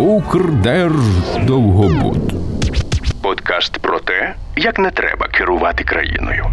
Укрдерждовгобуд. 0.00 2.32
Подкаст 3.22 3.78
про 3.78 3.98
те, 3.98 4.34
як 4.56 4.78
не 4.78 4.90
треба 4.90 5.28
керувати 5.28 5.84
країною. 5.84 6.46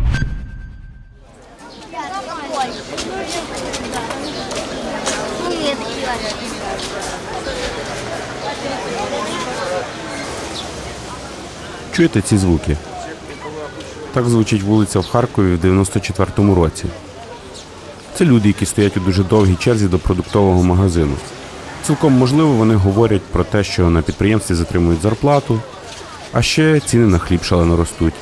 Чуєте 11.94 12.22
ці 12.22 12.38
звуки? 12.38 12.78
Так 14.14 14.26
звучить 14.26 14.64
вулиця 14.64 15.00
в 15.00 15.08
Харкові 15.08 15.56
в 15.56 15.66
94-му 15.66 16.56
році. 16.56 16.86
Це 18.14 18.26
люди, 18.26 18.48
які 18.48 18.66
стоять 18.66 18.98
у 18.98 19.00
дуже 19.00 19.24
довгій 19.24 19.56
черзі 19.56 19.88
до 19.88 20.00
продуктового 20.00 20.64
магазину. 20.64 21.14
Цілком 21.88 22.14
можливо, 22.14 22.54
вони 22.54 22.76
говорять 22.76 23.22
про 23.22 23.44
те, 23.44 23.64
що 23.64 23.90
на 23.90 24.02
підприємстві 24.02 24.56
затримують 24.56 25.02
зарплату, 25.02 25.60
а 26.34 26.42
ще 26.42 26.80
ціни 26.80 27.06
на 27.08 27.18
хліб 27.18 27.44
шалено 27.44 27.78
ростуть. 27.78 28.14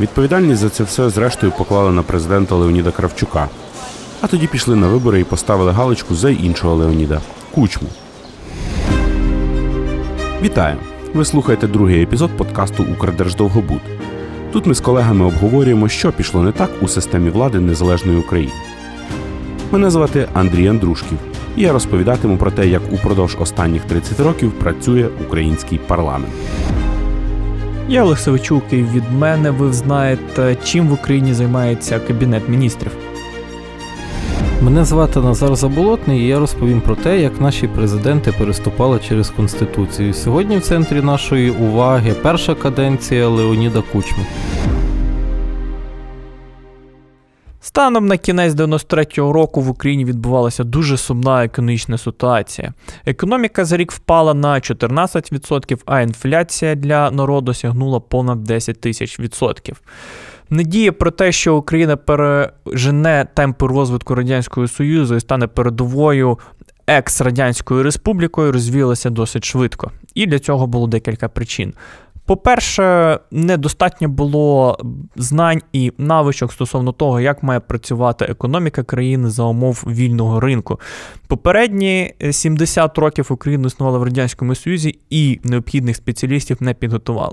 Відповідальність 0.00 0.60
за 0.60 0.68
це 0.68 0.84
все, 0.84 1.10
зрештою, 1.10 1.52
поклали 1.52 1.92
на 1.92 2.02
президента 2.02 2.54
Леоніда 2.54 2.90
Кравчука. 2.90 3.48
А 4.20 4.26
тоді 4.26 4.46
пішли 4.46 4.76
на 4.76 4.86
вибори 4.86 5.20
і 5.20 5.24
поставили 5.24 5.72
галочку 5.72 6.14
за 6.14 6.30
іншого 6.30 6.74
Леоніда 6.74 7.20
Кучму. 7.54 7.88
Вітаю! 10.42 10.76
Ви 11.14 11.24
слухаєте 11.24 11.66
другий 11.66 12.02
епізод 12.02 12.30
подкасту 12.36 12.86
Укрдерждовгобуд. 12.92 13.80
Тут 14.52 14.66
ми 14.66 14.74
з 14.74 14.80
колегами 14.80 15.24
обговорюємо, 15.24 15.88
що 15.88 16.12
пішло 16.12 16.42
не 16.42 16.52
так 16.52 16.70
у 16.80 16.88
системі 16.88 17.30
влади 17.30 17.60
Незалежної 17.60 18.18
України. 18.18 18.52
Мене 19.72 19.90
звати 19.90 20.28
Андрій 20.34 20.68
Андрушків, 20.68 21.18
я 21.56 21.72
розповідатиму 21.72 22.36
про 22.36 22.50
те, 22.50 22.68
як 22.68 22.82
упродовж 22.92 23.36
останніх 23.40 23.82
30 23.84 24.20
років 24.20 24.52
працює 24.52 25.08
український 25.26 25.78
парламент. 25.78 26.32
Я 27.88 28.02
Олег 28.02 28.18
Савичук, 28.18 28.64
і 28.70 28.76
від 28.76 29.12
мене 29.18 29.50
ви 29.50 29.72
знаєте, 29.72 30.56
чим 30.64 30.88
в 30.88 30.92
Україні 30.92 31.34
займається 31.34 31.98
Кабінет 31.98 32.48
міністрів. 32.48 32.92
Мене 34.62 34.84
звати 34.84 35.20
Назар 35.20 35.56
Заболотний, 35.56 36.20
і 36.20 36.26
я 36.26 36.38
розповім 36.38 36.80
про 36.80 36.96
те, 36.96 37.20
як 37.20 37.40
наші 37.40 37.68
президенти 37.68 38.32
переступали 38.38 39.00
через 39.08 39.30
конституцію. 39.30 40.14
Сьогодні 40.14 40.56
в 40.56 40.62
центрі 40.62 41.02
нашої 41.02 41.50
уваги 41.50 42.14
перша 42.22 42.54
каденція 42.54 43.28
Леоніда 43.28 43.82
Кучми. 43.92 44.26
Станом 47.74 48.06
на 48.06 48.16
кінець 48.16 48.54
93-го 48.54 49.32
року 49.32 49.60
в 49.60 49.68
Україні 49.68 50.04
відбувалася 50.04 50.64
дуже 50.64 50.96
сумна 50.96 51.44
економічна 51.44 51.98
ситуація. 51.98 52.72
Економіка 53.06 53.64
за 53.64 53.76
рік 53.76 53.92
впала 53.92 54.34
на 54.34 54.54
14%, 54.54 55.78
а 55.86 56.00
інфляція 56.00 56.74
для 56.74 57.10
народу 57.10 57.54
сягнула 57.54 58.00
понад 58.00 58.44
10 58.44 58.80
тисяч 58.80 59.20
відсотків. 59.20 59.80
Надія 60.50 60.92
про 60.92 61.10
те, 61.10 61.32
що 61.32 61.56
Україна 61.56 61.96
пережене 61.96 63.26
темпи 63.34 63.66
розвитку 63.66 64.14
Радянського 64.14 64.68
Союзу 64.68 65.14
і 65.14 65.20
стане 65.20 65.46
передовою 65.46 66.38
екс-радянською 66.86 67.82
республікою, 67.82 68.52
розвіялася 68.52 69.10
досить 69.10 69.44
швидко. 69.44 69.90
І 70.14 70.26
для 70.26 70.38
цього 70.38 70.66
було 70.66 70.86
декілька 70.86 71.28
причин. 71.28 71.74
По-перше, 72.26 73.18
недостатньо 73.30 74.08
було 74.08 74.78
знань 75.16 75.62
і 75.72 75.92
навичок 75.98 76.52
стосовно 76.52 76.92
того, 76.92 77.20
як 77.20 77.42
має 77.42 77.60
працювати 77.60 78.24
економіка 78.24 78.82
країни 78.82 79.30
за 79.30 79.42
умов 79.42 79.84
вільного 79.86 80.40
ринку. 80.40 80.80
Попередні 81.26 82.14
70 82.30 82.98
років 82.98 83.26
Україна 83.30 83.66
існувала 83.66 83.98
в 83.98 84.02
Радянському 84.02 84.54
Союзі 84.54 84.98
і 85.10 85.40
необхідних 85.44 85.96
спеціалістів 85.96 86.56
не 86.60 86.74
підготувала. 86.74 87.32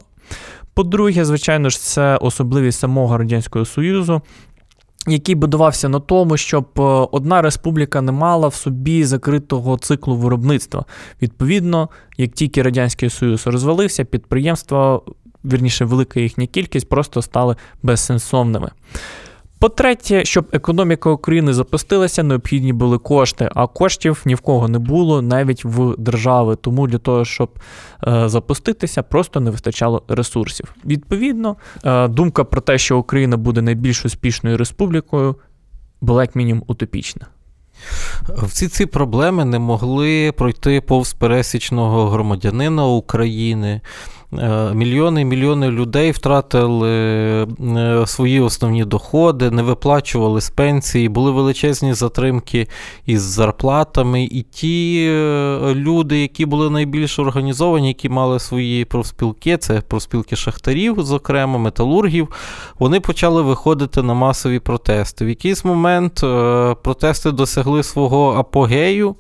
По-друге, 0.74 1.26
звичайно 1.26 1.70
ж, 1.70 1.80
це 1.80 2.18
особливість 2.18 2.80
самого 2.80 3.18
Радянського 3.18 3.66
Союзу. 3.66 4.22
Який 5.08 5.36
будувався 5.36 5.90
на 5.90 6.00
тому, 6.00 6.38
щоб 6.38 6.66
е, 6.78 6.82
одна 7.12 7.42
республіка 7.42 8.02
не 8.02 8.12
мала 8.12 8.48
в 8.48 8.54
собі 8.54 9.06
закритого 9.06 9.78
циклу 9.78 10.16
виробництва. 10.16 10.86
Відповідно, 11.22 11.90
як 12.18 12.32
тільки 12.32 12.62
Радянський 12.62 13.10
Союз 13.10 13.48
розвалився, 13.48 14.06
підприємства, 14.06 15.02
вірніше, 15.46 15.86
велика 15.86 16.20
їхня 16.20 16.46
кількість, 16.46 16.90
просто 16.90 17.22
стали 17.22 17.56
безсенсовними. 17.84 18.72
По-третє, 19.62 20.26
щоб 20.26 20.48
економіка 20.52 21.10
України 21.10 21.54
запустилася, 21.54 22.24
необхідні 22.24 22.74
були 22.74 22.98
кошти, 22.98 23.50
а 23.56 23.68
коштів 23.68 24.22
ні 24.26 24.36
в 24.36 24.40
кого 24.40 24.68
не 24.68 24.80
було, 24.80 25.22
навіть 25.22 25.66
в 25.66 25.96
держави. 25.98 26.56
Тому 26.56 26.88
для 26.88 26.98
того, 26.98 27.26
щоб 27.26 27.50
е, 28.08 28.30
запуститися, 28.30 29.04
просто 29.04 29.40
не 29.40 29.52
вистачало 29.52 30.04
ресурсів. 30.08 30.76
Відповідно, 30.86 31.56
е, 31.84 32.08
думка 32.08 32.44
про 32.44 32.62
те, 32.62 32.78
що 32.78 32.98
Україна 32.98 33.38
буде 33.38 33.62
найбільш 33.62 34.06
успішною 34.06 34.58
республікою, 34.58 35.36
була 36.02 36.24
як 36.24 36.36
мінімум 36.36 36.64
утопічна. 36.68 37.28
Всі 38.44 38.68
ці 38.68 38.86
проблеми 38.86 39.46
не 39.46 39.60
могли 39.60 40.32
пройти 40.32 40.82
повз 40.82 41.14
пересічного 41.14 42.10
громадянина 42.10 42.88
України. 42.88 43.82
Е, 44.40 44.74
мільйони 44.74 45.22
і 45.22 45.26
мільйони 45.26 45.70
людей 45.70 46.12
втратили 46.12 46.90
е, 46.92 48.04
свої 48.08 48.40
основні 48.40 48.86
доходи, 48.86 49.52
не 49.52 49.64
виплачували 49.64 50.42
з 50.42 50.50
пенсії, 50.50 51.10
були 51.10 51.32
величезні 51.32 51.94
затримки 51.94 52.68
із 53.06 53.22
зарплатами. 53.22 54.24
І 54.24 54.42
ті 54.42 55.06
е, 55.10 55.74
люди, 55.76 56.22
які 56.22 56.46
були 56.46 56.70
найбільш 56.70 57.20
організовані, 57.20 57.88
які 57.88 58.10
мали 58.10 58.40
свої 58.40 58.86
профспілки, 58.86 59.58
це 59.58 59.82
профспілки 59.82 60.36
шахтарів, 60.36 60.96
зокрема, 61.00 61.58
металургів, 61.58 62.28
вони 62.80 63.00
почали 63.00 63.42
виходити 63.42 64.04
на 64.04 64.14
масові 64.14 64.60
протести. 64.60 65.26
В 65.26 65.30
якийсь 65.30 65.66
момент 65.66 66.14
протести 66.84 67.32
досягли 67.32 67.84
свого 67.84 68.34
апогею. 68.34 69.16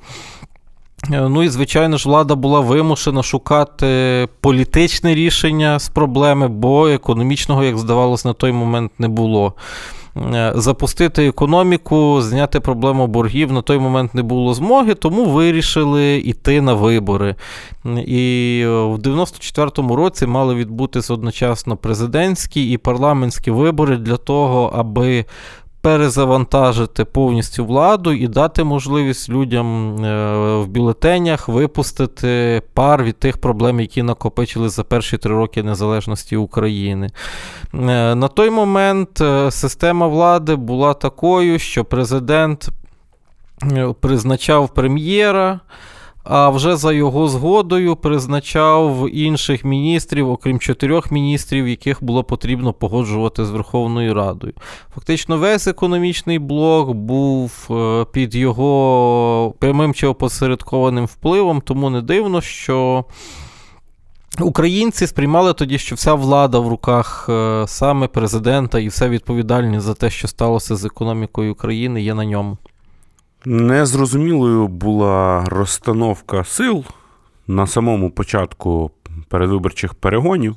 Е, 1.10 1.30
ну 1.30 1.44
і, 1.44 1.50
звичайно 1.50 1.98
ж, 1.98 2.10
влада 2.10 2.36
була 2.36 2.60
вимушена 2.60 3.24
шукати 3.24 4.28
політичне 4.42 5.16
рішення 5.16 5.80
з 5.80 5.90
проблеми, 5.90 6.48
бо 6.48 6.88
економічного, 6.88 7.64
як 7.64 7.78
здавалось, 7.78 8.26
на 8.26 8.34
той 8.34 8.52
момент 8.52 8.92
не 9.00 9.08
було. 9.08 9.54
Е, 10.18 10.54
запустити 10.56 11.28
економіку, 11.28 12.22
зняти 12.22 12.60
проблему 12.60 13.08
боргів 13.08 13.52
на 13.52 13.62
той 13.62 13.80
момент 13.80 14.16
не 14.16 14.24
було 14.24 14.54
змоги, 14.54 14.94
тому 14.94 15.26
вирішили 15.26 16.18
йти 16.18 16.62
на 16.62 16.74
вибори. 16.74 17.36
І 18.06 18.64
в 18.66 18.96
94-му 18.96 19.96
році 19.96 20.26
мали 20.26 20.56
відбутися 20.56 21.14
одночасно 21.14 21.78
президентські 21.78 22.72
і 22.72 22.78
парламентські 22.78 23.52
вибори 23.52 23.98
для 23.98 24.18
того, 24.18 24.72
аби 24.76 25.26
перезавантажити 25.82 27.06
повністю 27.06 27.66
владу 27.66 28.12
і 28.12 28.28
дати 28.28 28.64
можливість 28.64 29.30
людям 29.30 29.96
е, 30.06 30.36
в 30.58 30.68
бюлетенях 30.68 31.48
випустити 31.48 32.62
пар 32.74 33.04
від 33.04 33.20
тих 33.20 33.38
проблем, 33.38 33.80
які 33.80 34.04
накопичили 34.04 34.70
за 34.70 34.84
перші 34.84 35.18
три 35.18 35.36
роки 35.36 35.64
незалежності 35.64 36.36
України. 36.36 37.10
Е, 37.74 38.16
на 38.16 38.28
той 38.28 38.50
момент 38.50 39.22
е, 39.22 39.52
система 39.52 40.08
влади 40.08 40.56
була 40.56 40.94
такою, 40.94 41.60
що 41.60 41.86
президент 41.86 42.70
призначав 44.02 44.74
прем'єра 44.74 45.60
а 46.24 46.50
вже 46.50 46.76
за 46.76 46.94
його 46.94 47.28
згодою 47.28 47.96
призначав 47.96 49.08
інших 49.14 49.66
міністрів, 49.66 50.30
окрім 50.30 50.60
чотирьох 50.60 51.12
міністрів, 51.12 51.68
яких 51.68 52.04
було 52.04 52.24
потрібно 52.24 52.74
погоджувати 52.74 53.46
з 53.46 53.50
Верховною 53.50 54.14
Радою. 54.14 54.54
Фактично, 54.96 55.38
весь 55.38 55.68
економічний 55.68 56.40
блок 56.40 56.92
був 56.92 57.68
е, 57.72 58.06
під 58.12 58.36
його 58.36 59.54
прямим 59.60 59.94
чи 59.94 60.08
опосередкованим 60.08 61.06
впливом, 61.06 61.62
тому 61.62 61.90
не 61.90 62.02
дивно, 62.02 62.42
що. 62.42 63.06
Українці 64.40 65.08
сприймали 65.08 65.54
тоді, 65.54 65.78
що 65.78 65.96
вся 65.96 66.14
влада 66.14 66.60
в 66.60 66.68
руках 66.68 67.26
е, 67.30 67.66
саме 67.68 68.08
президента 68.08 68.80
і 68.80 68.88
вся 68.88 69.10
відповідальність 69.10 69.86
за 69.86 69.94
те, 69.94 70.10
що 70.10 70.28
сталося 70.28 70.76
з 70.76 70.86
економікою 70.86 71.52
України, 71.52 72.02
є 72.02 72.14
на 72.14 72.26
ньому. 72.26 72.58
Незрозумілою 73.46 74.68
була 74.68 75.46
розстановка 75.46 76.44
сил 76.44 76.86
на 77.48 77.68
самому 77.68 78.12
початку 78.12 78.92
передвиборчих 79.28 79.94
перегонів. 79.94 80.56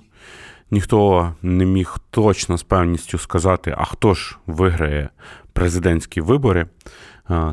Ніхто 0.71 1.33
не 1.43 1.65
міг 1.65 1.99
точно 2.11 2.59
з 2.59 2.63
певністю 2.63 3.19
сказати, 3.19 3.75
а 3.79 3.85
хто 3.85 4.15
ж 4.15 4.37
виграє 4.47 5.11
президентські 5.53 6.21
вибори. 6.21 6.67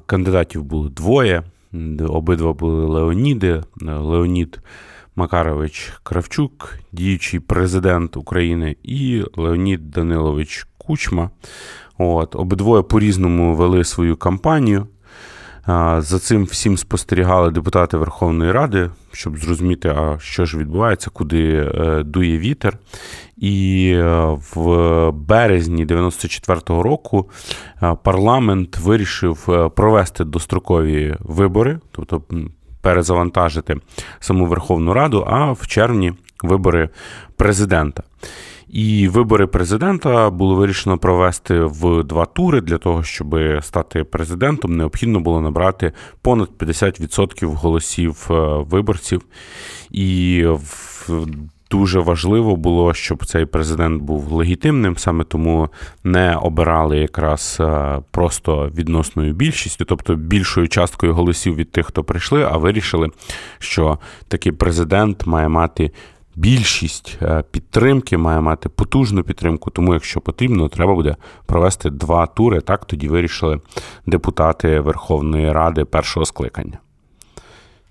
Кандидатів 0.06 0.64
було 0.64 0.90
двоє. 0.90 1.44
Обидва 2.08 2.54
були 2.54 2.86
Леоніди. 2.86 3.64
Леонід 3.82 4.60
Макарович 5.16 5.94
Кравчук, 6.04 6.74
діючий 6.92 7.40
президент 7.40 8.18
України, 8.18 8.76
і 8.84 9.24
Леонід 9.36 9.92
Данилович 9.92 10.68
Кучма. 10.78 11.30
От, 11.98 12.36
Обидвоє 12.36 12.84
по-різному 12.84 13.56
вели 13.56 13.84
свою 13.84 14.18
кампанію. 14.18 14.88
За 15.98 16.20
цим 16.20 16.44
всім 16.44 16.78
спостерігали 16.78 17.52
депутати 17.52 17.98
Верховної 17.98 18.52
Ради, 18.52 18.90
щоб 19.12 19.38
зрозуміти, 19.38 19.90
а 19.90 20.20
що 20.20 20.46
ж 20.46 20.58
відбувається, 20.58 21.10
куди 21.14 21.72
дує 22.06 22.40
вітер. 22.40 22.78
І 23.38 23.96
в 24.56 25.12
березні 25.12 25.86
94-го 25.86 26.84
року 26.84 27.30
парламент 28.04 28.78
вирішив 28.78 29.70
провести 29.76 30.24
дострокові 30.24 31.16
вибори, 31.20 31.80
тобто 31.92 32.22
перезавантажити 32.82 33.76
саму 34.20 34.46
Верховну 34.46 34.94
Раду, 34.94 35.26
а 35.28 35.52
в 35.52 35.68
червні 35.68 36.14
вибори 36.44 36.90
президента. 37.36 38.04
І 38.72 39.08
вибори 39.08 39.48
президента 39.48 40.30
було 40.30 40.56
вирішено 40.56 40.98
провести 40.98 41.60
в 41.60 42.04
два 42.04 42.26
тури. 42.26 42.62
Для 42.62 42.78
того, 42.78 43.04
щоб 43.04 43.36
стати 43.62 44.04
президентом, 44.04 44.78
необхідно 44.78 45.20
було 45.20 45.42
набрати 45.42 45.92
понад 46.22 46.50
50% 46.60 47.46
голосів 47.46 48.28
е, 48.30 48.34
виборців. 48.70 49.22
І 49.92 50.46
Дуже 51.72 52.00
важливо 52.00 52.56
було, 52.56 52.94
щоб 52.94 53.26
цей 53.26 53.46
президент 53.46 54.02
був 54.02 54.32
легітимним, 54.32 54.98
саме 54.98 55.24
тому 55.24 55.70
не 56.04 56.36
обирали 56.36 56.98
якраз 56.98 57.58
е, 57.60 58.00
просто 58.12 58.72
відносною 58.76 59.34
більшістю, 59.34 59.86
тобто 59.86 60.16
більшою 60.16 60.68
часткою 60.68 61.14
голосів 61.14 61.56
від 61.56 61.72
тих, 61.72 61.86
хто 61.86 62.04
прийшли, 62.04 62.44
а 62.44 62.58
вирішили, 62.58 63.10
що 63.60 63.98
такий 64.28 64.52
президент 64.52 65.28
має 65.28 65.48
мати 65.48 65.92
більшість 66.36 67.18
е, 67.22 67.44
підтримки, 67.52 68.18
має 68.18 68.42
мати 68.42 68.70
потужну 68.70 69.24
підтримку. 69.24 69.70
Тому, 69.70 69.94
якщо 69.94 70.22
потрібно, 70.22 70.70
треба 70.70 70.96
буде 70.96 71.16
провести 71.46 71.90
два 71.90 72.26
тури. 72.26 72.62
Так 72.62 72.86
тоді 72.86 73.08
вирішили 73.08 73.62
депутати 74.06 74.80
Верховної 74.80 75.52
Ради 75.52 75.86
першого 75.86 76.26
скликання. 76.26 76.80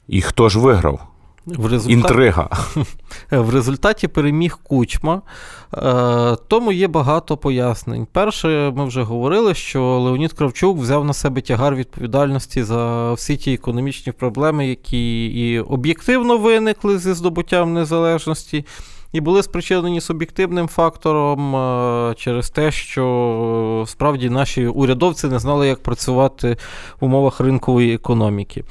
І 0.08 0.22
хто 0.22 0.48
ж 0.48 0.58
виграв? 0.58 1.10
В 1.46 1.66
результаті, 1.66 1.92
Інтрига. 1.92 2.48
В 3.31 3.50
результаті 3.50 4.08
переміг 4.08 4.58
кучма, 4.62 5.22
е, 5.75 6.37
тому 6.48 6.72
є 6.72 6.88
багато 6.88 7.37
пояснень. 7.37 8.06
Перше, 8.12 8.72
ми 8.76 8.84
вже 8.84 9.02
говорили, 9.02 9.54
що 9.54 9.82
Леонід 9.82 10.32
Кравчук 10.32 10.78
взяв 10.78 11.04
на 11.04 11.12
себе 11.12 11.40
тягар 11.40 11.75
відповідальності 11.75 12.62
за 12.62 13.12
всі 13.12 13.37
ті 13.37 13.54
економічні 13.54 14.12
проблеми, 14.12 14.66
які 14.66 15.26
і 15.26 15.60
об'єктивно 15.60 16.38
виникли 16.38 16.98
зі 16.98 17.12
здобуттям 17.12 17.75
незалежності. 17.75 18.64
І 19.12 19.20
були 19.20 19.42
спричинені 19.42 20.00
суб'єктивним 20.00 20.69
фактором 20.69 21.56
е, 21.56 22.14
через 22.14 22.50
те, 22.50 22.70
що 22.70 23.84
справді 23.87 24.31
наші 24.31 24.66
урядовці 24.66 25.26
не 25.26 25.38
знали, 25.38 25.69
як 25.69 25.82
працювати 25.82 26.56
в 27.00 27.04
умовах 27.04 27.40
ринкової 27.40 27.94
економіки. 27.94 28.64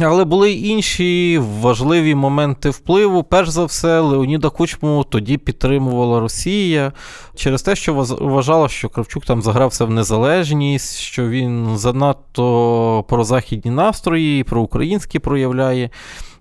Але 0.00 0.24
були 0.24 0.52
інші 0.52 1.38
важливі 1.38 2.14
моменти 2.14 2.70
впливу. 2.70 3.22
Перш 3.22 3.48
за 3.48 3.64
все, 3.64 4.00
Леоніда 4.00 4.50
Кучму 4.50 5.04
тоді 5.10 5.38
підтримувала 5.38 6.20
Росія 6.20 6.92
через 7.34 7.62
те, 7.62 7.76
що 7.76 7.94
вважала, 7.94 8.68
що 8.68 8.88
Кравчук 8.88 9.24
там 9.24 9.42
загрався 9.42 9.84
в 9.84 9.90
незалежність, 9.90 10.96
що 10.96 11.28
він 11.28 11.78
занадто 11.78 13.04
прозахідні 13.08 13.70
настрої, 13.70 14.44
проукраїнські 14.44 15.18
проявляє. 15.18 15.90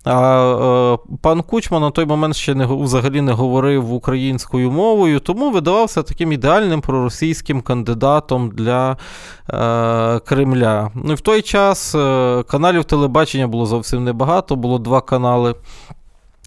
А 0.05 0.97
е, 1.03 1.17
пан 1.21 1.41
Кучма 1.41 1.79
на 1.79 1.91
той 1.91 2.05
момент 2.05 2.35
ще 2.35 2.55
не 2.55 2.65
взагалі 2.65 3.21
не 3.21 3.31
говорив 3.31 3.93
українською 3.93 4.71
мовою, 4.71 5.19
тому 5.19 5.51
видавався 5.51 6.03
таким 6.03 6.31
ідеальним 6.31 6.81
проросійським 6.81 7.61
кандидатом 7.61 8.49
для 8.49 8.97
е, 9.49 10.19
Кремля. 10.19 10.91
Ну 10.95 11.11
і 11.11 11.15
в 11.15 11.21
той 11.21 11.41
час 11.41 11.95
е, 11.95 12.43
каналів 12.47 12.83
телебачення 12.83 13.47
було 13.47 13.65
зовсім 13.65 14.03
небагато, 14.03 14.55
було 14.55 14.79
два 14.79 15.01
канали 15.01 15.55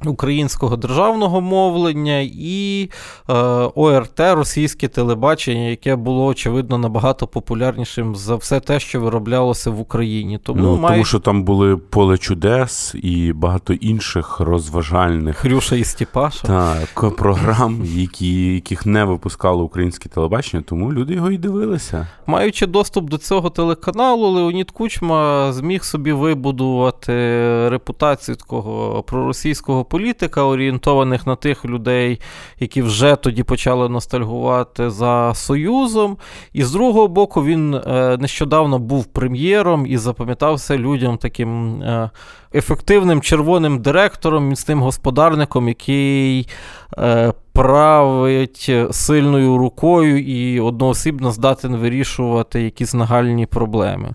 українського 0.07 0.77
державного 0.77 1.41
мовлення 1.41 2.19
і 2.33 2.91
е, 3.29 3.35
ОРТ, 3.75 4.21
російське 4.21 4.89
телебачення, 4.89 5.69
яке 5.69 5.97
було 5.97 6.27
очевидно 6.27 6.79
набагато 6.79 7.27
популярнішим 7.27 8.17
за 8.17 8.37
все 8.37 8.61
те, 8.61 8.81
що 8.81 9.01
вироблялося 9.01 9.71
в 9.71 9.81
Україні. 9.81 10.39
Тому 10.39 10.63
ну, 10.63 10.77
має... 10.77 10.95
тому 10.95 11.05
що 11.05 11.19
там 11.19 11.43
були 11.43 11.77
поле 11.77 12.19
чудес 12.19 12.95
і 13.03 13.33
багато 13.33 13.73
інших 13.73 14.41
розважальних 14.41 15.37
Хрюша 15.37 15.77
і 15.77 15.85
Стіпаша. 15.85 16.47
Так, 16.47 17.17
програм, 17.17 17.83
які, 17.85 18.55
яких 18.55 18.87
не 18.87 19.05
випускало 19.05 19.65
українське 19.65 20.09
телебачення, 20.09 20.63
тому 20.67 20.93
люди 20.93 21.15
його 21.15 21.31
і 21.31 21.39
дивилися. 21.39 22.07
Маючи 22.27 22.67
доступ 22.67 23.11
до 23.11 23.19
цього 23.19 23.51
телеканалу, 23.51 24.29
Леонід 24.29 24.71
Кучма 24.71 25.53
зміг 25.53 25.85
собі 25.85 26.13
вибудувати 26.13 27.13
репутацію 27.69 28.37
такого 28.37 29.03
проросійського 29.03 29.85
політика, 29.89 30.43
орієнтованих 30.43 31.27
на 31.27 31.37
тих 31.37 31.65
людей, 31.65 32.21
які 32.61 32.83
вже 32.83 33.17
тоді 33.17 33.43
почали 33.43 33.89
ностальгувати 33.89 34.91
за 34.91 35.35
Союзом. 35.35 36.17
І 36.53 36.65
з 36.65 36.73
другого 36.73 37.09
боку, 37.09 37.45
він 37.45 37.75
е, 37.75 38.17
нещодавно 38.21 38.79
був 38.79 39.07
прем'єром 39.07 39.87
і 39.87 39.97
запам'ятався 39.97 40.79
людям 40.79 41.17
таким 41.17 41.83
е, 41.83 42.11
ефективним 42.55 43.21
червоним 43.21 43.79
директором, 43.79 44.49
міцним 44.49 44.83
господарником, 44.83 45.69
який. 45.69 46.49
Е, 46.99 47.33
править 47.53 48.71
сильною 48.91 49.59
рукою 49.59 50.19
і 50.19 50.61
одноосібно 50.61 51.33
здатен 51.33 51.77
вирішувати 51.77 52.63
якісь 52.63 52.95
нагальні 52.95 53.47
проблеми. 53.47 54.15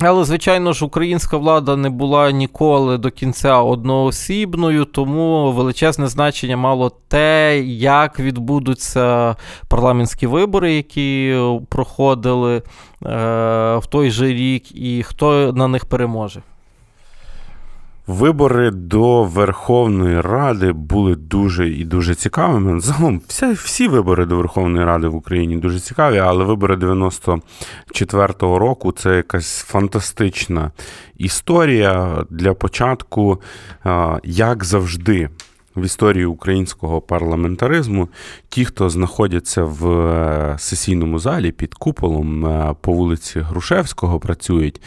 Але, 0.00 0.24
звичайно 0.24 0.72
ж, 0.72 0.84
українська 0.84 1.36
влада 1.36 1.76
не 1.76 1.90
була 1.90 2.30
ніколи 2.30 2.98
до 2.98 3.10
кінця 3.10 3.60
одноосібною, 3.60 4.84
тому 4.84 5.52
величезне 5.52 6.08
значення 6.08 6.56
мало 6.56 6.92
те, 7.08 7.60
як 7.78 8.20
відбудуться 8.20 9.36
парламентські 9.68 10.26
вибори, 10.26 10.74
які 10.74 11.38
проходили 11.68 12.56
е, 12.56 12.62
в 13.76 13.82
той 13.90 14.10
же 14.10 14.26
рік, 14.26 14.76
і 14.76 15.02
хто 15.02 15.52
на 15.52 15.68
них 15.68 15.84
переможе. 15.84 16.42
Вибори 18.06 18.70
до 18.70 19.24
Верховної 19.24 20.20
Ради 20.20 20.72
були 20.72 21.16
дуже 21.16 21.68
і 21.68 21.84
дуже 21.84 22.14
цікавими. 22.14 22.80
Загалом, 22.80 23.20
всі, 23.28 23.52
всі 23.52 23.88
вибори 23.88 24.26
до 24.26 24.36
Верховної 24.36 24.84
Ради 24.84 25.08
в 25.08 25.14
Україні 25.14 25.56
дуже 25.56 25.80
цікаві, 25.80 26.18
але 26.18 26.44
вибори 26.44 26.76
94-го 26.76 28.58
року 28.58 28.92
це 28.92 29.16
якась 29.16 29.58
фантастична 29.62 30.70
історія 31.16 32.24
для 32.30 32.54
початку, 32.54 33.40
як 34.24 34.64
завжди 34.64 35.28
в 35.76 35.84
історії 35.84 36.24
українського 36.24 37.00
парламентаризму 37.00 38.08
ті, 38.48 38.64
хто 38.64 38.90
знаходяться 38.90 39.64
в 39.64 39.90
е, 39.90 40.56
сесійному 40.58 41.18
залі 41.18 41.52
під 41.52 41.74
куполом 41.74 42.46
е, 42.46 42.74
по 42.80 42.92
вулиці 42.92 43.40
Грушевського, 43.40 44.20
працюють, 44.20 44.80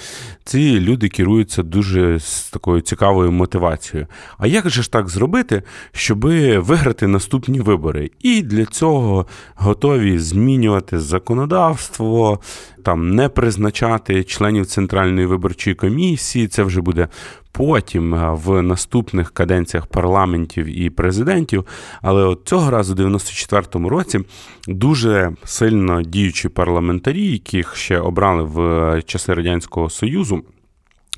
ці 0.44 0.80
люди 0.80 1.10
керуються 1.10 1.64
дуже 1.64 2.20
з 2.20 2.50
такою 2.50 2.82
цікавою 2.82 3.32
мотивацією. 3.32 4.08
А 4.38 4.48
як 4.48 4.70
же 4.70 4.82
ж 4.82 4.92
так 4.92 5.10
зробити, 5.10 5.64
щоб 5.92 6.20
виграти 6.58 7.08
наступні 7.08 7.60
вибори? 7.60 8.12
І 8.20 8.42
для 8.42 8.66
цього 8.66 9.26
готові 9.56 10.20
змінювати 10.20 11.00
законодавство, 11.00 12.40
там 12.84 13.16
не 13.16 13.30
призначати 13.30 14.24
членів 14.24 14.66
центральної 14.66 15.26
виборчої 15.26 15.76
комісії. 15.76 16.48
Це 16.48 16.64
вже 16.64 16.82
буде 16.82 17.08
потім 17.52 18.16
е, 18.16 18.32
в 18.34 18.62
наступних 18.62 19.32
каденціях 19.32 19.88
парламентів 19.88 20.80
і 20.80 20.90
президентів. 20.90 21.66
Але 22.02 22.24
от 22.24 22.42
цього 22.46 22.72
разу, 22.72 22.94
у 22.94 22.98
94-му 22.98 23.90
році, 23.90 24.20
дуже 24.68 25.32
сильно 25.44 26.02
діючі 26.02 26.50
парламентарі, 26.50 27.32
яких 27.32 27.76
ще 27.76 28.00
обрали 28.00 28.44
в 28.44 28.62
е, 28.62 29.02
часи 29.02 29.34
радянського 29.34 29.90
союзу. 29.90 30.44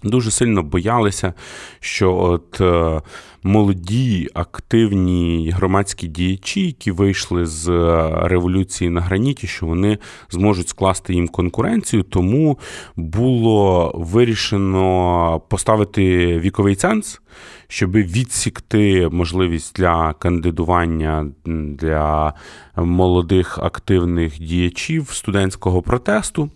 Дуже 0.03 0.31
сильно 0.31 0.63
боялися, 0.63 1.33
що 1.79 2.15
от 2.15 2.61
е, 2.61 3.01
молоді 3.43 4.29
активні 4.33 5.51
громадські 5.55 6.07
діячі, 6.07 6.65
які 6.65 6.91
вийшли 6.91 7.45
з 7.45 7.69
е, 7.69 8.09
революції 8.23 8.89
на 8.89 9.01
граніті, 9.01 9.47
що 9.47 9.65
вони 9.65 9.97
зможуть 10.29 10.69
скласти 10.69 11.13
їм 11.13 11.27
конкуренцію. 11.27 12.03
Тому 12.03 12.59
було 12.95 13.91
вирішено 13.95 15.41
поставити 15.49 16.27
віковий 16.39 16.75
ценз 16.75 17.20
щоб 17.67 17.91
відсікти 17.91 19.09
можливість 19.11 19.75
для 19.75 20.13
кандидування 20.13 21.27
для 21.45 22.33
молодих 22.75 23.57
активних 23.57 24.39
діячів 24.39 25.09
студентського 25.09 25.81
протесту. 25.81 26.49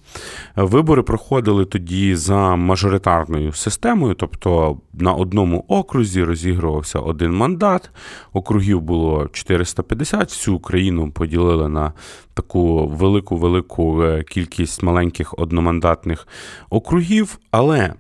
Вибори 0.55 1.01
проходили 1.01 1.65
тоді 1.65 2.15
за 2.15 2.55
мажоритарною 2.55 3.53
системою, 3.53 4.13
тобто 4.13 4.77
на 4.93 5.13
одному 5.13 5.65
окрузі 5.67 6.23
розігрувався 6.23 6.99
один 6.99 7.35
мандат, 7.35 7.89
округів 8.33 8.81
було 8.81 9.27
450, 9.27 10.29
всю 10.29 10.57
Україну 10.57 11.11
поділили 11.11 11.69
на 11.69 11.93
таку 12.33 12.87
велику 12.87 13.37
велику 13.37 14.03
е, 14.03 14.23
кількість 14.23 14.83
маленьких 14.83 15.33
одномандатних 15.37 16.27
округів. 16.69 17.39
Але 17.51 17.93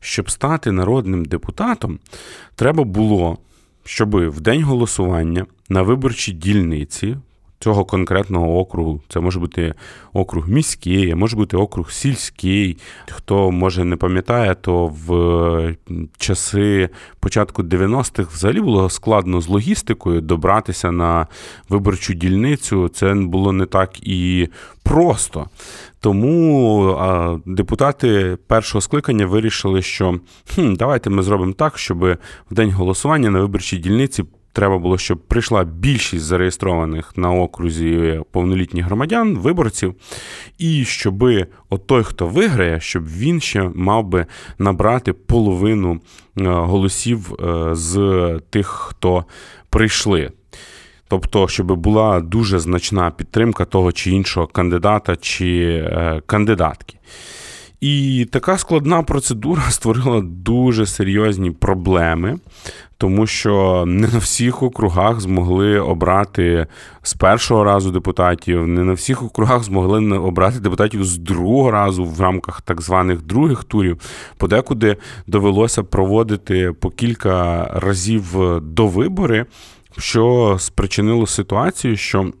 щоб 0.00 0.30
стати 0.30 0.72
народним 0.72 1.24
депутатом, 1.24 1.98
треба 2.54 2.84
було, 2.84 3.38
щоб 3.84 4.16
в 4.16 4.40
день 4.40 4.62
голосування 4.62 5.46
на 5.68 5.82
виборчій 5.82 6.32
дільниці 6.32 7.16
цього 7.58 7.84
конкретного 7.84 8.58
округу. 8.58 9.00
Це 9.08 9.20
може 9.20 9.40
бути 9.40 9.74
округ 10.12 10.48
міський, 10.48 11.14
може 11.14 11.36
бути 11.36 11.56
округ 11.56 11.90
сільський. 11.90 12.76
Хто 13.10 13.50
може 13.50 13.84
не 13.84 13.96
пам'ятає, 13.96 14.54
то 14.54 14.86
в 14.86 15.76
часи 16.18 16.88
початку 17.20 17.62
90-х 17.62 18.34
взагалі 18.34 18.60
було 18.60 18.90
складно 18.90 19.40
з 19.40 19.48
логістикою 19.48 20.20
добратися 20.20 20.90
на 20.90 21.26
виборчу 21.68 22.14
дільницю. 22.14 22.88
Це 22.88 23.14
було 23.14 23.52
не 23.52 23.66
так 23.66 23.90
і 24.02 24.48
просто. 24.82 25.46
Тому 26.06 27.40
депутати 27.46 28.38
першого 28.46 28.82
скликання 28.82 29.26
вирішили, 29.26 29.82
що 29.82 30.20
хм, 30.54 30.74
давайте 30.74 31.10
ми 31.10 31.22
зробимо 31.22 31.52
так, 31.52 31.78
щоб 31.78 31.98
в 32.50 32.54
день 32.54 32.70
голосування 32.70 33.30
на 33.30 33.40
виборчій 33.40 33.78
дільниці 33.78 34.24
треба 34.52 34.78
було, 34.78 34.98
щоб 34.98 35.18
прийшла 35.18 35.64
більшість 35.64 36.24
зареєстрованих 36.24 37.12
на 37.16 37.32
окрузі 37.32 38.20
повнолітніх 38.30 38.84
громадян, 38.84 39.38
виборців, 39.38 39.94
і 40.58 40.84
щоб 40.84 41.24
от 41.70 41.86
той, 41.86 42.02
хто 42.02 42.26
виграє, 42.26 42.80
щоб 42.80 43.08
він 43.08 43.40
ще 43.40 43.70
мав 43.74 44.04
би 44.04 44.26
набрати 44.58 45.12
половину 45.12 46.00
е, 46.38 46.42
голосів 46.44 47.34
е, 47.40 47.74
з 47.74 48.40
тих, 48.50 48.66
хто 48.66 49.24
прийшли. 49.70 50.30
Тобто, 51.08 51.48
щоб 51.48 51.72
була 51.72 52.20
дуже 52.20 52.58
значна 52.58 53.10
підтримка 53.10 53.64
того 53.64 53.92
чи 53.92 54.10
іншого 54.10 54.46
кандидата 54.46 55.16
чи 55.16 55.66
е, 55.66 56.22
кандидатки. 56.26 56.98
І 57.80 58.26
така 58.32 58.58
складна 58.58 59.02
процедура 59.02 59.62
створила 59.70 60.20
дуже 60.24 60.86
серйозні 60.86 61.50
проблеми, 61.50 62.38
тому 62.98 63.26
що 63.26 63.84
не 63.86 64.08
на 64.08 64.18
всіх 64.18 64.62
округах 64.62 65.20
змогли 65.20 65.80
обрати 65.80 66.66
з 67.02 67.14
першого 67.14 67.64
разу 67.64 67.90
депутатів, 67.90 68.66
не 68.66 68.84
на 68.84 68.92
всіх 68.92 69.22
округах 69.22 69.62
змогли 69.62 70.18
обрати 70.18 70.60
депутатів 70.60 71.04
з 71.04 71.18
другого 71.18 71.70
разу 71.70 72.04
в 72.04 72.20
рамках 72.20 72.60
так 72.62 72.82
званих 72.82 73.22
других 73.22 73.64
турів. 73.64 74.00
Подекуди 74.36 74.96
довелося 75.26 75.82
проводити 75.82 76.72
по 76.72 76.90
кілька 76.90 77.64
разів 77.74 78.24
до 78.62 78.86
вибори, 78.86 79.46
що 79.98 80.56
спричинило 80.58 81.26
ситуацію, 81.26 81.96
що 81.96 82.32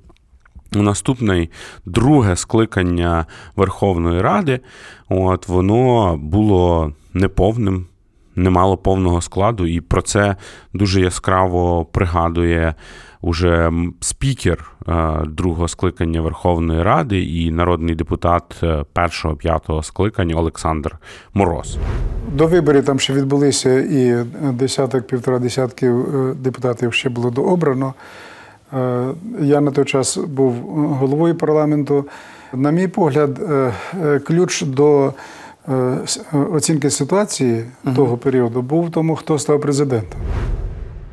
Наступне 0.72 1.48
друге 1.84 2.36
скликання 2.36 3.26
Верховної 3.56 4.20
Ради, 4.20 4.60
от 5.08 5.48
воно 5.48 6.16
було 6.16 6.92
неповним, 7.12 7.86
не 8.34 8.50
мало 8.50 8.76
повного 8.76 9.20
складу, 9.20 9.66
і 9.66 9.80
про 9.80 10.02
це 10.02 10.36
дуже 10.72 11.00
яскраво 11.00 11.84
пригадує 11.84 12.74
уже 13.20 13.72
спікер 14.00 14.70
е, 14.88 14.92
другого 15.26 15.68
скликання 15.68 16.20
Верховної 16.20 16.82
Ради 16.82 17.22
і 17.22 17.50
народний 17.50 17.94
депутат 17.94 18.56
е, 18.62 18.84
першого 18.92 19.36
п'ятого 19.36 19.82
скликання 19.82 20.34
Олександр 20.34 20.98
Мороз. 21.34 21.78
До 22.32 22.46
виборів 22.46 22.84
там 22.84 23.00
ще 23.00 23.12
відбулися 23.12 23.80
і 23.80 24.24
десяток, 24.52 25.06
півтора 25.06 25.38
десятків 25.38 26.14
е, 26.14 26.34
депутатів 26.34 26.92
ще 26.92 27.08
було 27.08 27.30
дообрано. 27.30 27.94
Я 29.40 29.60
на 29.60 29.70
той 29.70 29.84
час 29.84 30.16
був 30.16 30.54
головою 31.00 31.34
парламенту. 31.34 32.04
На 32.52 32.70
мій 32.70 32.88
погляд, 32.88 33.40
ключ 34.24 34.62
до 34.62 35.12
оцінки 36.52 36.90
ситуації 36.90 37.64
того 37.96 38.16
періоду 38.16 38.62
був 38.62 38.86
в 38.86 38.90
тому, 38.90 39.16
хто 39.16 39.38
став 39.38 39.60
президентом. 39.60 40.20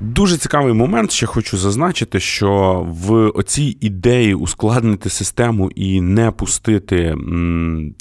Дуже 0.03 0.37
цікавий 0.37 0.73
момент. 0.73 1.11
Ще 1.11 1.25
хочу 1.25 1.57
зазначити, 1.57 2.19
що 2.19 2.83
в 2.89 3.29
оцій 3.29 3.77
ідеї 3.81 4.35
ускладнити 4.35 5.09
систему 5.09 5.71
і 5.75 6.01
не 6.01 6.31
пустити 6.31 7.15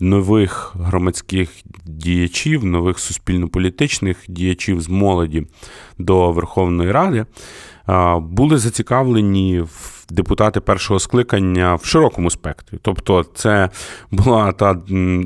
нових 0.00 0.76
громадських 0.80 1.50
діячів, 1.84 2.64
нових 2.64 2.98
суспільно-політичних 2.98 4.16
діячів 4.28 4.80
з 4.80 4.88
молоді 4.88 5.46
до 5.98 6.32
Верховної 6.32 6.90
Ради 6.92 7.26
були 8.18 8.58
зацікавлені 8.58 9.60
в 9.60 10.02
депутати 10.12 10.60
першого 10.60 11.00
скликання 11.00 11.74
в 11.74 11.84
широкому 11.84 12.30
спектрі. 12.30 12.78
Тобто, 12.82 13.24
це 13.34 13.70
була 14.10 14.52
та 14.52 14.76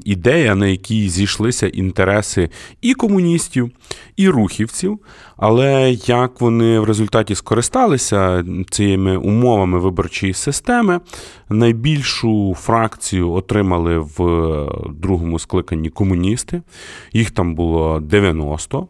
ідея, 0.05 0.55
на 0.55 0.67
якій 0.67 1.09
зійшлися 1.09 1.69
інтереси 1.69 2.51
і 2.83 2.95
комуністів, 2.95 3.71
і 4.17 4.29
рухівців. 4.29 4.99
Але 5.37 5.93
як 6.07 6.41
вони 6.41 6.81
в 6.81 6.85
результаті 6.85 7.35
скористалися 7.35 8.45
цими 8.71 9.17
умовами 9.17 9.79
виборчої 9.79 10.33
системи, 10.33 11.01
найбільшу 11.49 12.55
фракцію 12.61 13.33
отримали 13.33 13.99
в 13.99 14.19
другому 14.91 15.39
скликанні 15.39 15.91
комуністи, 15.91 16.63
їх 17.13 17.31
там 17.31 17.55
було 17.55 18.01
90. 18.01 18.89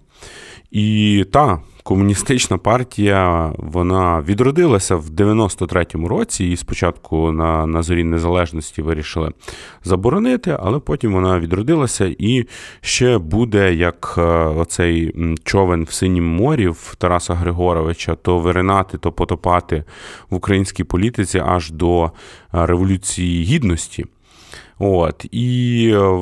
І 0.70 1.24
та 1.32 1.60
комуністична 1.86 2.58
партія 2.58 3.52
вона 3.58 4.20
відродилася 4.20 4.96
в 4.96 5.06
93-му 5.06 6.08
році, 6.08 6.44
і 6.44 6.56
спочатку 6.56 7.32
на 7.32 7.66
на 7.66 7.82
зорі 7.82 8.04
незалежності 8.04 8.82
вирішили 8.82 9.30
заборонити, 9.84 10.56
але 10.60 10.78
потім 10.78 11.12
вона 11.12 11.38
відродилася 11.38 12.14
і 12.18 12.46
ще 12.80 13.18
буде 13.18 13.74
як 13.74 14.14
е, 14.18 14.22
оцей 14.32 15.14
човен 15.44 15.84
в 15.84 15.92
синім 15.92 16.26
морі 16.26 16.68
в 16.68 16.94
Тараса 16.98 17.34
Григоровича, 17.34 18.14
то 18.14 18.38
виринати, 18.38 18.98
то 18.98 19.12
потопати 19.12 19.84
в 20.30 20.34
українській 20.34 20.84
політиці 20.84 21.42
аж 21.46 21.70
до 21.70 22.04
е, 22.04 22.10
Революції 22.52 23.44
Гідності. 23.44 24.04
От 24.78 25.26
і 25.32 25.90
е, 25.94 26.18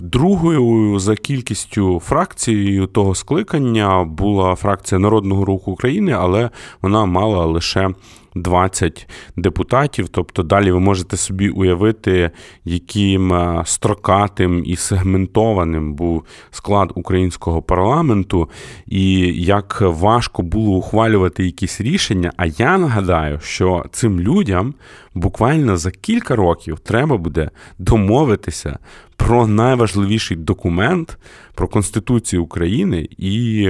другою 0.00 0.98
за 0.98 1.16
кількістю 1.16 2.00
фракцією 2.00 2.86
того 2.86 3.14
скликання 3.14 4.04
була 4.04 4.54
фракція 4.54 4.98
Народного 4.98 5.44
руху 5.44 5.72
України, 5.72 6.12
але 6.18 6.50
вона 6.82 7.04
мала 7.04 7.46
лише 7.46 7.90
20 8.34 9.08
депутатів. 9.36 10.08
Тобто 10.08 10.42
далі 10.42 10.72
ви 10.72 10.80
можете 10.80 11.16
собі 11.16 11.48
уявити, 11.48 12.30
яким 12.64 13.32
е, 13.32 13.62
строкатим 13.66 14.62
і 14.66 14.76
сегментованим 14.76 15.94
був 15.94 16.24
склад 16.50 16.92
українського 16.94 17.62
парламенту, 17.62 18.50
і 18.86 19.18
як 19.44 19.80
важко 19.80 20.42
було 20.42 20.76
ухвалювати 20.76 21.44
якісь 21.44 21.80
рішення. 21.80 22.32
А 22.36 22.46
я 22.46 22.78
нагадаю, 22.78 23.40
що 23.42 23.84
цим 23.92 24.20
людям 24.20 24.74
буквально 25.14 25.76
за 25.76 25.90
кілька 25.90 26.36
років 26.36 26.78
треба 26.78 27.16
буде 27.16 27.50
домовитися 27.78 28.78
про 29.16 29.46
найважливіший 29.46 30.36
документ 30.36 31.18
про 31.54 31.68
Конституцію 31.68 32.44
України, 32.44 33.08
і 33.18 33.68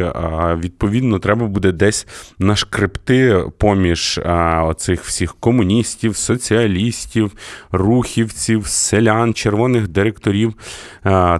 відповідно 0.56 1.18
треба 1.18 1.46
буде 1.46 1.72
десь 1.72 2.06
нашкрепти 2.38 3.44
поміж 3.58 4.20
оцих 4.62 5.04
всіх 5.04 5.34
комуністів, 5.34 6.16
соціалістів, 6.16 7.32
рухівців, 7.72 8.66
селян, 8.66 9.34
червоних 9.34 9.88
директорів. 9.88 10.54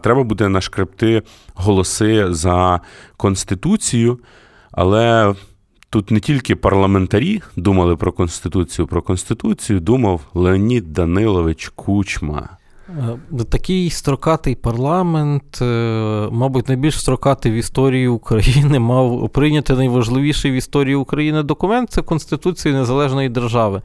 Треба 0.03 0.23
буде 0.23 0.49
нашкрепти 0.49 1.23
голоси 1.55 2.27
за 2.35 2.81
Конституцію, 3.17 4.19
але. 4.73 5.35
Тут 5.93 6.11
не 6.11 6.21
тільки 6.21 6.57
парламентарі 6.57 7.43
думали 7.57 7.97
про 7.97 8.13
конституцію, 8.13 8.87
про 8.87 9.03
конституцію 9.03 9.81
думав 9.81 10.21
Леонід 10.35 10.93
Данилович 10.93 11.69
Кучма. 11.69 12.57
Е, 12.99 13.45
такий 13.45 13.91
строкатий 13.91 14.55
парламент, 14.55 15.63
е, 15.63 15.65
мабуть, 16.31 16.69
найбільш 16.69 17.01
строкатий 17.01 17.53
в 17.53 17.55
історії 17.55 18.09
України, 18.09 18.79
мав 18.79 19.29
прийняти 19.29 19.75
найважливіший 19.75 20.51
в 20.51 20.55
історії 20.55 20.95
України 20.95 21.43
документ 21.43 21.91
це 21.91 22.03
Конституція 22.03 22.75
Незалежної 22.75 23.29
держави. 23.29 23.83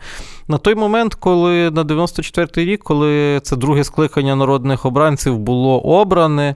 На 0.47 0.57
той 0.57 0.75
момент, 0.75 1.15
коли 1.15 1.71
на 1.71 1.83
94-й 1.83 2.65
рік, 2.65 2.83
коли 2.83 3.39
це 3.43 3.55
друге 3.55 3.83
скликання 3.83 4.35
народних 4.35 4.85
обранців 4.85 5.37
було 5.37 5.79
обране, 5.79 6.55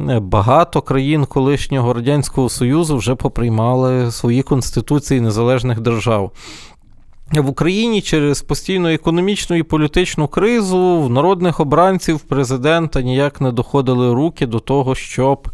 е, 0.00 0.20
багато 0.20 0.82
країн 0.82 1.24
колишнього 1.24 1.92
Радянського 1.92 2.48
Союзу 2.48 2.96
вже 2.96 3.14
поприймали 3.14 4.10
свої 4.10 4.42
конституції 4.42 5.20
незалежних 5.20 5.80
держав. 5.80 6.32
В 7.32 7.48
Україні 7.48 8.02
через 8.02 8.42
постійну 8.42 8.88
економічну 8.88 9.56
і 9.56 9.62
політичну 9.62 10.28
кризу 10.28 11.00
в 11.00 11.10
народних 11.10 11.60
обранців 11.60 12.20
президента 12.20 13.02
ніяк 13.02 13.40
не 13.40 13.52
доходили 13.52 14.14
руки 14.14 14.46
до 14.46 14.58
того, 14.58 14.94
щоб 14.94 15.48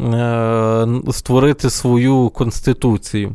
е, 0.00 0.86
створити 1.10 1.70
свою 1.70 2.28
конституцію. 2.28 3.34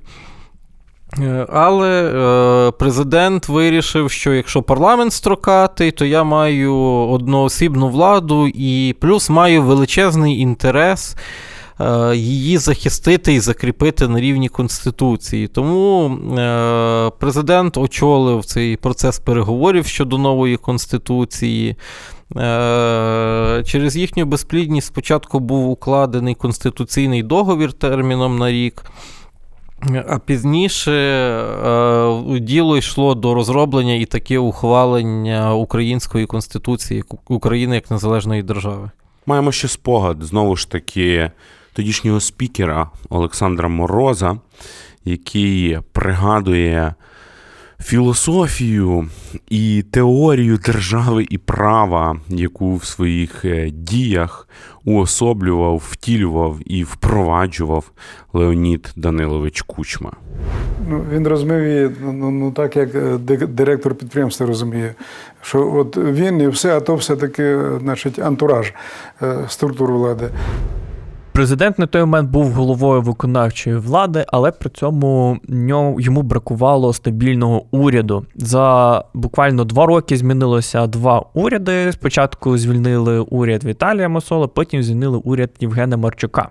Е, 1.20 1.48
але 1.50 2.04
е, 2.04 2.72
президент 2.72 3.50
вирішив, 3.50 4.12
що 4.12 4.34
якщо 4.34 4.62
парламент 4.62 5.14
строкатий, 5.14 5.92
то 5.92 6.06
я 6.06 6.24
маю 6.24 6.76
одноосібну 7.10 7.90
владу 7.90 8.48
і 8.48 8.96
плюс 9.00 9.30
маю 9.30 9.64
величезний 9.64 10.40
інтерес 10.40 11.16
її 12.14 12.58
захистити 12.58 13.34
і 13.34 13.40
закріпити 13.40 14.08
на 14.08 14.20
рівні 14.20 14.50
Конституції. 14.50 15.48
Тому 15.48 16.10
е, 16.10 17.12
президент 17.20 17.78
очолив 17.78 18.46
цей 18.46 18.78
процес 18.78 19.20
переговорів 19.20 19.86
щодо 19.86 20.18
нової 20.18 20.58
Конституції. 20.58 21.76
Е, 22.38 23.64
через 23.66 23.98
їхню 23.98 24.26
безплідність 24.26 24.88
спочатку 24.88 25.40
був 25.40 25.70
укладений 25.70 26.36
конституційний 26.36 27.24
договір 27.24 27.74
терміном 27.74 28.38
на 28.38 28.52
рік. 28.52 28.84
А 30.08 30.20
пізніше 30.20 30.92
е, 30.92 32.40
діло 32.40 32.78
йшло 32.78 33.16
до 33.16 33.34
розроблення 33.34 33.94
і 33.94 34.06
таке 34.06 34.40
ухвалення 34.40 35.54
Української 35.54 36.26
конституції 36.26 37.04
України 37.28 37.76
як 37.76 37.92
незалежної 37.92 38.44
держави. 38.44 38.90
Маємо 39.26 39.52
ще 39.52 39.68
спогад 39.68 40.18
знову 40.22 40.56
ж 40.56 40.70
таки 40.70 41.32
тодішнього 41.74 42.20
спікера 42.20 42.90
Олександра 43.10 43.68
Мороза, 43.68 44.38
який 45.06 45.80
пригадує 45.92 46.94
філософію 47.82 49.08
і 49.50 49.84
теорію 49.92 50.58
держави 50.58 51.26
і 51.30 51.38
права, 51.38 52.18
яку 52.30 52.76
в 52.76 52.86
своїх 52.86 53.46
е, 53.46 53.70
діях 53.70 54.48
уособлював, 54.86 55.84
втілював 55.90 56.58
і 56.66 56.84
впроваджував 56.84 57.92
Леонід 58.34 58.94
Данилович 58.96 59.62
Кучма. 59.62 60.12
Ну, 60.90 61.06
Він 61.14 61.28
розумів 61.28 61.68
її 61.68 61.90
ну, 62.02 62.14
ну, 62.14 62.32
ну 62.32 62.52
так, 62.52 62.76
як 62.76 62.96
е, 62.96 63.18
директор 63.48 63.96
підприємства 63.96 64.48
розуміє, 64.48 64.94
що 65.42 65.74
от 65.74 65.98
він 65.98 66.42
і 66.42 66.48
все, 66.48 66.78
а 66.78 66.80
то 66.80 66.96
все-таки 66.96 67.60
значить, 67.80 68.20
антураж 68.20 68.74
е, 69.22 69.46
структур 69.48 69.92
влади. 69.92 70.30
Президент 71.32 71.80
на 71.80 71.86
той 71.88 72.02
момент 72.02 72.30
був 72.30 72.52
головою 72.52 73.02
виконавчої 73.02 73.76
влади, 73.76 74.26
але 74.28 74.52
при 74.52 74.70
цьому 74.70 75.38
йому 76.00 76.22
бракувало 76.22 76.94
стабільного 76.94 77.66
уряду. 77.72 78.26
За 78.36 79.04
буквально 79.14 79.64
два 79.64 79.86
роки 79.86 80.18
змінилося 80.18 80.88
два 80.88 81.26
уряди. 81.34 81.92
Спочатку 81.92 82.58
звільнили 82.58 83.20
уряд 83.20 83.64
Віталія 83.64 84.10
Мосола, 84.10 84.48
потім 84.48 84.84
звільнили 84.84 85.18
уряд 85.18 85.50
Євгена 85.60 85.98
Марчука. 85.98 86.50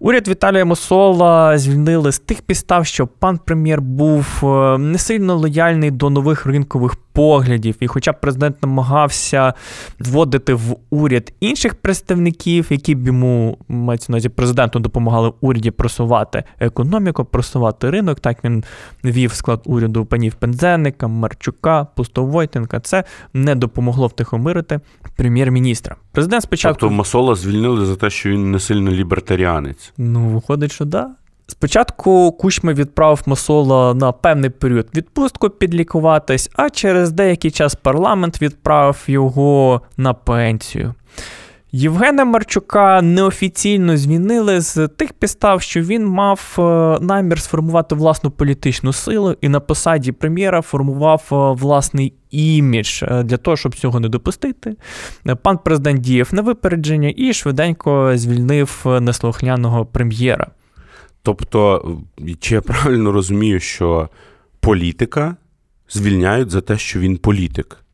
Уряд 0.00 0.28
Віталія 0.28 0.64
Мосола 0.64 1.58
звільнили 1.58 2.12
з 2.12 2.18
тих 2.18 2.42
підстав, 2.42 2.86
що 2.86 3.06
пан 3.06 3.38
прем'єр 3.38 3.80
був 3.80 4.26
е, 4.42 4.78
не 4.78 4.98
сильно 4.98 5.36
лояльний 5.36 5.90
до 5.90 6.10
нових 6.10 6.46
ринкових 6.46 6.96
поглядів. 7.12 7.76
І, 7.80 7.86
хоча 7.86 8.12
президент 8.12 8.62
намагався 8.62 9.54
вводити 9.98 10.54
в 10.54 10.76
уряд 10.90 11.32
інших 11.40 11.74
представників, 11.74 12.66
які 12.70 12.94
б 12.94 13.06
йому 13.06 13.58
мається 13.68 14.12
на 14.12 14.16
увазі 14.16 14.28
президенту 14.28 14.78
допомагали 14.78 15.32
уряді 15.40 15.70
просувати 15.70 16.44
економіку, 16.60 17.24
просувати 17.24 17.90
ринок. 17.90 18.20
Так 18.20 18.44
він 18.44 18.64
вів 19.04 19.32
склад 19.32 19.62
уряду 19.64 20.04
панів 20.04 20.34
Пензенника, 20.34 21.08
Марчука, 21.08 21.84
Пустовойтенка. 21.84 22.80
Це 22.80 23.04
не 23.32 23.54
допомогло 23.54 24.06
втихомирити 24.06 24.80
прем'єр-міністра. 25.16 25.96
Президент 26.16 26.42
спочатку 26.42 26.80
Тобто 26.80 26.94
Масола 26.94 27.34
звільнили 27.34 27.86
за 27.86 27.96
те, 27.96 28.10
що 28.10 28.28
він 28.30 28.50
не 28.50 28.60
сильно 28.60 28.90
лібертаріанець. 28.90 29.92
Ну, 29.98 30.28
виходить, 30.28 30.72
що 30.72 30.84
да. 30.84 31.10
Спочатку 31.46 32.32
Кучма 32.32 32.72
відправив 32.72 33.22
Масола 33.26 33.94
на 33.94 34.12
певний 34.12 34.50
період 34.50 34.88
відпустку 34.94 35.50
підлікуватись, 35.50 36.50
а 36.54 36.70
через 36.70 37.12
деякий 37.12 37.50
час 37.50 37.74
парламент 37.74 38.42
відправив 38.42 39.02
його 39.06 39.80
на 39.96 40.14
пенсію. 40.14 40.94
Євгена 41.72 42.24
Марчука 42.24 43.02
неофіційно 43.02 43.96
змінили 43.96 44.60
з 44.60 44.88
тих 44.88 45.12
підстав, 45.12 45.62
що 45.62 45.80
він 45.80 46.06
мав 46.06 46.56
е, 46.58 46.62
намір 47.00 47.40
сформувати 47.40 47.94
власну 47.94 48.30
політичну 48.30 48.92
силу 48.92 49.36
і 49.40 49.48
на 49.48 49.60
посаді 49.60 50.12
прем'єра 50.12 50.62
формував 50.62 51.22
е, 51.32 51.34
власний 51.62 52.12
імідж 52.30 53.02
е, 53.02 53.22
для 53.22 53.36
того, 53.36 53.56
щоб 53.56 53.74
цього 53.74 54.00
не 54.00 54.08
допустити. 54.08 54.76
Пан 55.42 55.58
президент 55.64 56.00
діяв 56.00 56.28
на 56.32 56.42
випередження 56.42 57.12
і 57.16 57.32
швиденько 57.32 58.12
звільнив 58.14 58.86
неслухняного 59.00 59.86
прем'єра. 59.86 60.46
Тобто, 61.22 61.90
чи 62.40 62.54
я 62.54 62.60
правильно 62.60 63.12
розумію, 63.12 63.60
що 63.60 64.08
політика 64.60 65.36
звільняють 65.88 66.50
за 66.50 66.60
те, 66.60 66.78
що 66.78 67.00
він 67.00 67.16
політик? 67.16 67.85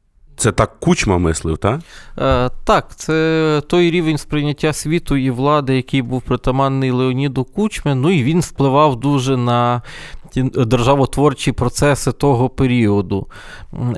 Це 0.43 0.53
так 0.53 0.81
кучма 0.81 1.19
мислив, 1.19 1.59
так? 1.59 1.81
Е, 2.19 2.51
Так, 2.65 2.97
це 2.97 3.63
той 3.67 3.91
рівень 3.91 4.19
сприйняття 4.19 4.73
світу 4.73 5.17
і 5.17 5.31
влади, 5.31 5.77
який 5.77 6.03
був 6.03 6.23
притаманний 6.23 6.91
Леоніду 6.91 7.45
Кучме. 7.45 7.95
Ну 7.95 8.11
і 8.11 8.23
він 8.23 8.41
впливав 8.41 9.01
дуже 9.01 9.37
на 9.37 9.83
ті 10.31 10.43
державотворчі 10.43 11.53
процеси 11.53 12.13
того 12.13 12.49
періоду. 12.49 13.27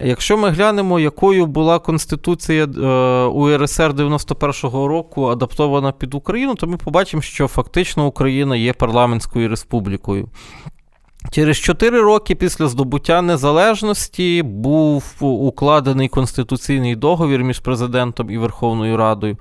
Якщо 0.02 0.36
ми 0.36 0.50
глянемо, 0.50 1.00
якою 1.00 1.46
була 1.46 1.78
Конституція 1.78 2.64
е, 2.64 2.68
УРСР 3.24 3.90
91-го 3.90 4.88
року 4.88 5.26
адаптована 5.26 5.92
під 5.92 6.14
Україну, 6.14 6.54
то 6.54 6.66
ми 6.66 6.76
побачимо, 6.76 7.22
що 7.22 7.48
фактично 7.48 8.06
Україна 8.06 8.56
є 8.56 8.72
парламентською 8.72 9.48
республікою. 9.48 10.28
Через 11.30 11.56
4 11.56 12.00
роки 12.00 12.34
після 12.34 12.68
здобуття 12.68 13.22
незалежності 13.22 14.42
був 14.42 15.04
укладений 15.20 16.08
конституційний 16.08 16.96
договір 16.96 17.44
між 17.44 17.58
президентом 17.58 18.30
і 18.30 18.38
Верховною 18.38 18.96
Радою, 18.96 19.36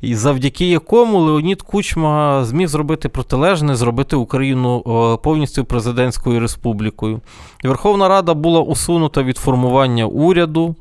і 0.00 0.14
завдяки 0.14 0.66
якому 0.66 1.18
Леонід 1.18 1.62
Кучма 1.62 2.44
зміг 2.44 2.68
зробити 2.68 3.08
протилежне, 3.08 3.76
зробити 3.76 4.16
Україну 4.16 4.80
повністю 5.22 5.64
президентською 5.64 6.40
республікою. 6.40 7.20
Верховна 7.64 8.08
Рада 8.08 8.34
була 8.34 8.60
усунута 8.60 9.22
від 9.22 9.36
формування 9.36 10.06
уряду. 10.06 10.74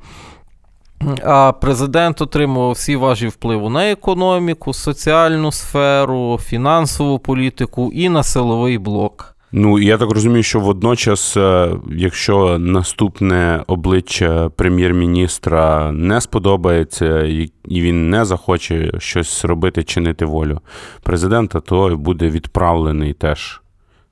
А 1.23 1.51
президент 1.51 2.21
отримував 2.21 2.71
всі 2.71 2.95
важі 2.95 3.27
впливу 3.27 3.69
на 3.69 3.91
економіку, 3.91 4.73
соціальну 4.73 5.51
сферу, 5.51 6.39
фінансову 6.41 7.19
політику 7.19 7.91
і 7.93 8.09
на 8.09 8.23
силовий 8.23 8.77
блок. 8.77 9.36
Ну 9.51 9.79
я 9.79 9.97
так 9.97 10.11
розумію, 10.11 10.43
що 10.43 10.59
водночас, 10.59 11.37
е, 11.37 11.71
якщо 11.91 12.57
наступне 12.59 13.63
обличчя 13.67 14.49
прем'єр-міністра 14.49 15.91
не 15.91 16.21
сподобається 16.21 17.23
і 17.67 17.81
він 17.81 18.09
не 18.09 18.25
захоче 18.25 18.91
щось 18.97 19.45
робити, 19.45 19.83
чинити 19.83 20.25
волю 20.25 20.61
президента, 21.03 21.59
то 21.59 21.97
буде 21.97 22.29
відправлений 22.29 23.13
теж 23.13 23.61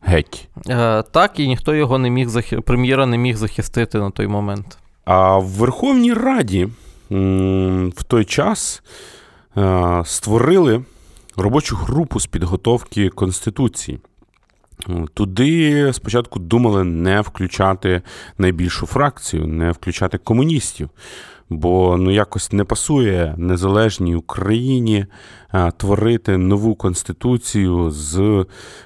геть. 0.01 0.49
Е, 0.69 1.03
так, 1.03 1.39
і 1.39 1.47
ніхто 1.47 1.75
його 1.75 1.97
не 1.97 2.09
міг 2.09 2.29
захи... 2.29 2.61
прем'єра 2.61 3.05
не 3.05 3.17
міг 3.17 3.35
захистити 3.35 3.97
на 3.97 4.11
той 4.11 4.27
момент. 4.27 4.77
А 5.05 5.37
в 5.37 5.45
Верховній 5.45 6.13
Раді 6.13 6.67
в 7.09 8.03
той 8.07 8.25
час 8.25 8.83
е, 9.57 10.01
створили 10.05 10.83
робочу 11.37 11.75
групу 11.75 12.19
з 12.19 12.25
підготовки 12.25 13.09
Конституції. 13.09 13.99
Туди 15.13 15.93
спочатку 15.93 16.39
думали 16.39 16.83
не 16.83 17.21
включати 17.21 18.01
найбільшу 18.37 18.85
фракцію, 18.85 19.47
не 19.47 19.71
включати 19.71 20.17
комуністів. 20.17 20.89
Бо 21.49 21.97
ну 21.97 22.11
якось 22.11 22.51
не 22.51 22.63
пасує 22.63 23.35
незалежній 23.37 24.15
Україні 24.15 25.05
творити 25.77 26.37
нову 26.37 26.75
конституцію 26.75 27.91
з 27.91 28.45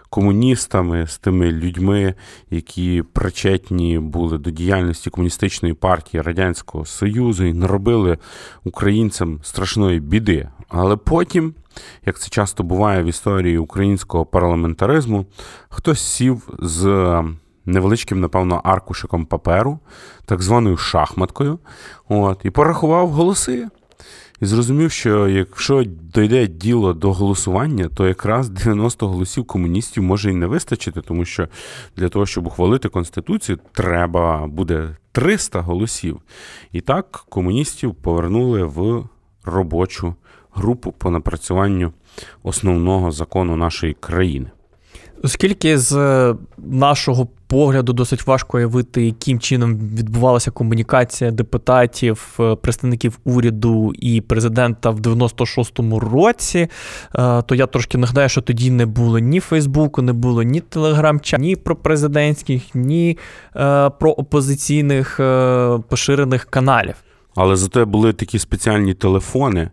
комуністами, 0.09 1.07
з 1.07 1.17
тими 1.17 1.51
людьми, 1.51 2.13
які 2.49 3.03
причетні 3.13 3.99
були 3.99 4.37
до 4.37 4.51
діяльності 4.51 5.09
комуністичної 5.09 5.73
партії 5.73 6.21
Радянського 6.21 6.85
Союзу 6.85 7.45
і 7.45 7.53
наробили 7.53 8.17
українцям 8.63 9.39
страшної 9.43 9.99
біди. 9.99 10.47
Але 10.69 10.95
потім, 10.95 11.53
як 12.05 12.19
це 12.19 12.29
часто 12.29 12.63
буває 12.63 13.03
в 13.03 13.05
історії 13.05 13.57
українського 13.57 14.25
парламентаризму, 14.25 15.25
хтось 15.69 15.99
сів 15.99 16.49
з 16.59 17.23
невеличким, 17.65 18.19
напевно, 18.19 18.61
аркушиком 18.63 19.25
паперу, 19.25 19.79
так 20.25 20.41
званою 20.41 20.77
шахматкою, 20.77 21.59
от, 22.07 22.41
і 22.43 22.49
порахував 22.49 23.09
голоси. 23.09 23.67
І 24.41 24.45
зрозумів, 24.45 24.91
що 24.91 25.27
якщо 25.27 25.83
дойде 26.13 26.47
діло 26.47 26.93
до 26.93 27.13
голосування, 27.13 27.89
то 27.95 28.07
якраз 28.07 28.49
90 28.49 29.07
голосів 29.07 29.45
комуністів 29.45 30.03
може 30.03 30.31
і 30.31 30.33
не 30.33 30.47
вистачити, 30.47 31.01
тому 31.01 31.25
що 31.25 31.47
для 31.97 32.09
того, 32.09 32.25
щоб 32.25 32.47
ухвалити 32.47 32.89
Конституцію, 32.89 33.59
треба 33.71 34.47
буде 34.47 34.95
300 35.11 35.61
голосів. 35.61 36.21
І 36.71 36.81
так 36.81 37.25
комуністів 37.29 37.95
повернули 37.95 38.63
в 38.63 39.03
робочу 39.45 40.15
групу 40.59 40.91
по 40.91 41.09
напрацюванню 41.09 41.93
основного 42.43 43.11
закону 43.11 43.55
нашої 43.55 43.93
країни. 43.93 44.49
Оскільки 45.23 45.77
з 45.77 45.97
е, 45.97 46.35
нашого 46.57 47.27
погляду 47.47 47.93
досить 47.93 48.27
важко 48.27 48.57
уявити, 48.57 49.05
яким 49.05 49.39
чином 49.39 49.75
відбувалася 49.75 50.51
комунікація 50.51 51.31
депутатів, 51.31 52.37
е, 52.39 52.55
представників 52.55 53.19
уряду 53.23 53.93
і 53.99 54.21
президента 54.21 54.89
в 54.89 54.99
96-му 54.99 55.99
році, 55.99 56.59
е, 56.59 57.41
то 57.41 57.55
я 57.55 57.65
трошки 57.65 57.97
нагадаю, 57.97 58.29
що 58.29 58.41
тоді 58.41 58.71
не 58.71 58.85
було 58.85 59.19
ні 59.19 59.39
Фейсбуку, 59.39 60.01
не 60.01 60.13
було 60.13 60.43
ні 60.43 60.59
телеграм 60.59 61.19
ні 61.39 61.55
про 61.55 61.75
президентських, 61.75 62.75
ні 62.75 63.17
про 63.99 64.11
опозиційних 64.11 65.15
поширених 65.89 66.45
каналів. 66.45 66.95
Але 67.35 67.55
зате 67.55 67.85
були 67.85 68.13
такі 68.13 68.39
спеціальні 68.39 68.93
телефони, 68.93 69.69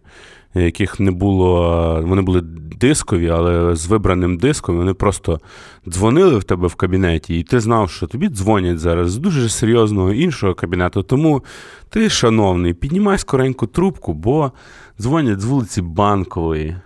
яких 0.61 1.01
не 1.01 1.11
було, 1.11 2.01
вони 2.07 2.23
були 2.23 2.43
дискові, 2.81 3.29
але 3.29 3.77
з 3.77 3.87
вибраним 3.87 4.37
диском 4.37 4.77
вони 4.77 4.95
просто 4.95 5.41
дзвонили 5.89 6.39
в 6.39 6.45
тебе 6.45 6.69
в 6.69 6.75
кабінеті, 6.75 7.39
і 7.39 7.43
ти 7.43 7.61
знав, 7.61 7.91
що 7.91 8.07
тобі 8.07 8.29
дзвонять 8.29 8.79
зараз 8.79 9.11
з 9.11 9.19
дуже 9.19 9.49
серйозного 9.49 10.13
іншого 10.13 10.55
кабінету. 10.55 11.03
Тому 11.03 11.43
ти, 11.91 12.11
шановний, 12.11 12.75
піднімай 12.75 13.19
скореньку 13.19 13.67
трубку, 13.67 14.13
бо 14.13 14.53
дзвонять 15.01 15.41
з 15.41 15.45
вулиці 15.45 15.83
Банкової. 15.83 16.77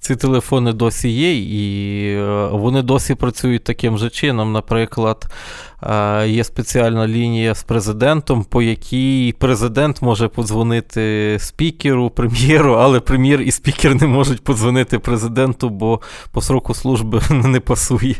Ці 0.00 0.16
телефони 0.16 0.72
досі 0.72 1.08
є, 1.08 1.36
і 1.36 2.14
е, 2.14 2.48
вони 2.52 2.82
досі 2.82 3.14
працюють 3.14 3.64
таким 3.64 3.98
же 3.98 4.10
чином. 4.10 4.52
Наприклад, 4.52 5.26
е, 5.82 6.28
є 6.28 6.44
спеціальна 6.44 7.08
лінія 7.08 7.54
з 7.54 7.62
президентом, 7.62 8.44
по 8.44 8.62
якій 8.62 9.34
президент 9.38 10.02
може 10.02 10.28
подзвонити 10.28 11.36
спікеру, 11.40 12.10
прем'єру, 12.10 12.72
але 12.72 13.00
прем'єр 13.00 13.40
і 13.40 13.50
спікер 13.50 13.94
не 13.94 14.06
можуть 14.06 14.44
подзвонити 14.44 14.98
президенту, 14.98 15.68
бо 15.68 16.00
по 16.32 16.40
сроку 16.40 16.74
служби 16.74 17.20
не 17.30 17.60
пасує. 17.60 18.16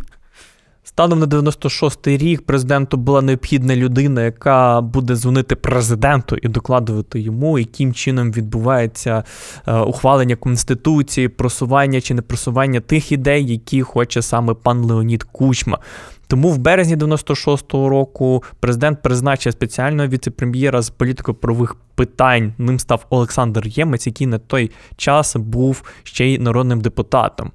Станом 0.84 1.18
на 1.18 1.26
96-й 1.26 2.16
рік 2.16 2.46
президенту 2.46 2.96
була 2.96 3.22
необхідна 3.22 3.76
людина, 3.76 4.22
яка 4.22 4.80
буде 4.80 5.14
дзвонити 5.16 5.56
президенту 5.56 6.36
і 6.42 6.48
докладувати 6.48 7.20
йому, 7.20 7.58
яким 7.58 7.94
чином 7.94 8.32
відбувається 8.32 9.24
е, 9.66 9.78
ухвалення 9.78 10.36
конституції, 10.36 11.28
просування 11.28 12.00
чи 12.00 12.14
не 12.14 12.22
просування 12.22 12.80
тих 12.80 13.12
ідей, 13.12 13.46
які 13.46 13.82
хоче 13.82 14.22
саме 14.22 14.54
пан 14.54 14.84
Леонід 14.84 15.22
Кучма. 15.22 15.78
Тому 16.26 16.50
в 16.50 16.58
березні 16.58 16.96
96-го 16.96 17.88
року 17.88 18.42
президент 18.60 19.02
призначив 19.02 19.52
спеціального 19.52 20.08
віце-прем'єра 20.08 20.82
з 20.82 20.90
політико-правових 20.90 21.76
питань. 21.94 22.54
Ним 22.58 22.78
став 22.78 23.06
Олександр 23.10 23.66
Ємець, 23.66 24.06
який 24.06 24.26
на 24.26 24.38
той 24.38 24.70
час 24.96 25.36
був 25.36 25.82
ще 26.02 26.26
й 26.26 26.38
народним 26.38 26.80
депутатом. 26.80 27.50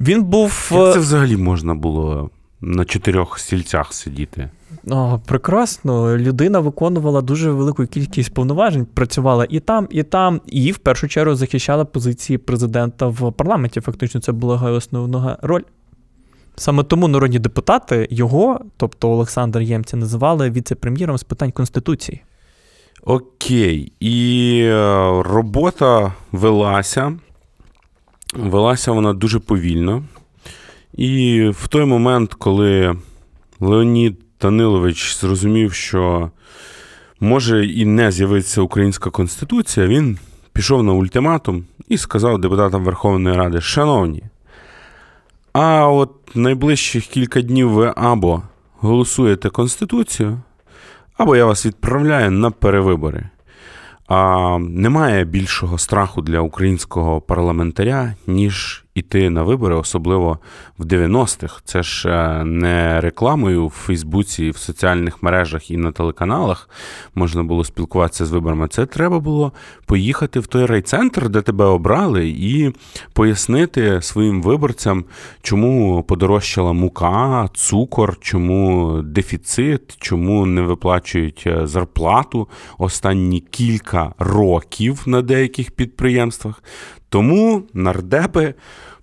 Він 0.00 0.24
був. 0.24 0.70
Як 0.72 0.92
це 0.92 0.98
е, 0.98 1.02
взагалі 1.02 1.36
можна 1.36 1.74
було 1.74 2.30
на 2.60 2.84
чотирьох 2.84 3.38
стільцях 3.38 3.92
сидіти? 3.92 4.50
О, 4.90 5.20
Прекрасно. 5.26 6.18
Людина 6.18 6.60
виконувала 6.60 7.22
дуже 7.22 7.50
велику 7.50 7.86
кількість 7.86 8.34
повноважень, 8.34 8.86
працювала 8.94 9.46
і 9.50 9.60
там, 9.60 9.88
і 9.90 10.02
там, 10.02 10.40
і 10.46 10.72
в 10.72 10.78
першу 10.78 11.08
чергу 11.08 11.34
захищала 11.34 11.84
позиції 11.84 12.38
президента 12.38 13.06
в 13.06 13.32
парламенті. 13.32 13.80
Фактично, 13.80 14.20
це 14.20 14.32
була 14.32 14.70
основна 14.70 15.38
роль. 15.42 15.62
Саме 16.56 16.82
тому 16.82 17.08
народні 17.08 17.38
депутати 17.38 18.08
його, 18.10 18.60
тобто 18.76 19.10
Олександр 19.10 19.60
Ємця, 19.60 19.96
називали 19.96 20.50
віце-прем'єром 20.50 21.18
з 21.18 21.22
питань 21.22 21.50
Конституції. 21.50 22.22
Окей. 23.04 23.92
І 24.00 24.58
е, 24.64 25.22
робота 25.22 26.12
велася. 26.32 27.12
Велася 28.32 28.92
вона 28.92 29.12
дуже 29.12 29.38
повільно. 29.38 30.04
І 30.94 31.42
в 31.58 31.68
той 31.68 31.84
момент, 31.84 32.34
коли 32.34 32.96
Леонід 33.60 34.18
Данилович 34.40 35.16
зрозумів, 35.16 35.72
що 35.72 36.30
може 37.20 37.66
і 37.66 37.84
не 37.84 38.12
з'явиться 38.12 38.62
українська 38.62 39.10
конституція, 39.10 39.86
він 39.86 40.18
пішов 40.52 40.82
на 40.82 40.92
ультиматум 40.92 41.64
і 41.88 41.98
сказав 41.98 42.40
депутатам 42.40 42.84
Верховної 42.84 43.36
Ради: 43.36 43.60
Шановні, 43.60 44.22
а 45.52 45.88
от 45.88 46.10
найближчих 46.34 47.06
кілька 47.06 47.40
днів 47.40 47.70
ви 47.70 47.92
або 47.96 48.42
голосуєте 48.78 49.50
Конституцію, 49.50 50.40
або 51.16 51.36
я 51.36 51.44
вас 51.44 51.66
відправляю 51.66 52.30
на 52.30 52.50
перевибори. 52.50 53.28
А 54.06 54.58
немає 54.58 55.24
більшого 55.24 55.78
страху 55.78 56.22
для 56.22 56.40
українського 56.40 57.20
парламентаря, 57.20 58.14
ніж 58.26 58.81
іти 58.94 59.30
на 59.30 59.42
вибори, 59.42 59.74
особливо 59.74 60.38
в 60.78 60.84
90-х. 60.84 61.62
Це 61.64 61.82
ж 61.82 62.08
е, 62.08 62.44
не 62.44 63.00
рекламою 63.00 63.66
в 63.66 63.70
Фейсбуці, 63.70 64.50
в 64.50 64.56
соціальних 64.56 65.22
мережах 65.22 65.70
і 65.70 65.76
на 65.76 65.92
телеканалах 65.92 66.68
можна 67.14 67.42
було 67.42 67.64
спілкуватися 67.64 68.26
з 68.26 68.30
виборами. 68.30 68.68
Це 68.68 68.86
треба 68.86 69.20
було 69.20 69.52
поїхати 69.86 70.40
в 70.40 70.46
той 70.46 70.66
райцентр, 70.66 71.28
де 71.28 71.42
тебе 71.42 71.64
обрали, 71.64 72.28
і 72.28 72.72
пояснити 73.12 74.02
своїм 74.02 74.42
виборцям, 74.42 75.04
чому 75.42 76.02
подорожчала 76.02 76.72
мука, 76.72 77.48
цукор, 77.54 78.18
чому 78.20 78.92
дефіцит, 79.02 79.96
чому 79.98 80.46
не 80.46 80.62
виплачують 80.62 81.44
е, 81.46 81.66
зарплату 81.66 82.48
останні 82.78 83.40
кілька 83.40 84.14
років 84.18 85.02
на 85.06 85.22
деяких 85.22 85.70
підприємствах. 85.70 86.62
Тому 87.12 87.62
нардепи 87.74 88.54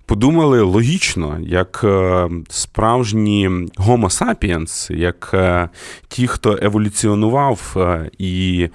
подумали 0.06 0.62
логічно, 0.62 1.38
як 1.42 1.82
е, 1.84 2.30
справжні 2.50 3.50
Homo 3.78 4.10
sapiens, 4.10 4.96
як 4.96 5.32
е, 5.34 5.70
ті, 6.08 6.28
хто 6.28 6.60
еволюціонував 6.62 7.74
е, 7.78 8.10
і 8.18 8.70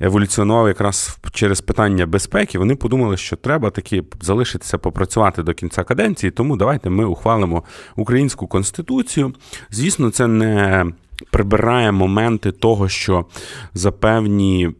еволюціонував 0.00 0.68
якраз 0.68 1.18
через 1.32 1.60
питання 1.60 2.06
безпеки, 2.06 2.58
вони 2.58 2.74
подумали, 2.74 3.16
що 3.16 3.36
треба 3.36 3.70
таки 3.70 4.04
залишитися 4.20 4.78
попрацювати 4.78 5.42
до 5.42 5.54
кінця 5.54 5.84
каденції, 5.84 6.30
тому 6.30 6.56
давайте 6.56 6.90
ми 6.90 7.04
ухвалимо 7.04 7.62
українську 7.96 8.46
конституцію. 8.46 9.34
Звісно, 9.70 10.10
це 10.10 10.26
не 10.26 10.86
прибирає 11.30 11.92
моменти 11.92 12.52
того, 12.52 12.88
що 12.88 13.26
за 13.74 13.92
певні 13.92 14.70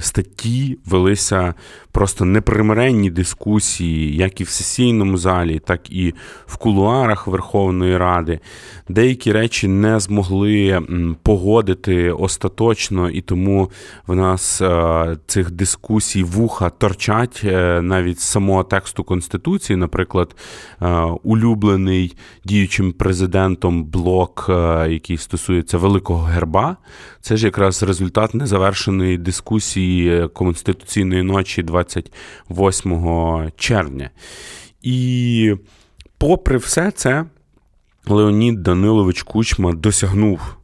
статті 0.00 0.78
велися 0.86 1.54
просто 1.92 2.24
непримиренні 2.24 3.10
дискусії, 3.10 4.16
як 4.16 4.40
і 4.40 4.44
в 4.44 4.48
сесійному 4.48 5.16
залі, 5.16 5.58
так 5.58 5.90
і 5.90 6.14
в 6.46 6.56
кулуарах 6.56 7.26
Верховної 7.26 7.96
Ради. 7.96 8.40
Деякі 8.88 9.32
речі 9.32 9.68
не 9.68 10.00
змогли 10.00 10.80
погодити 11.22 12.10
остаточно, 12.10 13.10
і 13.10 13.20
тому 13.20 13.70
в 14.06 14.14
нас 14.16 14.62
е, 14.62 15.16
цих 15.26 15.50
дискусій 15.50 16.22
вуха 16.22 16.70
торчать 16.70 17.40
е, 17.44 17.82
навіть 17.82 18.20
з 18.20 18.24
самого 18.24 18.64
тексту 18.64 19.04
Конституції, 19.04 19.76
наприклад, 19.76 20.36
е, 20.82 20.88
улюблений 21.22 22.16
діючим 22.44 22.92
президентом 22.92 23.84
блок, 23.84 24.46
який 24.88 25.16
стосується 25.16 25.78
великого 25.78 26.24
герба. 26.24 26.76
Це 27.20 27.36
ж 27.36 27.46
якраз 27.46 27.82
результат 27.82 28.34
незавершеної 28.34 29.18
дискусії 29.18 30.28
конституційної 30.28 31.22
ночі 31.22 31.62
28 31.84 33.50
червня. 33.56 34.10
І 34.82 35.54
попри 36.18 36.56
все 36.56 36.90
це, 36.90 37.24
Леонід 38.06 38.62
Данилович 38.62 39.22
Кучма 39.22 39.72
досягнув 39.72 40.56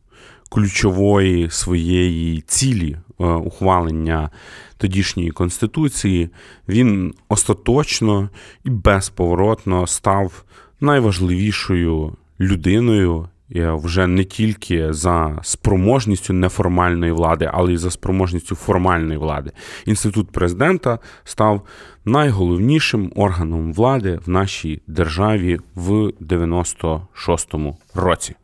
ключової 0.48 1.50
своєї 1.50 2.40
цілі 2.40 2.96
ухвалення 3.18 4.30
тодішньої 4.76 5.30
конституції, 5.30 6.30
він 6.68 7.14
остаточно 7.28 8.30
і 8.64 8.70
безповоротно 8.70 9.86
став 9.86 10.44
найважливішою 10.80 12.16
людиною. 12.40 13.28
Вже 13.50 14.06
не 14.06 14.24
тільки 14.24 14.92
за 14.92 15.38
спроможністю 15.42 16.32
неформальної 16.32 17.12
влади, 17.12 17.50
але 17.52 17.72
й 17.72 17.76
за 17.76 17.90
спроможністю 17.90 18.54
формальної 18.54 19.18
влади. 19.18 19.50
Інститут 19.86 20.30
президента 20.30 20.98
став 21.24 21.62
найголовнішим 22.04 23.12
органом 23.16 23.72
влади 23.72 24.18
в 24.26 24.30
нашій 24.30 24.82
державі 24.86 25.58
в 25.74 25.90
96-му 26.20 27.78
році. 27.94 28.34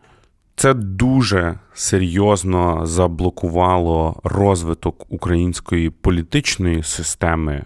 Це 0.56 0.74
дуже 0.74 1.58
серйозно 1.74 2.86
заблокувало 2.86 4.20
розвиток 4.24 5.06
української 5.08 5.90
політичної 5.90 6.82
системи, 6.82 7.64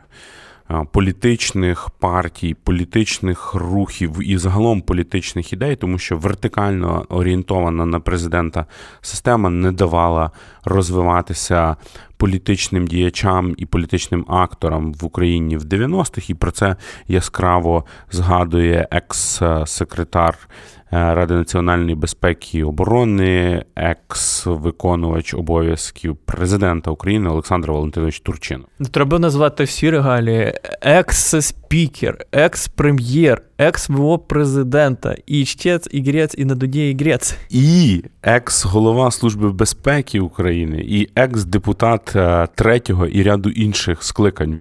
політичних 0.93 1.91
партій, 1.91 2.55
політичних 2.55 3.55
рухів 3.55 4.17
і 4.23 4.39
загалом 4.39 4.81
політичних 4.81 5.53
ідей, 5.53 5.77
тому 5.77 5.99
що 5.99 6.17
вертикально 6.17 7.07
орієнтована 7.09 7.87
на 7.87 8.01
президента 8.01 8.67
система 9.01 9.51
не 9.51 9.73
давала 9.73 10.31
розвиватися 10.65 11.77
політичним 12.17 12.87
діячам 12.87 13.55
і 13.57 13.67
політичним 13.67 14.25
акторам 14.29 14.93
в 14.93 15.05
Україні 15.05 15.57
в 15.57 15.63
90-х, 15.63 16.31
і 16.31 16.35
про 16.35 16.51
це 16.51 16.77
яскраво 17.09 17.85
згадує 18.11 18.89
екс-секретар. 18.91 20.39
Е, 20.93 21.15
Ради 21.15 21.35
національної 21.35 21.95
безпеки 21.95 22.59
і 22.59 22.63
оборони, 22.63 23.65
екс-виконувач 23.77 25.35
обов'язків 25.35 26.17
президента 26.17 26.91
України 26.91 27.29
Олександр 27.29 27.71
Валентинович 27.71 28.21
Турчин. 28.21 28.65
Треба 28.91 29.19
назвати 29.19 29.65
всі 29.65 29.91
регалії: 29.91 30.55
екс-спікер, 30.83 32.19
екс-прем'єр, 32.33 33.43
екс-ВО 33.59 34.19
президента, 34.19 35.17
і 35.27 35.45
чтець, 35.45 35.89
і 35.91 36.03
грець, 36.03 36.35
і 36.39 36.45
надудє, 36.45 36.91
і 36.91 36.97
грець. 36.97 37.37
І 37.51 38.03
екс-голова 38.23 39.11
Служби 39.11 39.53
безпеки 39.53 40.21
України, 40.21 40.85
і 40.89 41.09
екс-депутат 41.17 42.17
е, 42.17 42.49
третього 42.55 43.07
і 43.07 43.23
ряду 43.23 43.51
інших 43.51 44.03
скликань. 44.03 44.61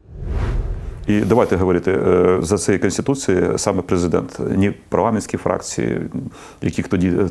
І 1.08 1.20
давайте 1.20 1.56
говорити 1.56 1.92
е, 1.92 2.38
за 2.42 2.58
цією 2.58 2.82
конституцією 2.82 3.58
саме 3.58 3.82
президент, 3.82 4.40
ні 4.56 4.72
парламентські 4.90 5.38
фракції, 5.38 6.02
яких 6.62 6.88
тоді 6.88 7.08
е, 7.08 7.30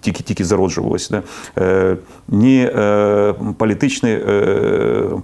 тільки 0.00 0.22
тільки 0.22 0.44
зароджувалися, 0.44 1.22
е, 1.58 1.96
ні 2.28 2.70
політичні 3.56 4.18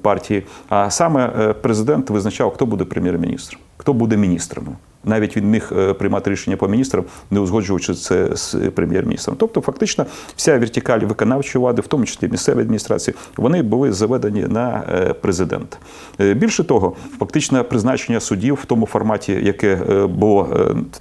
партії, 0.02 0.46
а 0.68 0.90
саме 0.90 1.54
президент 1.60 2.10
визначав, 2.10 2.54
хто 2.54 2.66
буде 2.66 2.84
прем'єр-міністром, 2.84 3.60
хто 3.76 3.92
буде 3.92 4.16
міністрами 4.16 4.76
навіть 5.04 5.36
він 5.36 5.50
міг 5.50 5.72
е, 5.76 5.94
приймати 5.94 6.30
рішення 6.30 6.56
по 6.56 6.68
міністрам, 6.68 7.04
не 7.30 7.40
узгоджуючи 7.40 7.94
це 7.94 8.36
з 8.36 8.54
прем'єр-міністром. 8.74 9.36
Тобто, 9.40 9.60
фактично, 9.60 10.06
вся 10.36 10.58
вертикаль 10.58 11.00
виконавчої 11.00 11.62
влади, 11.62 11.82
в 11.82 11.86
тому 11.86 12.04
числі 12.04 12.28
місцеві 12.28 12.60
адміністрації, 12.60 13.14
вони 13.36 13.62
були 13.62 13.92
заведені 13.92 14.42
на 14.48 14.82
е, 14.92 15.12
президента. 15.12 15.78
Е, 16.20 16.34
більше 16.34 16.64
того, 16.64 16.96
фактично 17.18 17.64
призначення 17.64 18.20
суддів 18.20 18.58
в 18.62 18.64
тому 18.64 18.86
форматі, 18.86 19.32
яке 19.32 19.76
було 20.06 20.48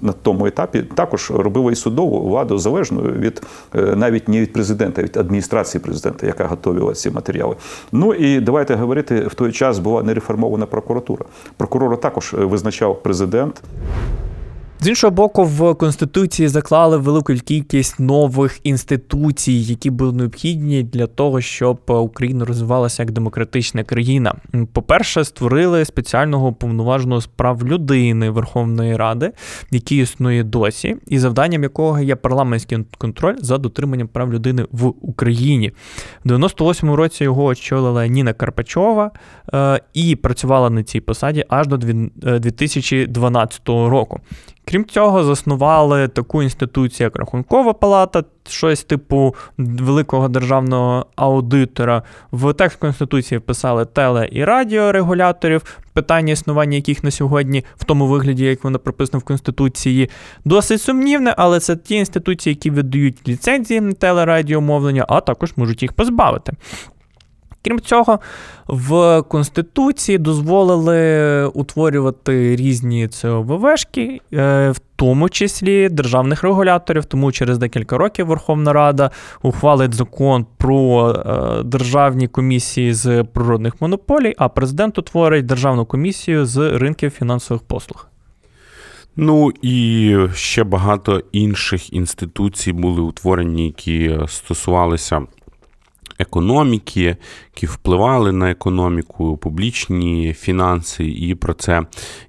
на 0.01 0.11
тому 0.11 0.45
етапі, 0.45 0.81
також 0.81 1.31
робило 1.31 1.71
і 1.71 1.75
судову 1.75 2.27
владу 2.29 2.57
залежною 2.57 3.11
від 3.11 3.41
навіть 3.73 4.27
не 4.27 4.41
від 4.41 4.53
президента, 4.53 5.01
а 5.01 5.05
від 5.05 5.17
адміністрації 5.17 5.81
президента, 5.81 6.27
яка 6.27 6.45
готувала 6.45 6.93
ці 6.93 7.09
матеріали. 7.09 7.55
Ну 7.91 8.13
і 8.13 8.39
давайте 8.39 8.75
говорити 8.75 9.19
в 9.19 9.33
той 9.33 9.51
час 9.51 9.79
була 9.79 10.03
нереформована 10.03 10.65
прокуратура. 10.65 11.25
Прокурора 11.57 11.95
також 11.95 12.33
визначав 12.37 13.03
президент. 13.03 13.63
you 13.87 14.26
З 14.81 14.87
іншого 14.87 15.11
боку, 15.11 15.43
в 15.43 15.73
Конституції 15.73 16.47
заклали 16.47 16.97
велику 16.97 17.33
кількість 17.33 17.99
нових 17.99 18.59
інституцій, 18.63 19.53
які 19.53 19.89
були 19.89 20.13
необхідні 20.13 20.83
для 20.83 21.07
того, 21.07 21.41
щоб 21.41 21.79
Україна 21.87 22.45
розвивалася 22.45 23.03
як 23.03 23.11
демократична 23.11 23.83
країна. 23.83 24.35
По-перше, 24.73 25.23
створили 25.23 25.85
спеціального 25.85 26.53
повноваженого 26.53 27.21
справ 27.21 27.67
людини 27.67 28.29
Верховної 28.29 28.95
Ради, 28.95 29.31
який 29.71 30.01
існує 30.01 30.43
досі, 30.43 30.95
і 31.07 31.19
завданням 31.19 31.63
якого 31.63 31.99
є 31.99 32.15
парламентський 32.15 32.77
контроль 32.97 33.35
за 33.39 33.57
дотриманням 33.57 34.07
прав 34.07 34.33
людини 34.33 34.65
в 34.71 34.93
Україні. 35.01 35.71
В 36.25 36.31
98-му 36.31 36.95
році 36.95 37.23
його 37.23 37.43
очолила 37.43 38.07
Ніна 38.07 38.33
Карпачова 38.33 39.11
е, 39.53 39.81
і 39.93 40.15
працювала 40.15 40.69
на 40.69 40.83
цій 40.83 40.99
посаді 40.99 41.45
аж 41.49 41.67
до 41.67 41.77
2012 41.77 43.61
е, 43.69 43.71
року. 43.71 44.19
Крім 44.69 44.85
цього, 44.85 45.23
заснували 45.23 46.07
таку 46.07 46.43
інституцію, 46.43 47.05
як 47.05 47.15
Рахункова 47.15 47.73
палата, 47.73 48.23
щось 48.49 48.83
типу 48.83 49.35
великого 49.57 50.27
державного 50.27 51.05
аудитора. 51.15 52.03
В 52.31 52.53
текст 52.53 52.79
Конституції 52.79 53.39
вписали 53.39 53.85
теле 53.85 54.29
і 54.31 54.43
радіорегуляторів, 54.43 55.79
питання 55.93 56.33
існування 56.33 56.75
яких 56.75 57.03
на 57.03 57.11
сьогодні, 57.11 57.63
в 57.75 57.83
тому 57.83 58.07
вигляді, 58.07 58.45
як 58.45 58.63
воно 58.63 58.79
прописано 58.79 59.19
в 59.19 59.23
Конституції, 59.23 60.09
досить 60.45 60.81
сумнівне, 60.81 61.33
але 61.37 61.59
це 61.59 61.75
ті 61.75 61.95
інституції, 61.95 62.53
які 62.53 62.69
видають 62.69 63.27
ліцензії 63.27 63.81
на 63.81 63.93
телерадіомовлення, 63.93 65.05
а 65.09 65.21
також 65.21 65.53
можуть 65.55 65.81
їх 65.81 65.93
позбавити. 65.93 66.53
Крім 67.67 67.79
цього, 67.79 68.19
в 68.67 69.21
Конституції 69.21 70.17
дозволили 70.17 71.45
утворювати 71.45 72.55
різні 72.55 73.07
ЦОВВшки, 73.07 74.21
е, 74.33 74.71
в 74.71 74.79
тому 74.95 75.29
числі 75.29 75.89
державних 75.89 76.43
регуляторів. 76.43 77.05
Тому 77.05 77.31
через 77.31 77.57
декілька 77.57 77.97
років 77.97 78.27
Верховна 78.27 78.73
Рада 78.73 79.11
ухвалить 79.41 79.93
закон 79.93 80.45
про 80.57 81.09
е, 81.09 81.63
державні 81.63 82.27
комісії 82.27 82.93
з 82.93 83.23
природних 83.23 83.81
монополій, 83.81 84.33
а 84.37 84.49
президент 84.49 84.97
утворить 84.97 85.45
державну 85.45 85.85
комісію 85.85 86.45
з 86.45 86.77
ринків 86.77 87.11
фінансових 87.11 87.63
послуг. 87.63 88.07
Ну 89.15 89.51
і 89.61 90.15
ще 90.33 90.63
багато 90.63 91.21
інших 91.31 91.93
інституцій 91.93 92.73
були 92.73 93.01
утворені, 93.01 93.65
які 93.65 94.17
стосувалися 94.27 95.21
економіки, 96.19 97.17
які 97.55 97.65
впливали 97.65 98.31
на 98.31 98.51
економіку, 98.51 99.37
публічні 99.37 100.33
фінанси, 100.33 101.05
і 101.05 101.35
про 101.35 101.53
це 101.53 101.81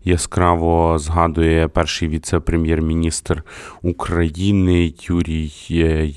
яскраво 0.04 0.98
згадує 0.98 1.68
перший 1.68 2.08
віце-прем'єр-міністр 2.08 3.42
України 3.82 4.94
Юрій 5.02 5.52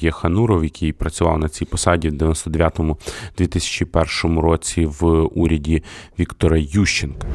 Єхануров, 0.01 0.63
який 0.63 0.93
працював 0.93 1.39
на 1.39 1.49
цій 1.49 1.65
посаді 1.65 2.09
в 2.09 2.13
99-2001 2.13 4.39
році 4.39 4.85
в 4.85 5.23
уряді 5.23 5.83
Віктора 6.19 6.57
Ющенка. 6.57 7.27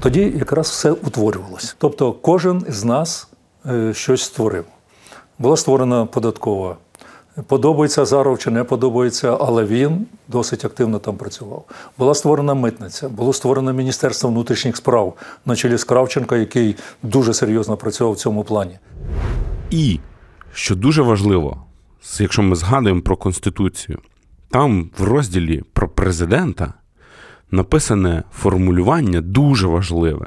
Тоді 0.00 0.20
якраз 0.20 0.70
все 0.70 0.90
утворювалося. 0.90 1.74
Тобто, 1.78 2.12
кожен 2.12 2.64
з 2.68 2.84
нас 2.84 3.28
е, 3.66 3.94
щось 3.94 4.22
створив. 4.22 4.64
Була 5.38 5.56
створена 5.56 6.06
податкова 6.06 6.76
Подобається 7.46 8.02
Азаров 8.02 8.38
чи 8.38 8.50
не 8.50 8.64
подобається, 8.64 9.36
але 9.40 9.64
він 9.64 10.06
досить 10.28 10.64
активно 10.64 10.98
там 10.98 11.16
працював. 11.16 11.64
Була 11.98 12.14
створена 12.14 12.54
митниця, 12.54 13.08
було 13.08 13.32
створено 13.32 13.72
Міністерство 13.72 14.30
внутрішніх 14.30 14.76
справ 14.76 15.14
на 15.46 15.56
чолі 15.56 15.76
з 15.76 15.84
Кравченка, 15.84 16.36
який 16.36 16.76
дуже 17.02 17.34
серйозно 17.34 17.76
працював 17.76 18.12
в 18.12 18.16
цьому 18.16 18.44
плані. 18.44 18.78
І 19.70 20.00
що 20.52 20.74
дуже 20.74 21.02
важливо, 21.02 21.62
якщо 22.18 22.42
ми 22.42 22.56
згадуємо 22.56 23.00
про 23.02 23.16
Конституцію, 23.16 23.98
там 24.50 24.90
в 24.98 25.04
розділі 25.04 25.62
про 25.72 25.88
президента 25.88 26.74
написане 27.50 28.22
формулювання 28.32 29.20
дуже 29.20 29.66
важливе, 29.66 30.26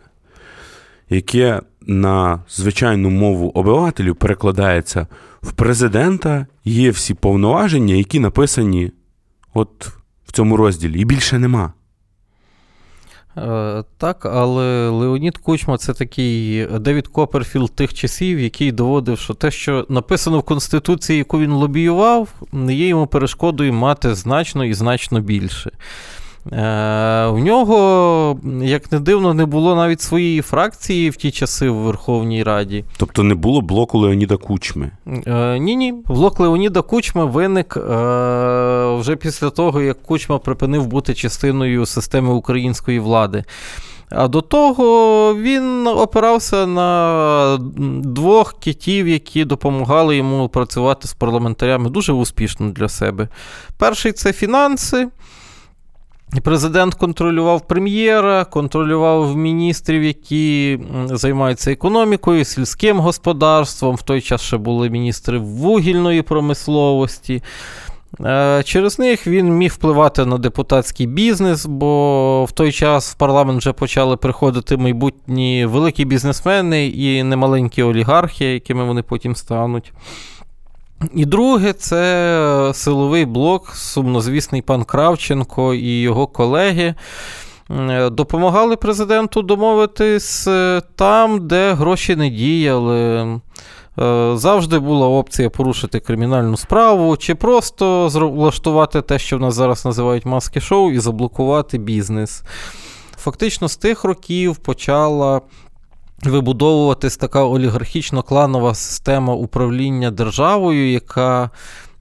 яке 1.09 1.61
на 1.87 2.43
звичайну 2.49 3.09
мову 3.09 3.51
обивателів 3.53 4.15
перекладається 4.15 5.07
в 5.45 5.51
президента 5.51 6.47
є 6.63 6.91
всі 6.91 7.13
повноваження, 7.13 7.95
які 7.95 8.19
написані 8.19 8.91
от 9.53 9.88
в 10.27 10.31
цьому 10.31 10.58
розділі, 10.58 11.01
і 11.01 11.05
більше 11.05 11.39
нема. 11.39 11.73
Е, 13.38 13.84
так, 13.97 14.25
але 14.25 14.89
Леонід 14.89 15.38
Кучма 15.38 15.77
це 15.77 15.93
такий 15.93 16.65
Девід 16.65 17.08
Коперфілд 17.08 17.71
тих 17.75 17.93
часів, 17.93 18.39
який 18.39 18.71
доводив, 18.71 19.19
що 19.19 19.34
те, 19.34 19.51
що 19.51 19.86
написано 19.89 20.39
в 20.39 20.43
Конституції, 20.43 21.17
яку 21.17 21.39
він 21.39 21.51
лобіював, 21.51 22.29
не 22.51 22.73
є 22.73 22.88
йому 22.88 23.08
перешкодою 23.08 23.73
мати 23.73 24.15
значно 24.15 24.65
і 24.65 24.73
значно 24.73 25.21
більше. 25.21 25.71
В 26.51 27.38
нього, 27.38 28.39
як 28.62 28.91
не 28.91 28.99
дивно, 28.99 29.34
не 29.34 29.45
було 29.45 29.75
навіть 29.75 30.01
своєї 30.01 30.41
фракції 30.41 31.10
в 31.10 31.15
ті 31.15 31.31
часи 31.31 31.69
в 31.69 31.75
Верховній 31.75 32.43
Раді. 32.43 32.86
Тобто 32.97 33.23
не 33.23 33.36
було 33.36 33.62
блоку 33.62 33.99
Леоніда 33.99 34.38
Кучми? 34.38 34.91
Ні, 35.60 35.75
ні. 35.75 35.93
Блок 36.08 36.39
Леоніда 36.39 36.81
Кучми 36.81 37.25
виник 37.25 37.77
вже 38.99 39.15
після 39.15 39.49
того, 39.49 39.81
як 39.81 40.03
Кучма 40.03 40.38
припинив 40.38 40.88
бути 40.88 41.13
частиною 41.13 41.86
системи 41.86 42.34
української 42.34 42.99
влади. 42.99 43.43
А 44.10 44.27
до 44.27 44.41
того 44.41 45.36
він 45.36 45.88
опирався 45.88 46.67
на 46.67 47.58
двох 48.03 48.53
китів, 48.60 49.08
які 49.08 49.45
допомагали 49.45 50.17
йому 50.17 50.49
працювати 50.49 51.08
з 51.08 51.13
парламентарями 51.13 51.89
дуже 51.89 52.13
успішно 52.13 52.69
для 52.69 52.89
себе. 52.89 53.27
Перший 53.77 54.12
це 54.12 54.34
фінанси. 54.34 55.08
Президент 56.43 56.93
контролював 56.93 57.67
прем'єра, 57.67 58.45
контролював 58.45 59.38
міністрів, 59.38 60.04
які 60.04 60.80
займаються 61.06 61.71
економікою, 61.71 62.45
сільським 62.45 63.00
господарством. 63.00 63.95
В 63.95 64.02
той 64.02 64.21
час 64.21 64.41
ще 64.41 64.58
були 64.58 64.89
міністри 64.89 65.38
вугільної 65.38 66.21
промисловості. 66.21 67.43
Е, 68.21 68.63
через 68.65 69.00
них 69.00 69.28
він 69.28 69.50
міг 69.50 69.71
впливати 69.71 70.26
на 70.26 70.38
депутатський 70.38 71.08
бізнес, 71.08 71.65
бо 71.65 72.45
в 72.45 72.52
той 72.52 72.71
час 72.71 73.12
в 73.12 73.15
парламент 73.15 73.60
вже 73.60 73.74
почали 73.74 74.17
приходити 74.17 74.78
майбутні 74.78 75.65
великі 75.65 76.06
бізнесмени 76.06 76.88
і 76.88 77.24
немаленькі 77.24 77.84
олігархи, 77.84 78.45
якими 78.45 78.84
вони 78.84 79.02
потім 79.02 79.36
стануть. 79.36 79.93
І 81.13 81.25
друге, 81.25 81.73
це 81.73 82.71
силовий 82.73 83.25
блок, 83.25 83.75
сумнозвісний 83.75 84.61
пан 84.61 84.83
Кравченко 84.83 85.73
і 85.73 86.01
його 86.01 86.27
колеги. 86.27 86.95
Е, 87.69 88.09
допомагали 88.09 88.75
президенту 88.75 89.41
домовитись 89.41 90.47
е, 90.47 90.81
там, 90.95 91.47
де 91.47 91.73
гроші 91.73 92.15
не 92.15 92.29
діяли. 92.29 93.39
Е, 93.99 94.31
завжди 94.35 94.79
була 94.79 95.07
опція 95.07 95.49
порушити 95.49 95.99
кримінальну 95.99 96.57
справу, 96.57 97.17
чи 97.17 97.35
просто 97.35 98.07
влаштувати 98.07 99.01
те, 99.01 99.19
що 99.19 99.37
в 99.37 99.41
нас 99.41 99.53
зараз 99.53 99.85
називають 99.85 100.25
маски-шоу, 100.25 100.91
і 100.91 100.99
заблокувати 100.99 101.77
бізнес. 101.77 102.43
Фактично, 103.17 103.69
з 103.69 103.77
тих 103.77 104.03
років 104.03 104.57
почала 104.57 105.41
вибудовуватись 106.23 107.17
така 107.17 107.45
олігархічно-кланова 107.45 108.75
система 108.75 109.34
управління 109.34 110.12
державою, 110.12 110.91
яка 110.91 111.49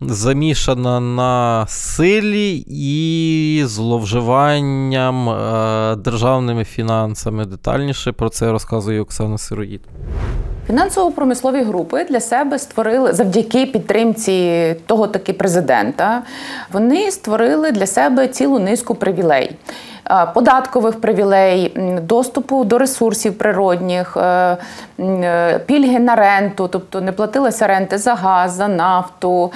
замішана 0.01 1.01
на 1.01 1.67
силі 1.69 2.65
і 2.69 3.63
зловживанням 3.67 5.29
е, 5.29 5.97
державними 5.97 6.65
фінансами. 6.65 7.45
Детальніше 7.45 8.13
про 8.13 8.29
це 8.29 8.53
розказує 8.53 9.01
Оксана 9.01 9.39
Сироїд. 9.39 9.81
Фінансово-промислові 10.67 11.63
групи 11.63 12.05
для 12.05 12.21
себе 12.21 12.59
створили 12.59 13.13
завдяки 13.13 13.67
підтримці 13.67 14.77
того 14.87 15.07
таки 15.07 15.33
президента. 15.33 16.23
Вони 16.73 17.11
створили 17.11 17.73
для 17.73 17.87
себе 17.87 18.29
цілу 18.29 18.59
низку 18.59 18.95
привілей. 18.95 19.57
Е, 20.11 20.27
податкових 20.35 21.01
привілей, 21.01 21.73
доступу 22.03 22.65
до 22.65 22.79
ресурсів 22.79 23.39
природних, 23.39 24.17
е, 24.17 24.57
е, 25.01 25.59
пільги 25.59 25.99
на 25.99 26.15
ренту, 26.15 26.69
тобто 26.69 27.01
не 27.01 27.13
платилися 27.13 27.67
ренти 27.67 27.99
за 27.99 28.15
газ, 28.15 28.53
за 28.53 28.69
нафту, 28.69 29.53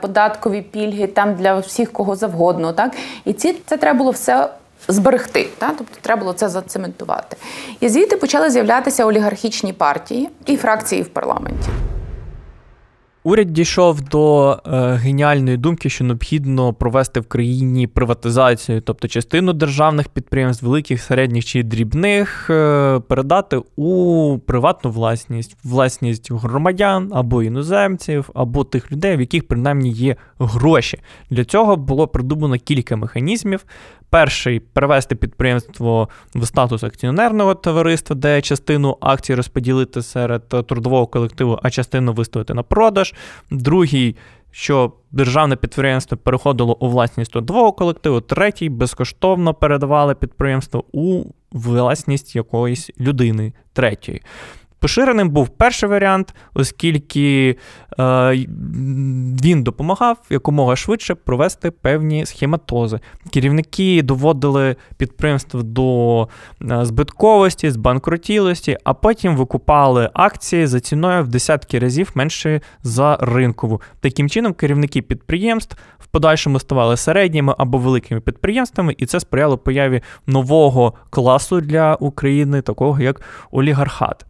податкові 0.00 0.62
пільги 0.62 1.06
там 1.06 1.34
для 1.34 1.58
всіх 1.58 1.92
кого 1.92 2.16
завгодно. 2.16 2.72
Так 2.72 2.92
і 3.24 3.32
ці 3.32 3.56
це 3.66 3.76
треба 3.76 3.98
було 3.98 4.10
все. 4.10 4.48
Зберегти, 4.88 5.48
та 5.58 5.70
тобто 5.78 5.98
треба 6.00 6.20
було 6.20 6.32
це 6.32 6.48
зацементувати. 6.48 7.36
І 7.80 7.88
звідти 7.88 8.16
почали 8.16 8.50
з'являтися 8.50 9.04
олігархічні 9.04 9.72
партії 9.72 10.28
і 10.46 10.56
фракції 10.56 11.02
в 11.02 11.08
парламенті. 11.08 11.68
Уряд 13.26 13.52
дійшов 13.52 14.00
до 14.00 14.50
е, 14.66 14.92
геніальної 14.92 15.56
думки, 15.56 15.90
що 15.90 16.04
необхідно 16.04 16.72
провести 16.72 17.20
в 17.20 17.26
країні 17.26 17.86
приватизацію, 17.86 18.80
тобто 18.80 19.08
частину 19.08 19.52
державних 19.52 20.08
підприємств, 20.08 20.64
великих, 20.64 21.02
середніх 21.02 21.44
чи 21.44 21.62
дрібних, 21.62 22.50
е, 22.50 23.00
передати 23.08 23.62
у 23.76 24.38
приватну 24.46 24.90
власність, 24.90 25.56
власність 25.64 26.32
громадян 26.32 27.10
або 27.14 27.42
іноземців, 27.42 28.30
або 28.34 28.64
тих 28.64 28.92
людей, 28.92 29.16
в 29.16 29.20
яких 29.20 29.48
принаймні 29.48 29.90
є 29.90 30.16
гроші. 30.38 30.98
Для 31.30 31.44
цього 31.44 31.76
було 31.76 32.08
придумано 32.08 32.58
кілька 32.58 32.96
механізмів. 32.96 33.64
Перший 34.10 34.60
перевести 34.60 35.14
підприємство 35.14 36.08
в 36.34 36.46
статус 36.46 36.82
акціонерного 36.82 37.54
товариства, 37.54 38.16
де 38.16 38.42
частину 38.42 38.96
акцій 39.00 39.34
розподілити 39.34 40.02
серед 40.02 40.48
трудового 40.48 41.06
колективу, 41.06 41.58
а 41.62 41.70
частину 41.70 42.12
виставити 42.12 42.54
на 42.54 42.62
продаж. 42.62 43.14
Другий, 43.50 44.16
що 44.50 44.92
державне 45.10 45.56
підприємство 45.56 46.16
переходило 46.18 46.76
у 46.80 46.88
власність 46.88 47.32
трудового 47.32 47.72
колективу. 47.72 48.20
Третій 48.20 48.68
безкоштовно 48.68 49.54
передавали 49.54 50.14
підприємство 50.14 50.84
у 50.92 51.24
власність 51.52 52.36
якоїсь 52.36 52.90
людини 53.00 53.52
третьої. 53.72 54.22
Поширеним 54.86 55.30
був 55.30 55.48
перший 55.48 55.88
варіант, 55.88 56.34
оскільки 56.54 57.56
е, 57.98 58.32
він 59.42 59.62
допомагав 59.62 60.18
якомога 60.30 60.76
швидше 60.76 61.14
провести 61.14 61.70
певні 61.70 62.26
схематози. 62.26 63.00
Керівники 63.32 64.02
доводили 64.02 64.76
підприємство 64.96 65.62
до 65.62 66.28
е, 66.70 66.84
збитковості, 66.84 67.70
збанкрутілості, 67.70 68.78
а 68.84 68.94
потім 68.94 69.36
викупали 69.36 70.10
акції 70.14 70.66
за 70.66 70.80
ціною 70.80 71.24
в 71.24 71.28
десятки 71.28 71.78
разів 71.78 72.10
менше 72.14 72.60
за 72.82 73.16
ринкову. 73.20 73.80
Таким 74.00 74.28
чином, 74.28 74.52
керівники 74.52 75.02
підприємств 75.02 75.76
в 75.98 76.06
подальшому 76.06 76.60
ставали 76.60 76.96
середніми 76.96 77.54
або 77.58 77.78
великими 77.78 78.20
підприємствами, 78.20 78.94
і 78.98 79.06
це 79.06 79.20
сприяло 79.20 79.58
появі 79.58 80.00
нового 80.26 80.94
класу 81.10 81.60
для 81.60 81.94
України, 81.94 82.62
такого 82.62 83.00
як 83.00 83.22
олігархат. 83.50 84.26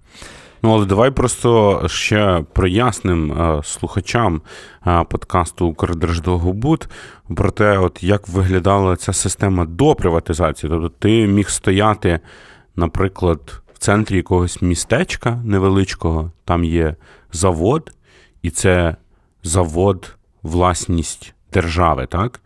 Ну, 0.62 0.74
але 0.74 0.86
давай 0.86 1.10
просто 1.10 1.82
ще 1.88 2.44
проясним 2.52 3.32
е, 3.32 3.60
слухачам 3.64 4.42
е, 4.86 5.04
подкасту 5.04 5.66
Укрдерждовгобуд 5.66 6.88
про 7.36 7.50
те, 7.50 7.78
от 7.78 8.02
як 8.02 8.28
виглядала 8.28 8.96
ця 8.96 9.12
система 9.12 9.64
до 9.64 9.94
приватизації. 9.94 10.70
Тобто 10.70 10.88
ти 10.88 11.26
міг 11.26 11.48
стояти, 11.48 12.20
наприклад, 12.76 13.62
в 13.74 13.78
центрі 13.78 14.16
якогось 14.16 14.62
містечка 14.62 15.40
невеличкого, 15.44 16.32
там 16.44 16.64
є 16.64 16.94
завод, 17.32 17.92
і 18.42 18.50
це 18.50 18.96
завод, 19.42 20.16
власність 20.42 21.34
держави, 21.52 22.06
так? 22.06 22.40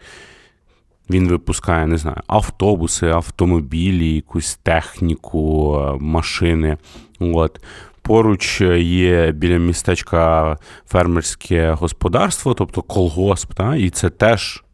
Він 1.10 1.28
випускає, 1.28 1.86
не 1.86 1.96
знаю, 1.96 2.16
автобуси, 2.26 3.06
автомобілі, 3.06 4.14
якусь 4.14 4.54
техніку, 4.62 5.76
е, 5.78 5.96
машини. 6.00 6.76
От. 7.20 7.60
Поруч 8.02 8.60
є 8.80 9.32
біля 9.32 9.58
містечка 9.58 10.56
фермерське 10.86 11.72
господарство, 11.72 12.54
тобто 12.54 12.82
колгосп, 12.82 13.54
та? 13.54 13.76
і 13.76 13.90
це 13.90 14.10
теж 14.10 14.64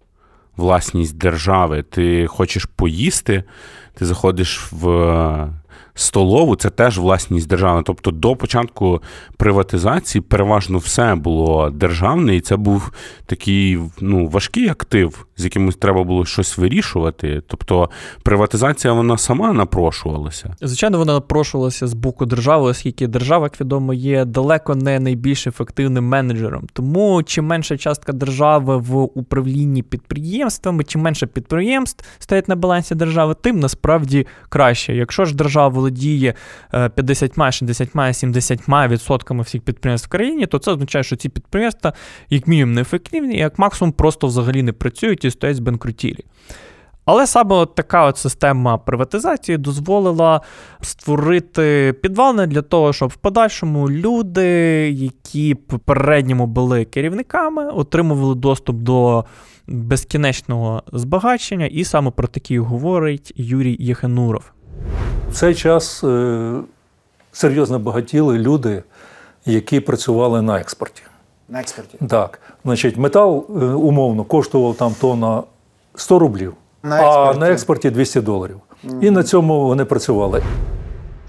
власність 0.57 1.19
держави. 1.19 1.83
Ти 1.83 2.27
хочеш 2.27 2.65
поїсти, 2.65 3.45
ти 3.95 4.07
заходиш 4.07 4.69
в 4.73 4.87
столову 5.97 6.57
це 6.57 6.71
теж 6.71 6.99
власність 6.99 7.49
держави. 7.49 7.83
Тобто 7.87 8.11
до 8.11 8.37
початку 8.37 9.03
приватизації 9.37 10.23
переважно 10.23 10.79
все 10.79 11.15
було 11.15 11.71
державне, 11.71 12.37
і 12.37 12.41
це 12.41 12.57
був 12.57 12.93
такий 13.27 13.79
ну, 14.01 14.27
важкий 14.27 14.69
актив, 14.69 15.27
з 15.37 15.45
яким 15.45 15.73
треба 15.73 16.05
було 16.05 16.25
щось 16.25 16.59
вирішувати. 16.59 17.43
Тобто 17.47 17.91
приватизація 18.23 18.93
вона 18.93 19.19
сама 19.19 19.53
напрошувалася. 19.53 20.57
Звичайно, 20.61 20.99
вона 20.99 21.13
напрошувалася 21.13 21.87
з 21.87 21.95
боку 21.95 22.27
держави, 22.27 22.71
оскільки 22.71 23.07
держава, 23.07 23.45
як 23.45 23.61
відомо, 23.61 23.95
є 23.95 24.25
далеко 24.25 24.75
не 24.75 25.01
найбільш 25.01 25.47
ефективним 25.47 26.05
менеджером. 26.05 26.67
Тому 26.73 27.23
чим 27.23 27.47
менша 27.47 27.77
частка 27.77 28.13
держави 28.13 28.77
в 28.77 28.97
управлінні 28.97 29.83
підприємствами, 29.83 30.85
чим 30.85 31.01
менше 31.01 31.27
підприємств 31.27 32.05
стоять 32.19 32.49
на 32.49 32.57
балансі 32.57 32.95
держави, 32.95 33.35
тим 33.43 33.61
насправді 33.61 34.27
краще. 34.49 34.95
Якщо 34.95 35.25
ж 35.25 35.37
держава 35.37 35.86
володіє 35.87 36.35
50, 36.71 37.53
60, 37.53 38.17
70 38.17 38.61
відсотками 38.69 39.43
всіх 39.43 39.63
підприємств 39.63 40.09
в 40.09 40.11
країні, 40.11 40.47
то 40.47 40.59
це 40.59 40.71
означає, 40.71 41.05
що 41.05 41.17
ці 41.17 41.29
підприємства, 41.29 41.93
як 42.31 42.47
мінімум, 42.47 42.75
не 42.75 42.81
ефективні, 42.81 43.37
як 43.37 43.59
максимум, 43.59 43.93
просто 43.93 44.27
взагалі 44.27 44.63
не 44.63 44.73
працюють 44.73 45.25
і 45.25 45.31
стоять 45.31 45.57
збанкрутілі. 45.57 46.25
Але 47.05 47.27
саме 47.27 47.55
от 47.55 47.75
така 47.75 48.07
от 48.07 48.19
система 48.19 48.79
приватизації 48.79 49.59
дозволила 49.59 50.41
створити 50.81 51.95
підвалини 52.03 52.47
для 52.47 52.63
того, 52.63 52.93
щоб 52.93 53.09
в 53.09 53.17
подальшому 53.17 53.91
люди, 53.91 54.47
які 54.91 55.55
попередньому 55.55 56.47
були 56.47 56.85
керівниками, 56.85 57.71
отримували 57.71 58.35
доступ 58.35 58.77
до 58.77 59.25
безкінечного 59.67 60.83
збагачення, 60.93 61.67
і 61.67 61.85
саме 61.85 62.11
про 62.11 62.29
такі 62.29 62.59
говорить 62.59 63.33
Юрій 63.37 63.77
Єхенуров. 63.81 64.56
В 65.31 65.35
цей 65.35 65.55
час 65.55 66.05
е, 66.05 66.53
серйозно 67.33 67.79
багатіли 67.79 68.39
люди, 68.39 68.83
які 69.47 69.81
працювали 69.81 70.43
на 70.43 70.61
експорті. 70.61 71.03
На 71.49 71.61
експорті. 71.61 71.99
Так, 72.09 72.41
значить, 72.65 72.97
метал 72.97 73.47
е, 73.49 73.65
умовно 73.65 74.25
коштував 74.25 74.75
там 74.75 74.95
тонна 75.01 75.43
100 75.95 76.19
рублів, 76.19 76.55
На 76.83 76.97
а 77.03 77.35
на 77.35 77.51
експорті 77.51 77.91
200 77.91 78.21
доларів. 78.21 78.61
І 79.01 79.11
на 79.11 79.23
цьому 79.23 79.67
вони 79.67 79.85
працювали. 79.85 80.43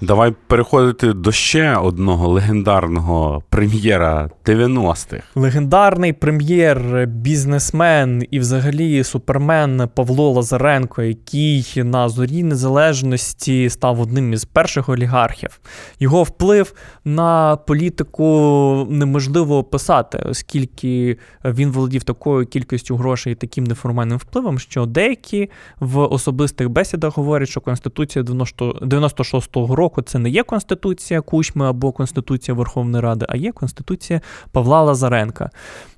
Давай 0.02 0.34
переходити 0.48 1.14
до 1.14 1.32
ще 1.32 1.76
одного 1.76 2.28
легендарного 2.28 3.44
прем'єра 3.50 4.30
90-х. 4.46 5.24
Легендарний 5.36 6.14
прем'єр, 6.14 7.08
бізнесмен 7.08 8.24
і 8.32 8.40
взагалі 8.40 9.04
супермен 9.04 9.89
Павло 9.95 10.32
Лазаренко, 10.32 11.02
який 11.02 11.84
на 11.84 12.10
зорі 12.10 12.43
незалежності 12.43 13.70
став 13.70 14.02
одним 14.02 14.34
із 14.34 14.45
перших 14.45 14.89
олігархів. 14.89 15.60
Його 16.00 16.24
вплив 16.24 16.74
на 17.06 17.56
політику 17.56 18.88
неможливо 18.89 19.58
описати, 19.58 20.18
оскільки 20.18 21.18
він 21.45 21.72
володів 21.72 22.04
такою 22.04 22.45
кількістю 22.45 22.95
грошей 22.95 23.34
і 23.34 23.36
таким 23.36 23.64
неформальним 23.64 24.18
впливом, 24.18 24.60
що 24.60 24.86
деякі 24.86 25.50
в 25.80 26.00
особистих 26.00 26.70
бесідах 26.70 27.18
говорять, 27.18 27.50
що 27.50 27.62
Конституція 27.62 28.24
90 28.24 28.72
96-го 28.82 29.76
року 29.76 29.87
це 30.02 30.20
не 30.20 30.30
є 30.30 30.44
Конституція 30.44 31.22
Кучми 31.22 31.70
або 31.70 31.92
Конституція 31.92 32.56
Верховної 32.56 33.04
Ради, 33.04 33.26
а 33.30 33.38
є 33.38 33.52
Конституція 33.52 34.22
Павла 34.52 34.84
Лазаренка. 34.84 35.50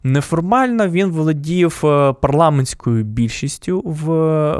Неформально 0.03 0.87
він 0.87 1.11
володів 1.11 1.81
е, 1.83 2.13
парламентською 2.13 3.03
більшістю 3.03 3.81
в 3.85 4.05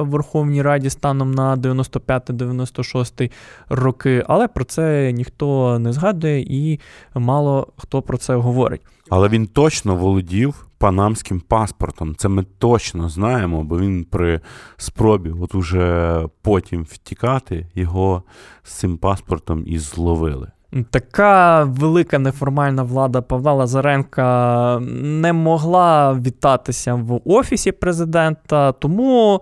Верховній 0.04 0.62
Раді 0.62 0.90
станом 0.90 1.32
на 1.32 1.56
95-96 1.56 3.32
роки, 3.70 4.24
але 4.28 4.48
про 4.48 4.64
це 4.64 5.12
ніхто 5.12 5.80
не 5.80 5.94
згадує 5.94 6.42
і 6.42 6.80
мало 7.16 7.68
хто 7.78 8.02
про 8.02 8.18
це 8.18 8.36
говорить. 8.36 8.82
Але 9.10 9.30
він 9.30 9.48
точно 9.48 9.96
володів 9.96 10.69
панамським 10.80 11.40
паспортом. 11.40 12.16
Це 12.16 12.28
ми 12.28 12.46
точно 12.58 13.10
знаємо, 13.10 13.64
бо 13.64 13.80
він 13.80 14.04
при 14.04 14.42
спробі, 14.78 15.34
от 15.42 15.56
уже 15.56 16.22
потім 16.42 16.84
втікати, 16.84 17.68
його 17.76 18.24
з 18.64 18.74
цим 18.74 18.98
паспортом 18.98 19.64
і 19.66 19.80
зловили. 19.80 20.52
Така 20.92 21.64
велика 21.64 22.20
неформальна 22.20 22.84
влада 22.84 23.22
Павла 23.22 23.54
Лазаренка 23.54 24.80
не 25.02 25.34
могла 25.34 26.14
вітатися 26.14 26.94
в 26.94 27.22
офісі 27.26 27.72
президента, 27.72 28.72
тому 28.72 29.42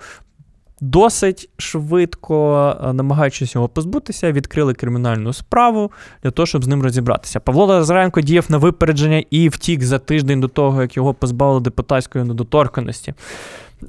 досить 0.82 1.50
швидко, 1.58 2.76
е, 2.84 2.94
намагаючись 2.94 3.56
його 3.56 3.68
позбутися, 3.68 4.32
відкрили 4.32 4.74
кримінальну 4.74 5.34
справу 5.34 5.92
для 6.24 6.32
того, 6.32 6.46
щоб 6.46 6.64
з 6.64 6.68
ним 6.68 6.84
розібратися. 6.84 7.40
Павло 7.40 7.66
Лазаренко 7.66 8.22
діяв 8.22 8.46
на 8.50 8.58
випередження 8.58 9.24
і 9.30 9.50
втік 9.50 9.84
за 9.84 10.00
тиждень 10.00 10.40
до 10.42 10.48
того, 10.48 10.82
як 10.82 10.98
його 10.98 11.14
позбавили 11.14 11.60
депутатської 11.60 12.26
недоторканості. 12.26 13.14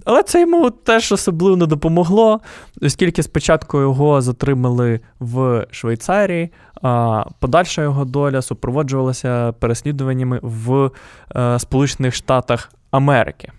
Але 0.05 0.23
це 0.23 0.41
йому 0.41 0.71
теж 0.71 1.13
особливо 1.13 1.57
не 1.57 1.67
допомогло, 1.67 2.41
оскільки 2.83 3.23
спочатку 3.23 3.81
його 3.81 4.21
затримали 4.21 5.01
в 5.21 5.67
Швейцарії, 5.71 6.51
а 6.83 7.25
подальша 7.39 7.83
його 7.83 8.05
доля 8.05 8.43
супроводжувалася 8.43 9.53
переслідуваннями 9.53 10.41
в 10.43 10.91
е, 11.37 11.59
Сполучених 11.59 12.15
Штатах 12.15 12.73
Америки. 12.91 13.53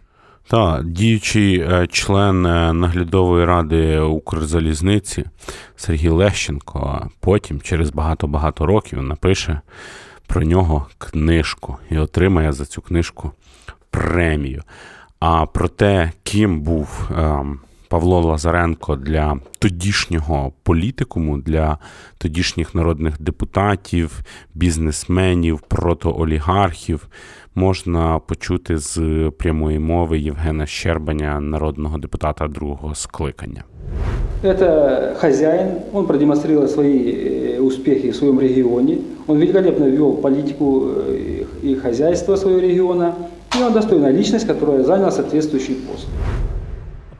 Та 0.49 0.81
діючий 0.83 1.59
е, 1.59 1.87
член 1.87 2.45
е, 2.45 2.73
наглядової 2.73 3.45
ради 3.45 3.99
Укрзалізниці 3.99 5.25
Сергій 5.75 6.09
Лещенко 6.09 7.09
потім, 7.19 7.61
через 7.61 7.89
багато-багато 7.89 8.65
років, 8.65 9.01
напише 9.01 9.61
про 10.27 10.43
нього 10.43 10.87
книжку 10.97 11.77
і 11.91 11.97
отримає 11.97 12.51
за 12.51 12.65
цю 12.65 12.81
книжку 12.81 13.31
премію. 13.89 14.63
А 15.19 15.45
про 15.45 15.67
те, 15.67 16.11
ким 16.23 16.61
був 16.61 17.09
ем, 17.17 17.59
Павло 17.89 18.21
Лазаренко 18.21 18.95
для 18.95 19.37
тодішнього 19.59 20.53
політикуму, 20.63 21.37
для 21.37 21.77
тодішніх 22.17 22.75
народних 22.75 23.21
депутатів, 23.21 24.19
бізнесменів, 24.53 25.59
протоолігархів, 25.59 27.07
можна 27.58 28.18
почути 28.18 28.78
з 28.78 29.00
прямої 29.38 29.78
мови 29.78 30.18
Євгена 30.18 30.66
Щербаня, 30.66 31.40
народного 31.40 31.98
депутата 31.98 32.48
другого 32.48 32.94
скликання. 32.94 33.64
Это 34.42 35.14
хозяин, 35.20 35.68
он 35.92 36.06
продемонстрировал 36.06 36.68
свои 36.68 37.56
э, 37.56 37.60
успехи 37.60 38.10
в 38.10 38.16
своем 38.16 38.40
регионе, 38.40 38.98
он 39.26 39.38
великолепно 39.38 39.84
вел 39.84 40.12
политику 40.12 40.82
э, 40.86 41.44
и 41.62 41.74
хозяйство 41.76 42.36
своего 42.36 42.60
региона, 42.60 43.14
и 43.58 43.62
он 43.62 43.72
достойная 43.72 44.12
личность, 44.12 44.46
которая 44.46 44.82
заняла 44.82 45.10
соответствующий 45.10 45.76
пост. 45.76 46.06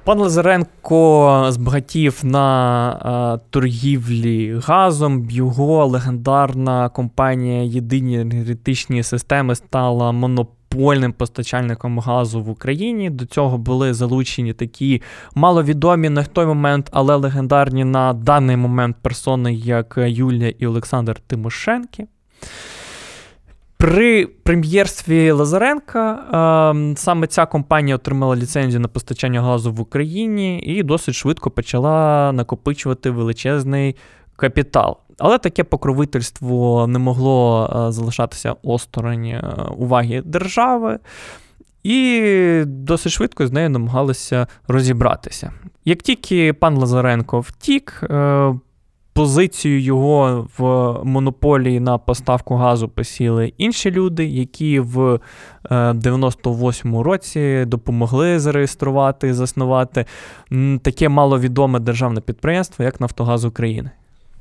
Пан 0.10 0.20
Лазаренко 0.20 1.45
збагатів 1.49 2.20
на 2.24 3.36
е, 3.36 3.47
торгівлі 3.49 4.60
газом. 4.64 5.28
Його 5.30 5.86
легендарна 5.86 6.89
компанія 6.89 7.64
Єдині 7.64 8.20
енергетичні 8.20 9.03
системи 9.03 9.55
стала 9.55 10.12
монопольним 10.12 11.14
постачальником 11.14 11.99
газу 11.99 12.41
в 12.43 12.49
Україні. 12.49 13.10
До 13.10 13.26
цього 13.26 13.57
були 13.57 13.93
залучені 13.93 14.53
такі 14.53 15.01
маловідомі 15.36 16.10
на 16.10 16.24
той 16.24 16.45
момент, 16.45 16.89
але 16.91 17.16
легендарні 17.16 17.84
на 17.84 18.14
даний 18.14 18.57
момент 18.57 18.97
персони, 19.01 19.53
як 19.53 19.97
Юлія 19.97 20.53
і 20.60 20.68
Олександр 20.68 21.20
Тимошенки. 21.28 22.07
При 23.82 24.26
прем'єрстві 24.26 25.32
Лазаренка 25.32 26.14
е, 26.76 26.96
саме 26.96 27.28
ця 27.28 27.46
компанія 27.46 27.96
отримала 27.96 28.36
ліцензію 28.36 28.80
на 28.80 28.88
постачання 28.88 29.42
газу 29.42 29.74
в 29.74 29.80
Україні 29.80 30.60
і 30.60 30.84
досить 30.84 31.16
швидко 31.16 31.52
почала 31.52 32.32
накопичувати 32.32 33.10
величезний 33.10 33.96
капітал. 34.36 34.98
Але 35.18 35.38
таке 35.38 35.64
покровительство 35.64 36.88
не 36.88 37.00
могло 37.00 37.70
е, 37.88 37.92
залишатися 37.92 38.56
осторонь 38.64 39.26
е, 39.26 39.44
уваги 39.78 40.22
держави. 40.26 41.00
І 41.84 42.64
досить 42.66 43.12
швидко 43.12 43.48
з 43.48 43.52
нею 43.52 43.70
намагалися 43.70 44.48
розібратися. 44.68 45.54
Як 45.86 46.02
тільки 46.02 46.54
пан 46.54 46.76
Лазаренко 46.76 47.40
втік, 47.40 48.04
е, 48.04 48.54
позицію 49.20 49.82
його 49.82 50.48
в 50.58 50.64
монополії 51.04 51.80
на 51.80 51.98
поставку 51.98 52.56
газу 52.56 52.90
посіли 52.90 53.54
інші 53.58 53.92
люди, 53.92 54.26
які 54.26 54.80
в 54.80 55.20
98-му 55.72 57.04
році 57.04 57.66
допомогли 57.66 58.40
зареєструвати, 58.40 59.28
і 59.28 59.34
заснувати 59.34 60.06
таке 60.82 61.10
маловідоме 61.10 61.80
державне 61.80 62.22
підприємство, 62.22 62.86
як 62.86 63.02
Нафтогаз 63.02 63.46
України. 63.46 63.92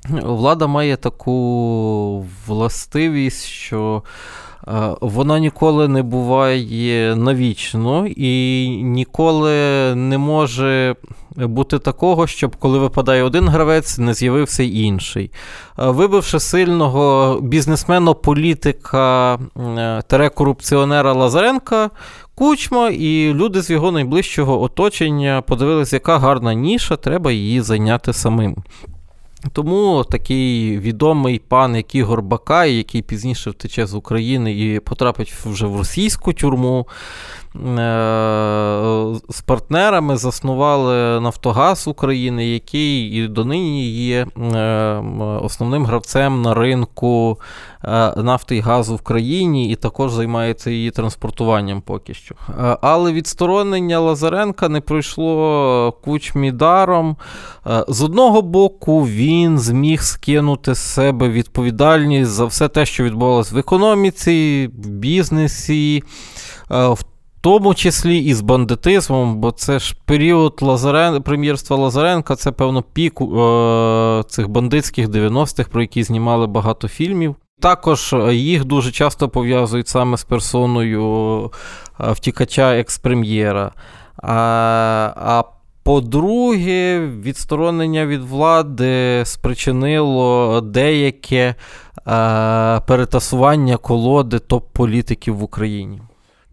Влада 0.08 0.66
має 0.66 0.96
таку 0.96 2.26
властивість, 2.46 3.44
що 3.44 4.02
вона 5.00 5.38
ніколи 5.38 5.88
не 5.88 6.02
буває 6.02 7.16
навічно 7.16 8.06
і 8.06 8.68
ніколи 8.82 9.54
не 9.94 10.18
може 10.18 10.96
бути 11.36 11.78
такого, 11.78 12.26
щоб 12.26 12.56
коли 12.56 12.78
випадає 12.78 13.22
один 13.22 13.48
гравець, 13.48 13.98
не 13.98 14.14
з'явився 14.14 14.62
інший. 14.62 15.30
Вибивши 15.76 16.40
сильного 16.40 17.38
бізнесмена, 17.42 18.14
політика 18.14 19.38
тере 20.06 20.28
корупціонера 20.28 21.12
Лазаренка, 21.12 21.90
Кучма 22.34 22.88
і 22.88 23.34
люди 23.34 23.62
з 23.62 23.70
його 23.70 23.92
найближчого 23.92 24.62
оточення 24.62 25.42
подивилися, 25.46 25.96
яка 25.96 26.18
гарна 26.18 26.54
ніша, 26.54 26.96
треба 26.96 27.32
її 27.32 27.60
зайняти 27.60 28.12
самим. 28.12 28.56
Тому 29.52 30.04
такий 30.04 30.78
відомий 30.78 31.38
пан, 31.38 31.76
який 31.76 32.02
Горбакай, 32.02 32.74
який 32.74 33.02
пізніше 33.02 33.50
втече 33.50 33.86
з 33.86 33.94
України 33.94 34.52
і 34.52 34.80
потрапить 34.80 35.32
вже 35.32 35.66
в 35.66 35.76
російську 35.76 36.32
тюрму, 36.32 36.86
з 39.28 39.40
партнерами 39.40 40.16
заснували 40.16 41.20
Нафтогаз 41.20 41.88
України, 41.88 42.46
який 42.46 43.10
і 43.10 43.28
донині 43.28 43.90
є 43.90 44.26
основним 45.42 45.86
гравцем 45.86 46.42
на 46.42 46.54
ринку 46.54 47.38
нафти 48.16 48.56
і 48.56 48.60
газу 48.60 48.96
в 48.96 49.02
країні, 49.02 49.70
і 49.70 49.76
також 49.76 50.12
займається 50.12 50.70
її 50.70 50.90
транспортуванням 50.90 51.80
поки 51.80 52.14
що. 52.14 52.34
Але 52.82 53.12
відсторонення 53.12 54.00
Лазаренка 54.00 54.68
не 54.68 54.80
пройшло 54.80 55.98
кучмі 56.04 56.52
даром. 56.52 57.16
З 57.88 58.02
одного 58.02 58.42
боку, 58.42 59.02
він 59.02 59.58
зміг 59.58 60.02
скинути 60.02 60.74
з 60.74 60.78
себе 60.78 61.28
відповідальність 61.28 62.30
за 62.30 62.44
все 62.44 62.68
те, 62.68 62.86
що 62.86 63.04
відбувалося 63.04 63.54
в 63.54 63.58
економіці, 63.58 64.70
в 64.84 64.88
бізнесі. 64.88 66.02
в 66.70 66.98
тому 67.40 67.74
числі 67.74 68.18
і 68.18 68.34
з 68.34 68.40
бандитизмом, 68.40 69.36
бо 69.36 69.50
це 69.50 69.78
ж 69.78 69.96
період 70.04 70.58
Лазарен... 70.60 71.22
прем'єрства 71.22 71.76
Лазаренка, 71.76 72.36
це, 72.36 72.52
певно, 72.52 72.82
пік 72.82 73.20
е... 73.20 74.22
цих 74.28 74.48
бандитських 74.48 75.08
90-х, 75.08 75.68
про 75.70 75.80
які 75.80 76.02
знімали 76.02 76.46
багато 76.46 76.88
фільмів. 76.88 77.36
Також 77.60 78.14
їх 78.30 78.64
дуже 78.64 78.90
часто 78.90 79.28
пов'язують 79.28 79.88
саме 79.88 80.16
з 80.16 80.24
персоною 80.24 81.50
втікача 81.98 82.76
експрем'єра. 82.76 83.72
А, 84.22 84.32
а 85.16 85.42
по-друге, 85.82 86.98
відсторонення 87.00 88.06
від 88.06 88.20
влади 88.22 89.22
спричинило 89.24 90.60
деяке 90.60 91.54
а, 92.04 92.80
перетасування 92.86 93.76
колоди 93.76 94.38
топ-політиків 94.38 95.36
в 95.36 95.42
Україні. 95.42 96.00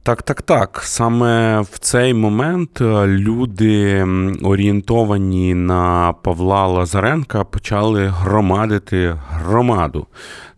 Так, 0.05 0.23
так, 0.23 0.41
так. 0.41 0.81
Саме 0.83 1.61
в 1.61 1.79
цей 1.79 2.13
момент 2.13 2.81
люди, 3.05 4.07
орієнтовані 4.43 5.53
на 5.53 6.13
Павла 6.13 6.67
Лазаренка, 6.67 7.43
почали 7.43 8.07
громадити 8.07 9.17
громаду. 9.29 10.07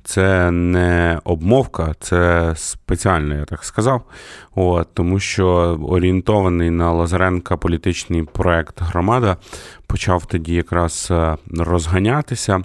Це 0.04 0.52
не 0.52 1.20
обмовка, 1.24 1.96
це 2.00 2.54
спеціально, 2.56 3.36
я 3.36 3.46
так 3.46 3.64
сказав. 3.64 4.02
От, 4.60 4.88
Тому 4.94 5.20
що 5.20 5.48
орієнтований 5.90 6.70
на 6.70 6.92
Лазаренка 6.92 7.58
політичний 7.58 8.24
проект 8.24 8.82
Громада 8.82 9.38
почав 9.88 10.26
тоді 10.26 10.54
якраз 10.54 11.08
е, 11.12 11.38
розганятися 11.58 12.62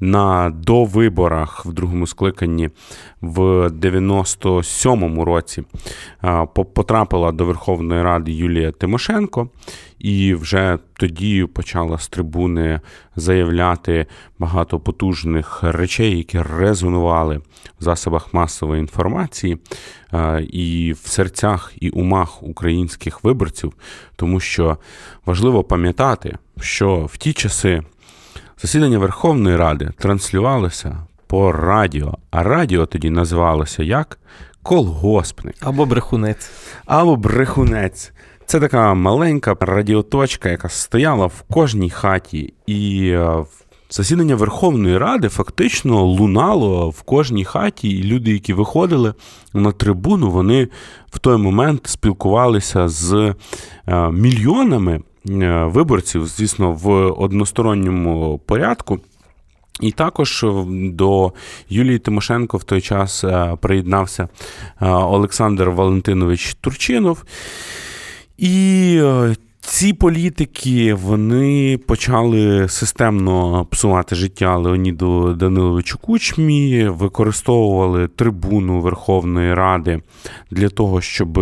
на 0.00 0.50
довиборах 0.50 1.66
в 1.66 1.72
другому 1.72 2.06
скликанні 2.06 2.70
в 3.20 3.40
97-му 3.68 5.24
році. 5.24 5.62
Е, 6.24 6.46
потрапила 6.74 7.32
до 7.32 7.44
Верховної 7.44 8.02
Ради 8.02 8.32
Юлія 8.32 8.72
Тимошенко. 8.72 9.48
І 9.98 10.34
вже 10.34 10.78
тоді 10.92 11.44
почала 11.44 11.98
з 11.98 12.08
трибуни 12.08 12.80
заявляти 13.16 14.06
багато 14.38 14.80
потужних 14.80 15.62
речей, 15.62 16.16
які 16.16 16.42
резонували 16.42 17.36
в 17.36 17.42
засобах 17.84 18.34
масової 18.34 18.80
інформації 18.80 19.58
і 20.50 20.94
в 21.02 21.08
серцях 21.08 21.72
і 21.80 21.90
умах 21.90 22.42
українських 22.42 23.24
виборців, 23.24 23.72
тому 24.16 24.40
що 24.40 24.78
важливо 25.26 25.64
пам'ятати, 25.64 26.38
що 26.60 26.96
в 27.12 27.16
ті 27.16 27.32
часи 27.32 27.82
засідання 28.62 28.98
Верховної 28.98 29.56
Ради 29.56 29.90
транслювалося 29.98 30.96
по 31.26 31.52
радіо, 31.52 32.18
а 32.30 32.42
радіо 32.42 32.86
тоді 32.86 33.10
називалося 33.10 33.82
як 33.82 34.18
колгоспник. 34.62 35.54
Або 35.60 35.86
брехунець. 35.86 36.50
Або 36.86 37.16
брехунець. 37.16 38.12
Це 38.46 38.60
така 38.60 38.94
маленька 38.94 39.56
радіоточка, 39.60 40.48
яка 40.48 40.68
стояла 40.68 41.26
в 41.26 41.42
кожній 41.50 41.90
хаті, 41.90 42.54
і 42.66 43.08
е, 43.08 43.44
засідання 43.90 44.34
Верховної 44.36 44.98
Ради 44.98 45.28
фактично 45.28 46.04
лунало 46.04 46.90
в 46.90 47.02
кожній 47.02 47.44
хаті, 47.44 47.88
і 47.88 48.02
люди, 48.02 48.32
які 48.32 48.52
виходили 48.52 49.14
на 49.54 49.72
трибуну, 49.72 50.30
вони 50.30 50.68
в 51.10 51.18
той 51.18 51.36
момент 51.36 51.86
спілкувалися 51.86 52.88
з 52.88 53.34
е, 53.88 54.10
мільйонами 54.10 55.00
е, 55.28 55.64
виборців, 55.64 56.26
звісно, 56.26 56.72
в 56.72 56.90
односторонньому 57.10 58.40
порядку. 58.46 59.00
І 59.80 59.90
також 59.90 60.44
до 60.68 61.32
Юлії 61.68 61.98
Тимошенко 61.98 62.56
в 62.56 62.64
той 62.64 62.80
час 62.80 63.24
приєднався 63.60 64.28
Олександр 64.80 65.68
Валентинович 65.68 66.54
Турчинов. 66.54 67.24
І 68.38 68.98
е, 69.02 69.36
ці 69.66 69.92
політики 69.92 70.94
вони 70.94 71.78
почали 71.86 72.68
системно 72.68 73.64
псувати 73.70 74.14
життя 74.14 74.56
Леоніду 74.56 75.34
Даниловичу 75.34 75.98
Кучмі, 75.98 76.88
використовували 76.88 78.08
трибуну 78.08 78.80
Верховної 78.80 79.54
Ради 79.54 80.00
для 80.50 80.68
того, 80.68 81.00
щоб 81.00 81.38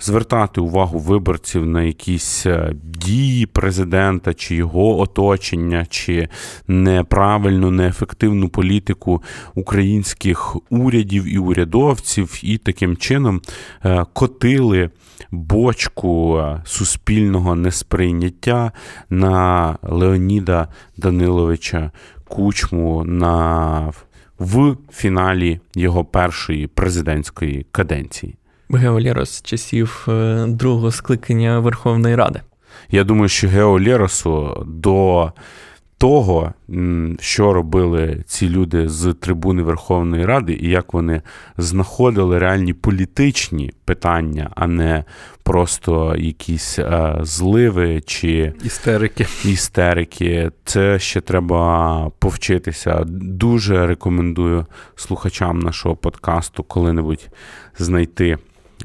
звертати 0.00 0.60
увагу 0.60 0.98
виборців 0.98 1.66
на 1.66 1.82
якісь 1.82 2.46
е, 2.46 2.74
дії 2.84 3.46
президента 3.46 4.34
чи 4.34 4.54
його 4.54 5.00
оточення, 5.00 5.86
чи 5.90 6.28
неправильну, 6.68 7.70
неефективну 7.70 8.48
політику 8.48 9.22
українських 9.54 10.56
урядів 10.70 11.34
і 11.34 11.38
урядовців, 11.38 12.40
і 12.42 12.58
таким 12.58 12.96
чином 12.96 13.40
е, 13.84 14.04
котили 14.12 14.90
бочку 15.30 16.38
е, 16.38 16.62
суспільного 16.64 17.54
несприйняття 17.62 18.72
на 19.10 19.76
Леоніда 19.82 20.68
Даниловича 20.96 21.90
Кучму 22.28 23.04
на 23.04 23.92
в 24.38 24.76
фіналі 24.92 25.60
його 25.74 26.04
першої 26.04 26.66
президентської 26.66 27.66
каденції. 27.72 28.34
Геолєрос 28.70 29.30
з 29.30 29.42
часів 29.42 30.06
е, 30.08 30.44
другого 30.48 30.90
скликання 30.90 31.58
Верховної 31.58 32.16
Ради. 32.16 32.40
Я 32.90 33.04
думаю, 33.04 33.28
що 33.28 33.48
Гео 33.48 33.80
Лєросу 33.80 34.64
до 34.66 35.32
того, 36.02 36.54
що 37.20 37.52
робили 37.52 38.22
ці 38.26 38.48
люди 38.48 38.88
з 38.88 39.14
трибуни 39.14 39.62
Верховної 39.62 40.26
Ради, 40.26 40.52
і 40.52 40.68
як 40.68 40.94
вони 40.94 41.22
знаходили 41.58 42.38
реальні 42.38 42.72
політичні 42.72 43.72
питання, 43.84 44.50
а 44.54 44.66
не 44.66 45.04
просто 45.42 46.16
якісь 46.16 46.78
е, 46.78 47.18
зливи 47.20 48.00
чи 48.06 48.52
істерики. 48.64 49.26
істерики. 49.44 50.50
Це 50.64 50.98
ще 50.98 51.20
треба 51.20 52.10
повчитися. 52.18 53.04
Дуже 53.06 53.86
рекомендую 53.86 54.66
слухачам 54.96 55.58
нашого 55.58 55.96
подкасту 55.96 56.62
коли-небудь 56.62 57.28
знайти 57.78 58.38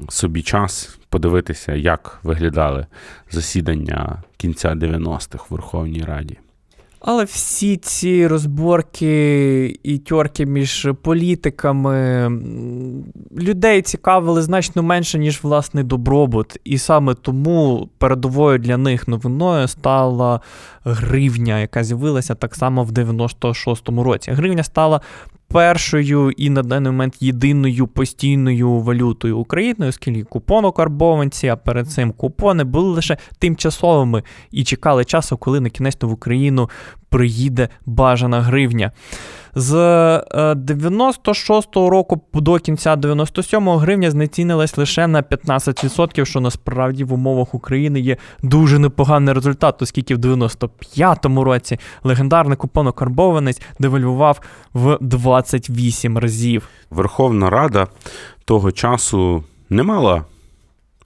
собі 0.10 0.42
час. 0.42 1.00
Подивитися, 1.10 1.74
як 1.74 2.20
виглядали 2.24 2.86
засідання 3.32 4.24
кінця 4.38 4.70
90-х 4.70 5.46
в 5.50 5.54
Верховній 5.54 6.04
Раді. 6.04 6.38
Але 7.10 7.24
всі 7.24 7.78
ці 7.78 8.28
розборки 8.28 9.80
і 9.84 9.98
тьорки 9.98 10.46
між 10.46 10.88
політиками 11.02 12.30
людей 13.38 13.82
цікавили 13.82 14.42
значно 14.42 14.84
менше, 14.84 15.20
ніж 15.20 15.44
власний 15.44 15.84
добробут. 15.84 16.58
І 16.64 16.78
саме 16.78 17.14
тому 17.14 17.90
передовою 17.98 18.60
для 18.60 18.78
них 18.78 19.08
новиною 19.08 19.68
стала 19.68 20.42
гривня, 20.86 21.60
яка 21.60 21.84
з'явилася 21.84 22.36
так 22.36 22.56
само 22.56 22.84
в 22.84 22.92
96-му 22.92 24.04
році. 24.04 24.32
Гривня 24.32 24.64
стала 24.64 25.02
першою 25.48 26.32
і 26.32 26.50
на 26.50 26.64
даний 26.64 26.92
момент 26.92 27.22
єдиною 27.22 27.88
постійною 27.88 28.80
валютою 28.80 29.38
України, 29.38 29.88
оскільки 29.88 30.24
купонокарбованці, 30.24 31.48
а 31.48 31.56
перед 31.56 31.88
цим 31.88 32.12
купони 32.12 32.64
були 32.64 32.90
лише 32.90 33.18
тимчасовими 33.40 34.24
і 34.52 34.64
чекали 34.64 35.06
часу, 35.06 35.38
коли 35.38 35.60
на 35.60 35.70
кінець 35.70 35.98
в 36.02 36.12
Україну 36.12 36.70
приїде 37.10 37.70
бажана 37.86 38.42
гривня. 38.42 38.92
З 39.56 39.74
96-го 40.56 41.88
е, 41.88 41.90
року 41.90 42.22
до 42.34 42.60
кінця 42.60 42.96
97-го 42.96 43.78
гривня 43.78 44.12
знецінилась 44.12 44.78
лише 44.78 45.08
на 45.08 45.22
15%, 45.22 46.26
що 46.26 46.40
насправді 46.40 47.04
в 47.04 47.14
умовах 47.14 47.54
України 47.54 48.00
є 48.00 48.18
дуже 48.44 48.80
непоганий 48.80 49.34
результат, 49.34 49.82
оскільки 49.82 50.16
в 50.16 50.20
95-му 50.20 51.44
році 51.44 51.80
легендарний 52.04 52.58
купонокарбованець 52.58 53.62
девальвував 53.80 54.42
в 54.74 54.98
28 55.02 56.18
разів. 56.18 56.68
Верховна 56.90 57.50
Рада 57.50 57.88
того 58.46 58.72
часу 58.72 59.44
не 59.70 59.84
мала 59.84 60.26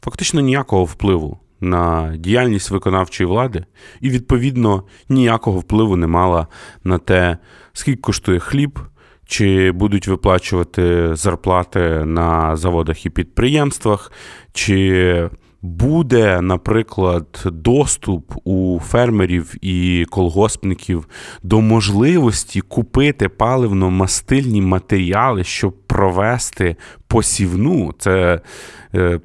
фактично 0.02 0.42
ніякого 0.42 0.84
впливу 0.84 1.38
на 1.62 2.14
діяльність 2.18 2.72
виконавчої 2.72 3.28
влади, 3.28 3.66
і, 4.02 4.10
відповідно, 4.10 4.84
ніякого 5.10 5.60
впливу 5.60 5.96
не 5.96 6.08
мала 6.08 6.48
на 6.84 6.98
те, 6.98 7.38
скільки 7.74 8.02
коштує 8.02 8.40
хліб, 8.40 8.80
чи 9.26 9.72
будуть 9.72 10.08
виплачувати 10.08 11.16
зарплати 11.16 11.80
на 12.06 12.56
заводах 12.56 13.06
і 13.06 13.10
підприємствах, 13.10 14.12
чи 14.54 15.30
буде, 15.62 16.42
наприклад, 16.42 17.44
доступ 17.46 18.34
у 18.44 18.80
фермерів 18.80 19.56
і 19.62 20.06
колгоспників 20.10 21.08
до 21.44 21.62
можливості 21.62 22.62
купити 22.62 23.28
паливно-мастильні 23.28 24.62
матеріали, 24.62 25.44
щоб 25.44 25.74
провести 25.88 26.76
посівну. 27.08 27.94
Це 28.00 28.42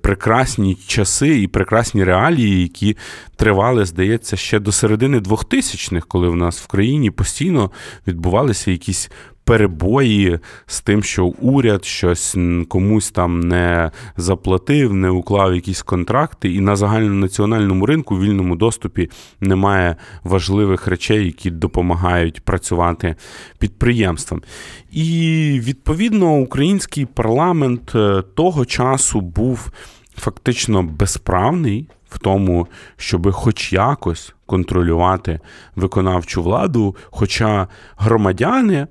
прекрасні 0.00 0.78
часи 0.86 1.40
і 1.40 1.48
прекрасні 1.48 2.04
реалії, 2.04 2.62
які 2.62 2.96
тривали, 3.36 3.84
здається, 3.84 4.36
ще 4.36 4.58
до 4.58 4.72
середини 4.72 5.18
2000-х, 5.18 6.06
коли 6.08 6.28
в 6.28 6.36
нас 6.36 6.60
в 6.60 6.66
країні 6.66 7.10
постійно 7.10 7.70
відбувалися 8.06 8.70
якісь 8.70 9.10
перебої 9.46 10.38
з 10.66 10.80
тим, 10.80 11.02
що 11.02 11.26
уряд 11.26 11.84
щось 11.84 12.36
комусь 12.68 13.10
там 13.10 13.40
не 13.40 13.90
заплатив, 14.16 14.94
не 14.94 15.10
уклав 15.10 15.54
якісь 15.54 15.82
контракти, 15.82 16.52
і 16.52 16.60
на 16.60 16.76
загальнонаціональному 16.76 17.86
ринку 17.86 18.16
в 18.16 18.22
вільному 18.22 18.56
доступі 18.56 19.10
немає 19.40 19.96
важливих 20.24 20.86
речей, 20.86 21.24
які 21.24 21.50
допомагають 21.50 22.40
працювати 22.40 23.16
підприємствам. 23.58 24.42
І 24.90 25.60
відповідно 25.62 26.38
український 26.38 27.06
парламент 27.06 27.92
е, 27.94 28.22
того 28.34 28.64
часу 28.64 29.20
був 29.20 29.70
фактично 30.16 30.82
безправний 30.82 31.88
в 32.10 32.18
тому, 32.18 32.66
щоб 32.96 33.32
хоч 33.32 33.72
якось 33.72 34.34
контролювати 34.46 35.40
виконавчу 35.76 36.42
владу, 36.42 36.96
хоча 37.10 37.68
громадяни 37.96 38.86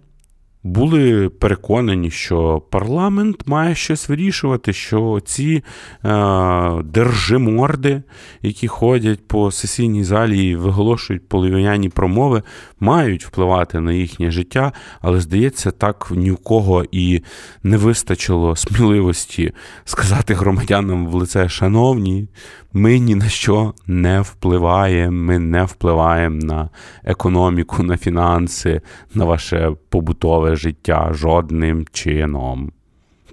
були 0.65 1.29
переконані, 1.29 2.11
що 2.11 2.61
парламент 2.69 3.47
має 3.47 3.75
щось 3.75 4.09
вирішувати, 4.09 4.73
що 4.73 5.19
ці 5.25 5.63
е, 6.05 6.83
держиморди, 6.83 8.01
які 8.41 8.67
ходять 8.67 9.27
по 9.27 9.51
сесійній 9.51 10.03
залі 10.03 10.49
і 10.49 10.55
виголошують 10.55 11.27
полов'яні 11.27 11.89
промови, 11.89 12.43
мають 12.79 13.25
впливати 13.25 13.79
на 13.79 13.93
їхнє 13.93 14.31
життя, 14.31 14.71
але 15.01 15.21
здається, 15.21 15.71
так 15.71 16.07
ні 16.11 16.31
в 16.31 16.37
кого 16.37 16.85
і 16.91 17.21
не 17.63 17.77
вистачило 17.77 18.55
сміливості 18.55 19.51
сказати 19.83 20.33
громадянам 20.33 21.07
в 21.07 21.15
лице, 21.15 21.49
шановні, 21.49 22.27
ми 22.75 22.99
ні 22.99 23.15
на 23.15 23.29
що 23.29 23.73
не 23.87 24.21
впливаємо, 24.21 25.17
ми 25.17 25.39
не 25.39 25.63
впливаємо 25.63 26.35
на 26.35 26.69
економіку, 27.03 27.83
на 27.83 27.97
фінанси, 27.97 28.81
на 29.13 29.25
ваше 29.25 29.71
побутове 29.89 30.55
життя 30.55 31.09
жодним 31.13 31.85
чином. 31.91 32.71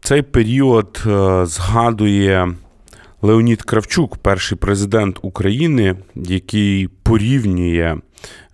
Цей 0.02 0.22
період 0.22 1.02
е, 1.06 1.46
згадує 1.46 2.54
Леонід 3.22 3.62
Кравчук, 3.62 4.16
перший 4.16 4.58
президент 4.58 5.18
України, 5.22 5.96
який 6.14 6.88
порівнює 6.88 7.96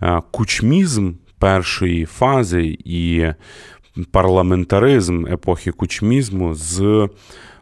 е, 0.02 0.20
кучмізм 0.30 1.12
першої 1.38 2.04
фази 2.04 2.78
і 2.84 3.26
парламентаризм 4.10 5.26
епохи 5.26 5.70
кучмізму 5.70 6.54
з 6.54 7.08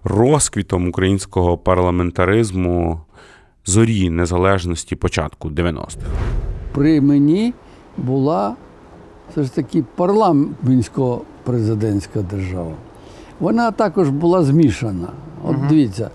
розквітом 0.04 0.88
українського 0.88 1.58
парламентаризму 1.58 3.00
зорі 3.66 4.10
незалежності 4.10 4.96
початку 4.96 5.48
90-х. 5.48 6.06
При 6.72 7.00
мені 7.00 7.54
була 7.96 8.56
все 9.30 9.42
ж 9.42 9.54
таки 9.54 9.84
парламентсько-президентська 9.96 12.22
держава. 12.30 12.72
Вона 13.40 13.70
також 13.70 14.08
була 14.08 14.42
змішана. 14.42 15.08
От 15.44 15.56
дивіться, 15.68 16.10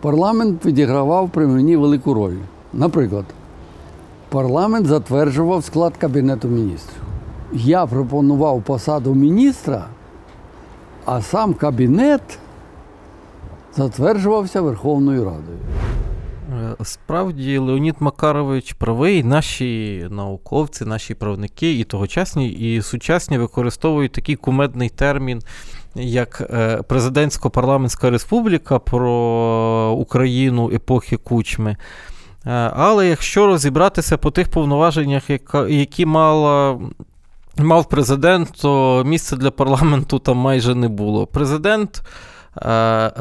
парламент 0.00 0.66
відігравав 0.66 1.30
при 1.30 1.46
мені 1.46 1.76
велику 1.76 2.14
роль. 2.14 2.36
Наприклад, 2.72 3.24
парламент 4.28 4.86
затверджував 4.86 5.64
склад 5.64 5.96
Кабінету 5.96 6.48
міністрів. 6.48 7.02
Я 7.52 7.86
пропонував 7.86 8.62
посаду 8.62 9.14
міністра, 9.14 9.84
а 11.04 11.22
сам 11.22 11.54
кабінет 11.54 12.38
затверджувався 13.76 14.60
Верховною 14.60 15.24
Радою. 15.24 15.58
Справді, 16.82 17.58
Леонід 17.58 17.94
Макарович 18.00 18.72
правий, 18.72 19.22
наші 19.22 20.06
науковці, 20.10 20.84
наші 20.84 21.14
правники, 21.14 21.72
і 21.72 21.84
тогочасні, 21.84 22.48
і 22.48 22.82
сучасні 22.82 23.38
використовують 23.38 24.12
такий 24.12 24.36
кумедний 24.36 24.88
термін, 24.88 25.42
як 25.94 26.40
е, 26.40 26.76
президентсько-парламентська 26.88 28.10
республіка 28.10 28.78
про 28.78 29.96
Україну 29.98 30.70
епохи 30.72 31.16
Кучми. 31.16 31.76
Е, 32.46 32.50
але 32.76 33.08
якщо 33.08 33.46
розібратися 33.46 34.16
по 34.16 34.30
тих 34.30 34.48
повноваженнях, 34.48 35.22
які 35.68 36.06
мала. 36.06 36.80
Мав 37.56 37.88
президент, 37.88 38.52
то 38.52 39.02
місця 39.06 39.36
для 39.36 39.50
парламенту 39.50 40.18
там 40.18 40.36
майже 40.36 40.74
не 40.74 40.88
було. 40.88 41.26
Президент 41.26 42.02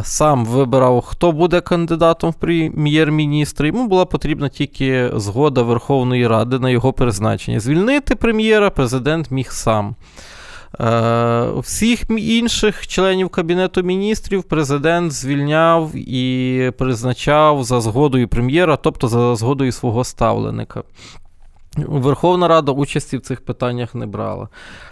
сам 0.03 0.45
вибирав, 0.45 1.01
хто 1.01 1.31
буде 1.31 1.61
кандидатом 1.61 2.31
в 2.31 2.33
прем'єр-міністри. 2.33 3.67
Йому 3.67 3.87
була 3.87 4.05
потрібна 4.05 4.49
тільки 4.49 5.11
згода 5.15 5.61
Верховної 5.61 6.27
Ради 6.27 6.59
на 6.59 6.69
його 6.69 6.93
призначення. 6.93 7.59
Звільнити 7.59 8.15
прем'єра 8.15 8.69
президент 8.69 9.31
міг 9.31 9.51
сам. 9.51 9.95
Е, 10.79 11.47
всіх 11.57 12.03
інших 12.09 12.87
членів 12.87 13.29
Кабінету 13.29 13.83
міністрів 13.83 14.43
президент 14.43 15.11
звільняв 15.11 15.95
і 15.95 16.71
призначав 16.77 17.63
за 17.63 17.81
згодою 17.81 18.27
прем'єра, 18.27 18.77
тобто 18.77 19.07
за 19.07 19.35
згодою 19.35 19.71
свого 19.71 20.03
ставленика. 20.03 20.83
Верховна 21.77 22.47
Рада 22.47 22.71
участі 22.71 23.17
в 23.17 23.21
цих 23.21 23.45
питаннях 23.45 23.95
не 23.95 24.05
брала. 24.05 24.47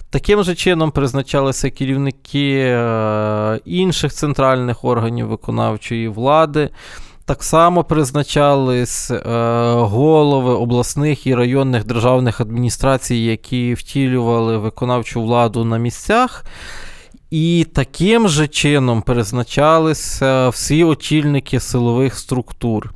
Таким 0.10 0.44
же 0.44 0.56
чином 0.56 0.92
призначалися 0.92 1.70
керівники 1.70 2.60
е, 2.60 3.60
інших 3.66 4.14
центральних 4.14 4.86
органів 4.86 5.28
виконавчої 5.28 6.08
влади. 6.08 6.70
Так 7.26 7.44
само 7.44 7.84
призначались 7.84 9.12
е, 9.12 9.22
голови 9.74 10.54
обласних 10.54 11.28
і 11.28 11.36
районних 11.36 11.86
державних 11.86 12.42
адміністрацій, 12.42 13.16
які 13.16 13.74
втілювали 13.74 14.58
виконавчу 14.58 15.22
владу 15.22 15.66
на 15.66 15.78
місцях. 15.78 16.46
І 17.30 17.68
таким 17.74 18.28
же 18.28 18.48
чином 18.48 19.02
призначалися 19.02 20.50
всі 20.50 20.84
очільники 20.84 21.60
силових 21.60 22.16
структур. 22.16 22.94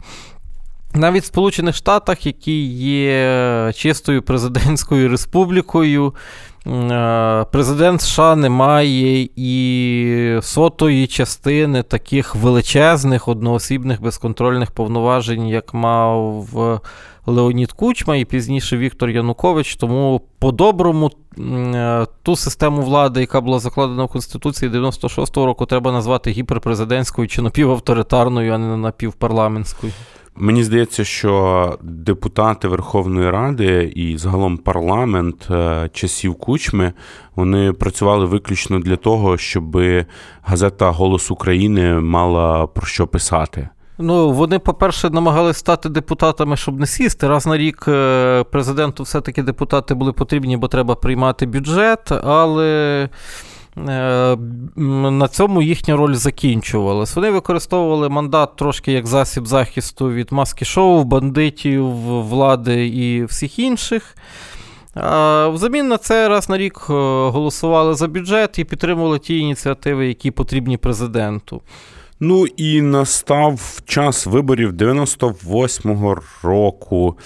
Навіть 0.96 1.24
в 1.24 1.28
Сполучених 1.28 1.76
Штатах, 1.76 2.26
які 2.26 2.66
є 2.68 3.72
чистою 3.76 4.22
президентською 4.22 5.10
республікою, 5.10 6.14
Е, 6.68 7.46
президент 7.52 8.02
США 8.02 8.36
не 8.36 8.50
має 8.50 9.30
і 9.36 10.40
сотої 10.42 11.08
частини 11.08 11.84
таких 11.84 12.36
величезних 12.36 13.28
одноосібних 13.28 14.02
безконтрольних 14.02 14.72
повноважень, 14.72 15.48
як 15.48 15.74
мав 15.74 16.48
Леонід 17.26 17.72
Кучма 17.72 18.16
і 18.16 18.26
пізніше 18.26 18.78
Віктор 18.78 19.10
Янукович. 19.10 19.76
Тому 19.76 20.22
по-доброму 20.40 21.12
е, 21.40 22.06
ту 22.24 22.36
систему 22.36 22.82
влади, 22.82 23.22
яка 23.22 23.42
була 23.42 23.60
закладена 23.60 24.04
в 24.06 24.08
Конституції 24.08 24.72
96-го 24.72 25.46
року, 25.46 25.66
треба 25.66 25.92
назвати 25.92 26.32
гіперпрезидентською 26.32 27.28
чи 27.28 27.42
напівавторитарною, 27.42 28.54
а 28.54 28.58
не 28.58 28.78
напівпарламентською. 28.78 29.94
Мені 30.38 30.64
здається, 30.64 31.04
що 31.04 31.78
депутати 31.82 32.68
Верховної 32.68 33.30
Ради 33.30 33.94
і 33.96 34.18
загалом 34.18 34.58
парламент 34.58 35.48
е, 35.52 35.90
часів 35.94 36.36
кучми 36.36 36.94
вони 37.36 37.74
працювали 37.74 38.26
виключно 38.26 38.80
для 38.80 38.96
того, 38.96 39.38
щоб 39.38 39.78
газета 40.44 40.92
Голос 40.92 41.32
України 41.32 41.94
мала 42.00 42.68
про 42.68 42.86
що 42.86 43.08
писати. 43.08 43.70
Ну, 43.98 44.32
вони, 44.32 44.60
по-перше, 44.60 45.10
намагалися 45.10 45.60
стати 45.60 45.90
депутатами, 45.90 46.58
щоб 46.58 46.80
не 46.80 46.86
сісти. 46.86 47.28
Раз 47.28 47.48
на 47.48 47.58
рік 47.58 47.86
е, 47.88 48.44
президенту 48.52 49.04
все-таки 49.04 49.44
депутати 49.44 49.94
були 49.94 50.14
потрібні, 50.14 50.58
бо 50.58 50.68
треба 50.68 50.96
приймати 50.96 51.46
бюджет, 51.46 52.12
але. 52.12 53.10
Е, 53.78 54.38
на 54.76 55.28
цьому 55.28 55.62
їхня 55.62 55.96
роль 55.96 56.14
закінчувалась. 56.14 57.16
Вони 57.16 57.30
використовували 57.30 58.10
мандат 58.10 58.56
трошки 58.56 58.92
як 58.92 59.08
засіб 59.08 59.48
захисту 59.48 60.12
від 60.12 60.32
маски 60.32 60.66
шоу, 60.66 61.04
бандитів, 61.04 61.86
влади 62.22 62.88
і 62.88 63.26
всіх 63.26 63.60
інших. 63.60 64.16
Взамін 65.50 65.88
на 65.88 65.98
це 65.98 66.30
раз 66.30 66.50
на 66.50 66.58
рік 66.58 66.88
е, 66.90 66.94
голосували 67.30 67.96
за 67.96 68.08
бюджет 68.08 68.60
і 68.60 68.64
підтримували 68.64 69.20
ті 69.20 69.38
ініціативи, 69.38 70.08
які 70.08 70.32
потрібні 70.32 70.78
президенту. 70.78 71.62
Ну 72.20 72.46
і 72.58 72.82
настав 72.82 73.82
час 73.86 74.26
виборів 74.26 74.72
98-го 74.72 76.18
року. 76.44 77.18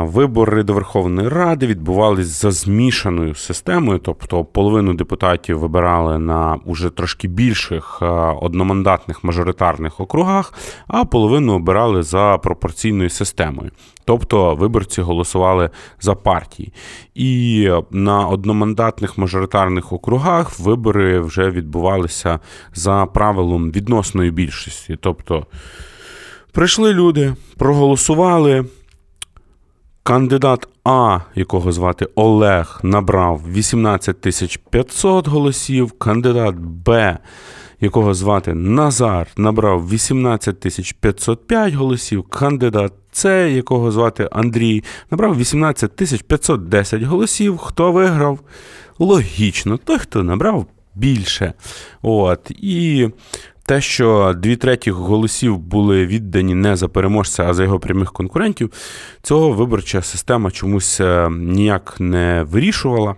Вибори 0.00 0.62
до 0.62 0.74
Верховної 0.74 1.28
Ради 1.28 1.66
відбувались 1.66 2.26
за 2.26 2.50
змішаною 2.50 3.34
системою, 3.34 3.98
тобто 3.98 4.44
половину 4.44 4.94
депутатів 4.94 5.58
вибирали 5.58 6.18
на 6.18 6.58
уже 6.64 6.90
трошки 6.90 7.28
більших 7.28 8.02
одномандатних 8.40 9.24
мажоритарних 9.24 10.00
округах, 10.00 10.54
а 10.86 11.04
половину 11.04 11.54
обирали 11.54 12.02
за 12.02 12.38
пропорційною 12.38 13.10
системою. 13.10 13.70
Тобто 14.04 14.54
виборці 14.54 15.02
голосували 15.02 15.70
за 16.00 16.14
партії. 16.14 16.72
І 17.14 17.70
на 17.90 18.26
одномандатних 18.26 19.18
мажоритарних 19.18 19.92
округах 19.92 20.60
вибори 20.60 21.20
вже 21.20 21.50
відбувалися 21.50 22.40
за 22.74 23.06
правилом 23.06 23.70
відносної 23.98 24.30
більшості. 24.30 24.98
Тобто 25.00 25.46
прийшли 26.52 26.92
люди, 26.92 27.34
проголосували. 27.56 28.64
Кандидат 30.02 30.68
А, 30.84 31.20
якого 31.34 31.72
звати 31.72 32.08
Олег, 32.14 32.80
набрав 32.82 33.42
18 33.52 34.20
тисяч 34.20 34.56
500 34.70 35.28
голосів. 35.28 35.92
Кандидат 35.92 36.54
Б, 36.56 37.18
якого 37.80 38.14
звати 38.14 38.54
Назар, 38.54 39.26
набрав 39.36 39.88
18 39.88 40.60
тисяч 40.60 40.92
505 40.92 41.74
голосів. 41.74 42.22
Кандидат 42.22 42.92
С, 43.12 43.48
якого 43.50 43.90
звати 43.90 44.28
Андрій, 44.32 44.84
набрав 45.10 45.38
18 45.38 45.96
тисяч 45.96 46.22
510 46.22 47.02
голосів. 47.02 47.58
Хто 47.58 47.92
виграв? 47.92 48.38
Логічно, 48.98 49.76
той, 49.76 49.98
хто 49.98 50.22
набрав 50.22 50.66
більше. 50.94 51.52
От. 52.02 52.50
І 52.50 53.08
те, 53.68 53.80
що 53.80 54.34
дві 54.36 54.56
третіх 54.56 54.94
голосів 54.94 55.58
були 55.58 56.06
віддані 56.06 56.54
не 56.54 56.76
за 56.76 56.88
переможця, 56.88 57.44
а 57.48 57.54
за 57.54 57.62
його 57.62 57.80
прямих 57.80 58.12
конкурентів, 58.12 58.72
цього 59.22 59.52
виборча 59.52 60.02
система 60.02 60.50
чомусь 60.50 61.00
е, 61.00 61.28
ніяк 61.30 61.96
не 61.98 62.46
вирішувала. 62.50 63.16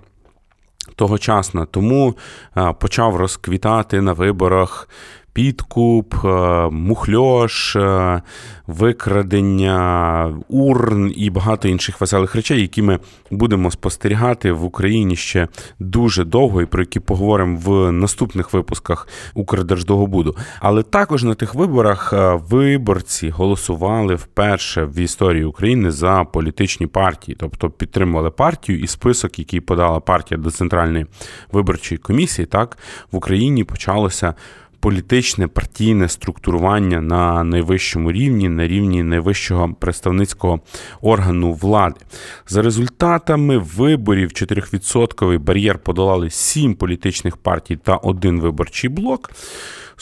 Тогочасно, 0.96 1.66
тому 1.66 2.16
е, 2.56 2.74
почав 2.80 3.16
розквітати 3.16 4.00
на 4.00 4.12
виборах 4.12 4.88
підкуп, 5.32 6.14
е, 6.24 6.28
мухльош, 6.70 7.76
е, 7.76 8.22
викрадення, 8.66 10.34
урн 10.48 11.12
і 11.16 11.30
багато 11.30 11.68
інших 11.68 12.00
веселих 12.00 12.34
речей, 12.34 12.60
які 12.60 12.82
ми 12.82 12.98
будемо 13.30 13.70
спостерігати 13.70 14.52
в 14.52 14.64
Україні 14.64 15.16
ще 15.16 15.48
дуже 15.78 16.24
довго, 16.24 16.62
і 16.62 16.66
про 16.66 16.82
які 16.82 17.00
поговоримо 17.00 17.58
в 17.64 17.92
наступних 17.92 18.52
випусках 18.52 19.08
Укрдерждогобуду. 19.34 20.36
Але 20.60 20.82
також 20.82 21.24
на 21.24 21.34
тих 21.34 21.54
виборах 21.54 22.12
е, 22.12 22.40
виборці 22.48 23.30
голосували 23.30 24.14
вперше 24.14 24.84
в 24.84 24.98
історії 24.98 25.44
України 25.44 25.90
за 25.90 26.24
політичні 26.24 26.86
партії, 26.86 27.36
тобто 27.40 27.70
підтримували 27.70 28.30
партію 28.30 28.80
і 28.80 28.86
список, 28.86 29.38
який 29.38 29.60
подала 29.60 30.00
партія 30.00 30.40
до 30.40 30.50
центральної 30.50 31.06
виборчої 31.52 31.98
комісії, 31.98 32.46
так 32.46 32.78
в 33.12 33.16
Україні 33.16 33.64
почалося 33.64 34.34
політичне 34.80 35.46
партійне 35.46 36.08
структурування 36.08 37.00
на 37.00 37.44
найвищому 37.44 38.12
рівні, 38.12 38.48
на 38.48 38.68
рівні 38.68 39.02
найвищого 39.02 39.74
представницького 39.78 40.60
органу 41.00 41.52
влади. 41.52 42.00
За 42.48 42.62
результатами 42.62 43.58
виборів 43.58 44.28
4% 44.28 45.38
бар'єр 45.38 45.78
подолали 45.78 46.30
7 46.30 46.74
політичних 46.74 47.36
партій 47.36 47.76
та 47.76 47.96
один 47.96 48.40
виборчий 48.40 48.90
блок. 48.90 49.30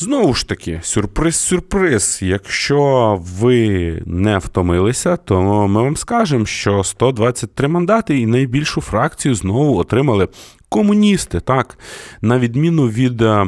Знову 0.00 0.34
ж 0.34 0.48
таки, 0.48 0.80
сюрприз-сюрприз. 0.82 2.18
Якщо 2.22 3.22
ви 3.40 4.02
не 4.06 4.38
втомилися, 4.38 5.16
то 5.16 5.42
ми 5.68 5.82
вам 5.82 5.96
скажемо, 5.96 6.46
що 6.46 6.84
123 6.84 7.68
мандати 7.68 8.18
і 8.18 8.26
найбільшу 8.26 8.80
фракцію 8.80 9.34
знову 9.34 9.78
отримали 9.78 10.28
комуністи. 10.68 11.40
Так, 11.40 11.78
на 12.20 12.38
відміну 12.38 12.88
від 12.88 13.22
е, 13.22 13.46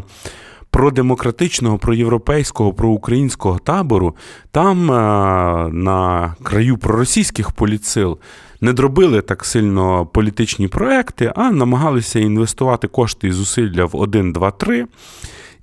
продемократичного, 0.71 1.79
проєвропейського, 1.79 2.73
проукраїнського 2.73 3.59
табору, 3.59 4.15
там 4.51 4.91
е, 4.91 4.95
на 5.73 6.35
краю 6.43 6.77
проросійських 6.77 7.51
політсил 7.51 8.19
не 8.61 8.73
дробили 8.73 9.23
так 9.23 9.45
сильно 9.45 10.07
політичні 10.07 10.69
проекти, 10.69 11.33
а 11.37 11.51
намагалися 11.51 12.19
інвестувати 12.19 12.89
кошти 12.89 13.29
і 13.29 13.33
зусилля 13.33 13.85
в 13.85 13.97
1, 13.97 14.33
2, 14.33 14.51
3 14.51 14.87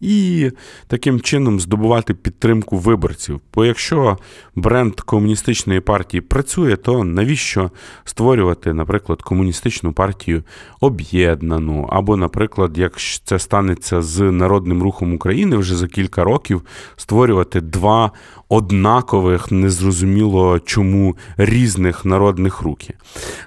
і 0.02 0.52
таким 0.88 1.22
чином 1.22 1.60
здобувати 1.60 2.14
підтримку 2.14 2.78
виборців. 2.78 3.42
Бо 3.54 3.66
якщо 3.66 4.18
бренд 4.56 4.94
комуністичної 5.00 5.80
партії 5.80 6.22
працює, 6.22 6.76
то 6.76 7.04
навіщо 7.04 7.72
створювати, 8.04 8.74
наприклад, 8.74 9.22
комуністичну 9.22 9.94
партію 9.94 10.44
об'єднану? 10.82 11.90
Або, 11.92 12.18
наприклад, 12.18 12.78
як 12.78 12.98
це 13.24 13.40
станеться 13.40 14.02
з 14.02 14.32
народним 14.32 14.84
рухом 14.84 15.14
України 15.14 15.58
вже 15.58 15.76
за 15.76 15.88
кілька 15.88 16.24
років, 16.24 16.62
створювати 16.96 17.62
два 17.62 18.12
однакових, 18.50 19.52
незрозуміло 19.52 20.60
чому 20.60 21.16
різних 21.38 22.06
народних 22.06 22.62
рухи. 22.62 22.94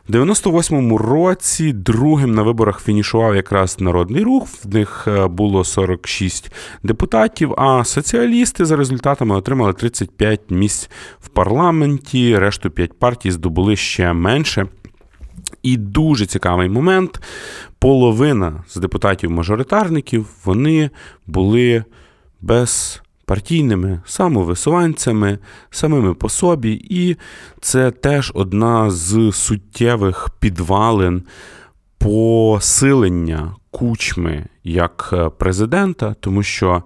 В 0.09 0.13
98-му 0.13 0.99
році 0.99 1.73
другим 1.73 2.35
на 2.35 2.43
виборах 2.43 2.83
фінішував 2.83 3.37
якраз 3.37 3.81
народний 3.81 4.23
рух. 4.23 4.49
В 4.65 4.75
них 4.75 5.05
е, 5.09 5.27
було 5.27 5.65
46 5.65 6.53
депутатів. 6.83 7.55
А 7.59 7.85
соціалісти 7.85 8.65
за 8.65 8.77
результатами 8.77 9.37
отримали 9.37 9.73
35 9.73 10.41
місць 10.51 10.91
в 11.21 11.29
парламенті. 11.29 12.39
Решту 12.39 12.71
5 12.71 12.99
партій 12.99 13.31
здобули 13.31 13.77
ще 13.77 14.13
менше. 14.13 14.67
І 15.63 15.77
дуже 15.77 16.27
цікавий 16.27 16.69
момент. 16.69 17.21
Половина 17.79 18.65
з 18.69 18.77
депутатів-мажоритарників 18.77 20.27
вони 20.45 20.91
були 21.27 21.85
без 22.41 23.03
партійними 23.31 24.01
самовисуванцями, 24.07 25.39
самими 25.71 26.15
по 26.15 26.29
собі, 26.29 26.87
і 26.91 27.17
це 27.61 27.91
теж 27.91 28.33
одна 28.35 28.91
з 28.91 29.33
суттєвих 29.33 30.31
підвалин 30.41 31.23
посилення 31.99 33.55
кучми 33.71 34.47
як 34.65 35.11
е, 35.13 35.29
президента, 35.29 36.15
тому 36.21 36.43
що 36.43 36.83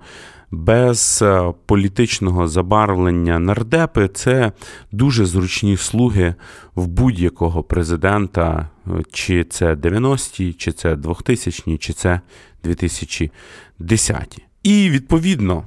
без 0.51 1.21
е, 1.23 1.53
політичного 1.67 2.49
забарвлення 2.49 3.39
нардепи 3.39 4.09
це 4.09 4.53
дуже 4.93 5.27
зручні 5.27 5.77
слуги 5.77 6.35
в 6.75 6.87
будь-якого 6.87 7.63
президента, 7.63 8.69
е, 8.87 8.91
чи 9.13 9.45
це 9.45 9.75
90-ті, 9.75 10.53
чи 10.53 10.73
це 10.73 10.95
2000-ті, 10.95 11.79
чи 11.79 11.93
це 11.93 12.21
2010-ті. 12.65 14.43
І 14.63 14.91
відповідно 14.91 15.65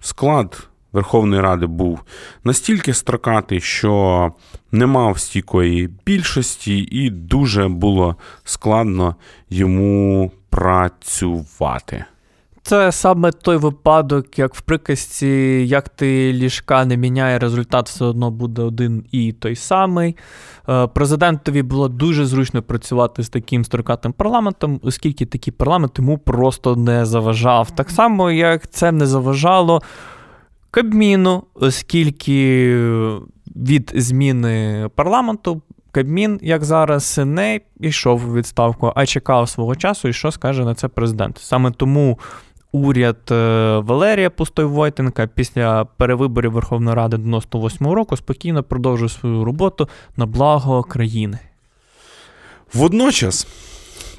склад 0.00 0.68
Верховної 0.92 1.42
Ради 1.42 1.66
був 1.66 2.00
настільки 2.44 2.94
строкатий, 2.94 3.60
що 3.60 4.32
не 4.72 4.86
мав 4.86 5.18
стійкої 5.18 5.90
більшості, 6.06 6.78
і 6.78 7.10
дуже 7.10 7.68
було 7.68 8.16
складно 8.44 9.16
йому 9.50 10.32
працювати. 10.50 12.04
Це 12.62 12.92
саме 12.92 13.32
той 13.32 13.56
випадок, 13.56 14.38
як 14.38 14.54
в 14.54 14.60
приказці, 14.60 15.26
як 15.68 15.88
ти 15.88 16.32
ліжка 16.32 16.84
не 16.84 16.96
міняє, 16.96 17.38
результат 17.38 17.88
все 17.88 18.04
одно 18.04 18.30
буде 18.30 18.62
один 18.62 19.04
і 19.12 19.32
той 19.32 19.56
самий. 19.56 20.16
Е, 20.68 20.86
президентові 20.86 21.62
було 21.62 21.88
дуже 21.88 22.26
зручно 22.26 22.62
працювати 22.62 23.22
з 23.22 23.28
таким 23.28 23.64
строкатим 23.64 24.12
парламентом, 24.12 24.80
оскільки 24.82 25.26
такий 25.26 25.52
парламент 25.52 25.92
йому 25.98 26.18
просто 26.18 26.76
не 26.76 27.04
заважав. 27.06 27.70
Так 27.70 27.90
само, 27.90 28.30
як 28.30 28.70
це 28.70 28.92
не 28.92 29.06
заважало 29.06 29.82
Кабміну, 30.70 31.42
оскільки 31.54 32.74
від 33.56 33.92
зміни 33.94 34.88
парламенту. 34.94 35.62
Кабмін, 35.92 36.38
як 36.42 36.64
зараз, 36.64 37.20
не 37.24 37.60
йшов 37.80 38.28
у 38.28 38.34
відставку, 38.34 38.92
а 38.96 39.06
чекав 39.06 39.48
свого 39.48 39.76
часу, 39.76 40.08
і 40.08 40.12
що 40.12 40.30
скаже 40.30 40.64
на 40.64 40.74
це 40.74 40.88
президент. 40.88 41.38
Саме 41.38 41.70
тому 41.70 42.18
уряд 42.72 43.16
е, 43.30 43.78
Валерія 43.78 44.30
Пустой-Войтенка 44.30 45.28
після 45.34 45.84
перевиборів 45.84 46.52
Верховної 46.52 46.96
Ради 46.96 47.16
98-го 47.16 47.94
року 47.94 48.16
спокійно 48.16 48.62
продовжує 48.62 49.08
свою 49.08 49.44
роботу 49.44 49.88
на 50.16 50.26
благо 50.26 50.82
країни. 50.82 51.38
Водночас. 52.74 53.46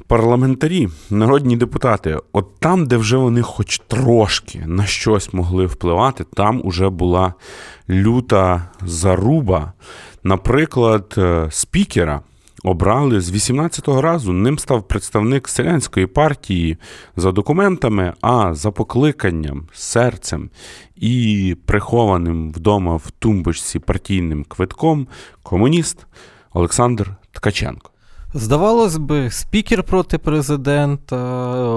Парламентарі, 0.06 0.88
народні 1.10 1.56
депутати, 1.56 2.18
от 2.32 2.58
там, 2.58 2.86
де 2.86 2.96
вже 2.96 3.16
вони 3.16 3.42
хоч 3.42 3.78
трошки 3.78 4.62
на 4.66 4.86
щось 4.86 5.32
могли 5.32 5.66
впливати, 5.66 6.24
там 6.34 6.60
уже 6.64 6.88
була 6.88 7.34
люта 7.90 8.62
заруба. 8.82 9.72
Наприклад, 10.24 11.14
е, 11.18 11.46
спікера 11.50 12.20
обрали 12.62 13.20
з 13.20 13.32
18-го 13.32 14.02
разу. 14.02 14.32
Ним 14.32 14.58
став 14.58 14.88
представник 14.88 15.48
селянської 15.48 16.06
партії 16.06 16.76
за 17.16 17.32
документами, 17.32 18.12
а 18.20 18.54
за 18.54 18.70
покликанням, 18.70 19.68
серцем 19.72 20.50
і 20.96 21.56
прихованим 21.66 22.52
вдома 22.52 22.96
в 22.96 23.10
тумбочці 23.10 23.78
партійним 23.78 24.44
квитком 24.44 25.06
комуніст 25.42 26.06
Олександр 26.52 27.16
Ткаченко. 27.32 27.91
Здавалось 28.34 28.96
би, 28.96 29.30
спікер 29.30 29.82
проти 29.82 30.18
президента, 30.18 31.16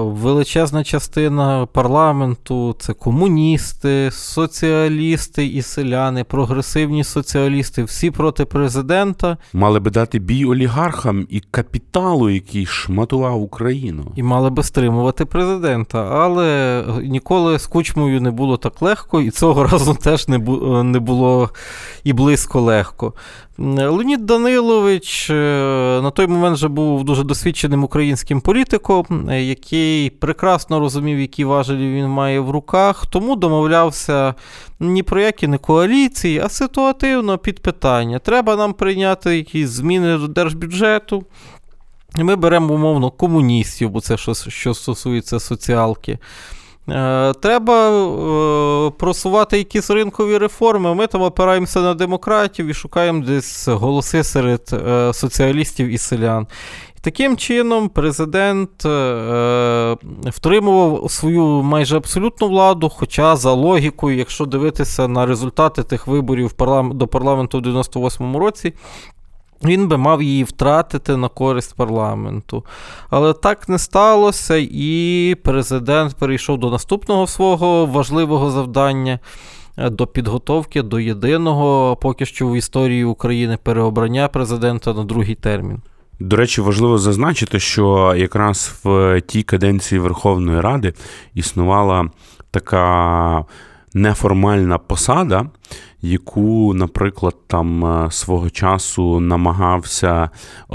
величезна 0.02 0.84
частина 0.84 1.66
парламенту 1.72 2.76
це 2.78 2.92
комуністи, 2.92 4.10
соціалісти 4.12 5.46
і 5.46 5.62
селяни, 5.62 6.24
прогресивні 6.24 7.04
соціалісти, 7.04 7.84
всі 7.84 8.10
проти 8.10 8.44
президента. 8.44 9.36
Мали 9.52 9.80
би 9.80 9.90
дати 9.90 10.18
бій 10.18 10.44
олігархам 10.44 11.26
і 11.30 11.40
капіталу, 11.40 12.30
який 12.30 12.66
шматував 12.66 13.42
Україну. 13.42 14.12
І 14.16 14.22
мали 14.22 14.50
би 14.50 14.62
стримувати 14.62 15.24
президента. 15.24 16.08
Але 16.12 16.84
ніколи 17.02 17.58
з 17.58 17.66
кучмою 17.66 18.20
не 18.20 18.30
було 18.30 18.56
так 18.56 18.82
легко, 18.82 19.20
і 19.20 19.30
цього 19.30 19.64
разу 19.72 19.94
теж 19.94 20.28
не 20.28 21.00
було 21.00 21.50
і 22.04 22.12
близько 22.12 22.60
легко. 22.60 23.12
Леонід 23.58 24.26
Данилович 24.26 25.30
на 25.30 26.10
той 26.10 26.26
момент 26.26 26.56
вже 26.56 26.68
був 26.68 27.04
дуже 27.04 27.24
досвідченим 27.24 27.84
українським 27.84 28.40
політиком, 28.40 29.30
який 29.30 30.10
прекрасно 30.10 30.80
розумів, 30.80 31.20
які 31.20 31.44
важелі 31.44 31.94
він 31.94 32.08
має 32.08 32.40
в 32.40 32.50
руках, 32.50 33.06
тому 33.06 33.36
домовлявся 33.36 34.34
ні 34.80 35.02
про 35.02 35.20
які 35.20 35.48
не 35.48 35.58
коаліції, 35.58 36.38
а 36.38 36.48
ситуативно 36.48 37.38
під 37.38 37.62
питання. 37.62 38.18
Треба 38.18 38.56
нам 38.56 38.72
прийняти 38.72 39.36
якісь 39.36 39.68
зміни 39.68 40.18
до 40.18 40.28
держбюджету. 40.28 41.24
Ми 42.14 42.36
беремо, 42.36 42.74
умовно, 42.74 43.10
комуністів, 43.10 43.90
бо 43.90 44.00
це 44.00 44.16
що, 44.16 44.34
що 44.34 44.74
стосується 44.74 45.40
соціалки. 45.40 46.18
Е, 46.88 47.32
треба 47.32 47.88
е, 47.90 48.90
просувати 48.90 49.58
якісь 49.58 49.90
ринкові 49.90 50.38
реформи. 50.38 50.94
Ми 50.94 51.06
там 51.06 51.22
опираємося 51.22 51.80
на 51.80 51.94
демократів 51.94 52.66
і 52.66 52.74
шукаємо 52.74 53.24
десь 53.24 53.68
голоси 53.68 54.24
серед 54.24 54.70
е, 54.72 55.12
соціалістів 55.12 55.88
і 55.88 55.98
селян. 55.98 56.46
Таким 57.00 57.36
чином, 57.36 57.88
президент 57.88 58.70
втримував 60.24 61.10
свою 61.10 61.44
майже 61.44 61.96
абсолютну 61.96 62.48
владу. 62.48 62.88
Хоча, 62.88 63.36
за 63.36 63.52
логікою, 63.52 64.16
якщо 64.16 64.44
дивитися 64.46 65.08
на 65.08 65.26
результати 65.26 65.82
тих 65.82 66.06
виборів 66.06 66.54
до 66.92 67.06
парламенту 67.06 67.58
в 67.58 67.62
98-му 67.62 68.38
році, 68.38 68.74
він 69.64 69.88
би 69.88 69.96
мав 69.96 70.22
її 70.22 70.44
втратити 70.44 71.16
на 71.16 71.28
користь 71.28 71.76
парламенту. 71.76 72.64
Але 73.10 73.32
так 73.32 73.68
не 73.68 73.78
сталося, 73.78 74.56
і 74.70 75.36
президент 75.44 76.14
перейшов 76.14 76.58
до 76.58 76.70
наступного 76.70 77.26
свого 77.26 77.86
важливого 77.86 78.50
завдання. 78.50 79.18
Е, 79.78 79.90
до 79.90 80.06
підготовки 80.06 80.82
до 80.82 81.00
єдиного 81.00 81.96
поки 81.96 82.26
що 82.26 82.48
в 82.48 82.56
історії 82.56 83.04
України 83.04 83.58
переобрання 83.62 84.28
президента 84.28 84.94
на 84.94 85.04
другий 85.04 85.34
термін. 85.34 85.80
До 86.20 86.36
речі, 86.36 86.60
важливо 86.60 86.98
зазначити, 86.98 87.60
що 87.60 88.14
якраз 88.16 88.80
в 88.84 89.20
тій 89.20 89.42
каденції 89.42 89.98
Верховної 89.98 90.60
Ради 90.60 90.94
існувала 91.34 92.10
така 92.50 93.44
неформальна 93.94 94.78
посада, 94.78 95.46
яку, 96.10 96.74
наприклад, 96.74 97.36
там 97.46 97.84
е, 97.84 98.10
свого 98.10 98.50
часу 98.50 99.20
намагався 99.20 100.24
е, 100.24 100.28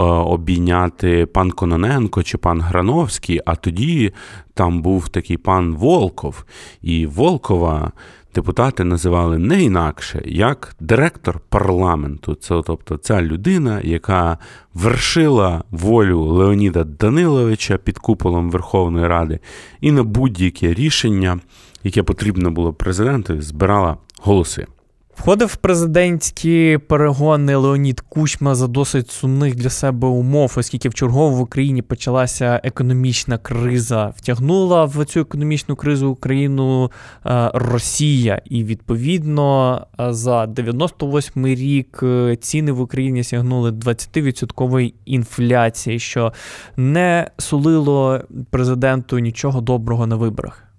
обійняти 0.03 1.25
пан 1.25 1.51
Кононенко 1.51 2.23
чи 2.23 2.37
пан 2.37 2.61
Грановський, 2.61 3.41
а 3.45 3.55
тоді 3.55 4.13
там 4.53 4.81
був 4.81 5.09
такий 5.09 5.37
пан 5.37 5.75
Волков, 5.75 6.45
і 6.81 7.05
Волкова. 7.05 7.91
Депутати 8.35 8.83
називали 8.83 9.37
не 9.37 9.63
інакше 9.63 10.21
як 10.25 10.75
директор 10.79 11.39
парламенту. 11.39 12.35
Це 12.35 12.61
тобто 12.65 12.97
ця 12.97 13.21
людина, 13.21 13.81
яка 13.83 14.37
вершила 14.73 15.63
волю 15.71 16.21
Леоніда 16.21 16.83
Даниловича 16.83 17.77
під 17.77 17.97
куполом 17.97 18.51
Верховної 18.51 19.07
Ради, 19.07 19.39
і 19.81 19.91
на 19.91 20.03
будь-яке 20.03 20.73
рішення, 20.73 21.39
яке 21.83 22.03
потрібно 22.03 22.51
було 22.51 22.73
президенту, 22.73 23.41
збирала 23.41 23.97
голоси. 24.21 24.67
Входив 25.15 25.47
в 25.47 25.55
президентські 25.55 26.79
перегони 26.87 27.55
Леонід 27.55 28.01
Кучма 28.01 28.55
за 28.55 28.67
досить 28.67 29.11
сумних 29.11 29.55
для 29.55 29.69
себе 29.69 30.07
умов, 30.07 30.53
оскільки 30.57 30.89
в 30.89 30.93
чергово 30.93 31.35
в 31.35 31.41
Україні 31.41 31.81
почалася 31.81 32.61
економічна 32.63 33.37
криза. 33.37 34.13
Втягнула 34.15 34.85
в 34.85 35.05
цю 35.05 35.19
економічну 35.19 35.75
кризу 35.75 36.09
Україну 36.09 36.91
е, 37.25 37.51
Росія, 37.53 38.41
і 38.45 38.63
відповідно 38.63 39.77
е, 39.99 40.13
за 40.13 40.45
98 40.45 41.47
рік 41.47 41.99
е, 42.03 42.35
ціни 42.35 42.71
в 42.71 42.81
Україні 42.81 43.23
сягнули 43.23 43.71
20% 43.71 44.93
інфляції, 45.05 45.99
що 45.99 46.33
не 46.77 47.31
сулило 47.37 48.21
президенту 48.49 49.19
нічого 49.19 49.61
доброго 49.61 50.07
на 50.07 50.15
виборах. 50.15 50.70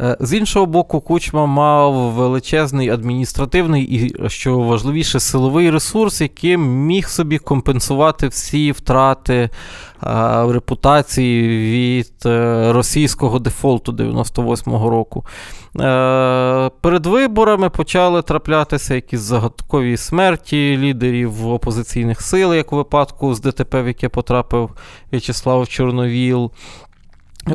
Е, 0.00 0.16
з 0.20 0.32
іншого 0.34 0.66
боку, 0.66 1.00
Кучма 1.00 1.46
мав 1.46 1.94
величезний 1.94 2.88
адміністративний 2.88 3.82
і, 3.82 4.28
що 4.28 4.58
важливіше, 4.58 5.20
силовий 5.20 5.70
ресурс, 5.70 6.20
яким 6.20 6.86
міг 6.86 7.08
собі 7.08 7.38
компенсувати 7.38 8.28
всі 8.28 8.72
втрати 8.72 9.34
е, 9.34 9.50
репутації 10.52 11.48
від 11.72 12.12
е, 12.26 12.72
російського 12.72 13.38
дефолту 13.38 13.92
98-го 13.92 14.90
року. 14.90 15.26
Перед 16.80 17.06
виборами 17.06 17.70
почали 17.70 18.22
траплятися 18.22 18.94
якісь 18.94 19.20
загадкові 19.20 19.96
смерті 19.96 20.78
лідерів 20.78 21.46
опозиційних 21.48 22.20
сил, 22.20 22.54
як 22.54 22.72
у 22.72 22.76
випадку 22.76 23.34
з 23.34 23.40
ДТП, 23.40 23.82
в 23.82 23.86
яке 23.86 24.08
потрапив 24.08 24.70
В'ячеслав 25.12 25.68
Чорновіл. 25.68 26.50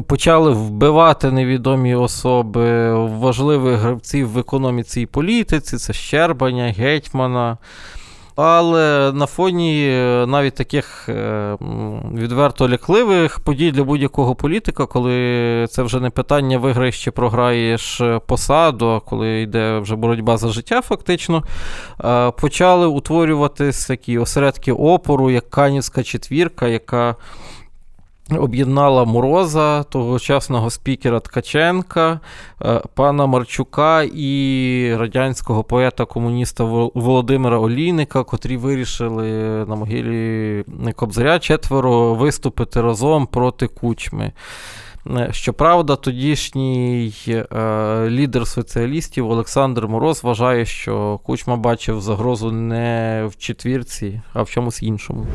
Почали 0.08 0.52
вбивати 0.52 1.32
невідомі 1.32 1.96
особи 1.96 2.94
важливих 2.94 3.80
гравців 3.80 4.30
в 4.30 4.38
економіці 4.38 5.02
і 5.02 5.06
політиці, 5.06 5.78
це 5.78 5.94
Щербаня, 5.94 6.74
Гетьмана. 6.78 7.58
Але 8.40 9.12
на 9.14 9.26
фоні 9.26 9.88
е, 9.90 10.26
навіть 10.28 10.56
таких 10.56 11.10
е, 11.10 11.58
відверто 12.14 12.70
лякливих 12.70 13.40
подій 13.40 13.72
для 13.72 13.84
будь-якого 13.84 14.36
політика, 14.36 14.86
коли 14.86 15.68
це 15.70 15.84
вже 15.84 16.00
не 16.00 16.10
питання 16.10 16.58
виграєш 16.58 17.04
чи 17.04 17.12
програєш 17.12 18.02
посаду, 18.26 18.88
а 18.88 19.00
коли 19.00 19.42
йде 19.42 19.80
вже 19.80 19.96
боротьба 19.96 20.38
за 20.38 20.48
життя, 20.48 20.82
фактично, 20.82 21.44
е, 22.06 22.32
почали 22.32 22.88
утворюватись 22.88 23.86
такі 23.86 24.18
осередки 24.18 24.72
опору, 24.72 25.32
як 25.32 25.50
Канівська 25.50 26.04
четвірка, 26.04 26.68
яка 26.68 27.16
об'єднала 28.36 29.06
Мороза, 29.06 29.84
тогочасного 29.84 30.70
спікера 30.70 31.20
Ткаченка, 31.20 32.20
е, 32.62 32.82
пана 32.94 33.26
Марчука 33.26 34.04
і 34.04 34.96
радянського 34.96 35.64
поета-комуніста 35.64 36.64
Володимира 36.94 37.60
Олійника, 37.60 38.24
котрі 38.24 38.58
вирішили 38.58 39.30
на 39.66 39.76
могилі 39.76 40.64
Кобзаря 40.96 41.40
четверо 41.40 42.16
виступити 42.16 42.82
разом 42.82 43.28
проти 43.28 43.68
кучми. 43.68 44.32
Е, 45.16 45.30
щоправда, 45.32 45.96
тодішній 45.96 47.14
е, 47.28 47.46
лідер 48.10 48.48
соціалістів 48.48 49.30
Олександр 49.30 49.88
Мороз 49.88 50.24
вважає, 50.24 50.66
що 50.66 51.20
Кучма 51.24 51.56
бачив 51.56 52.02
загрозу 52.02 52.52
не 52.52 53.26
в 53.32 53.38
четвірці, 53.38 54.22
а 54.34 54.42
в 54.42 54.50
чомусь 54.50 54.84
іншому. 54.84 55.26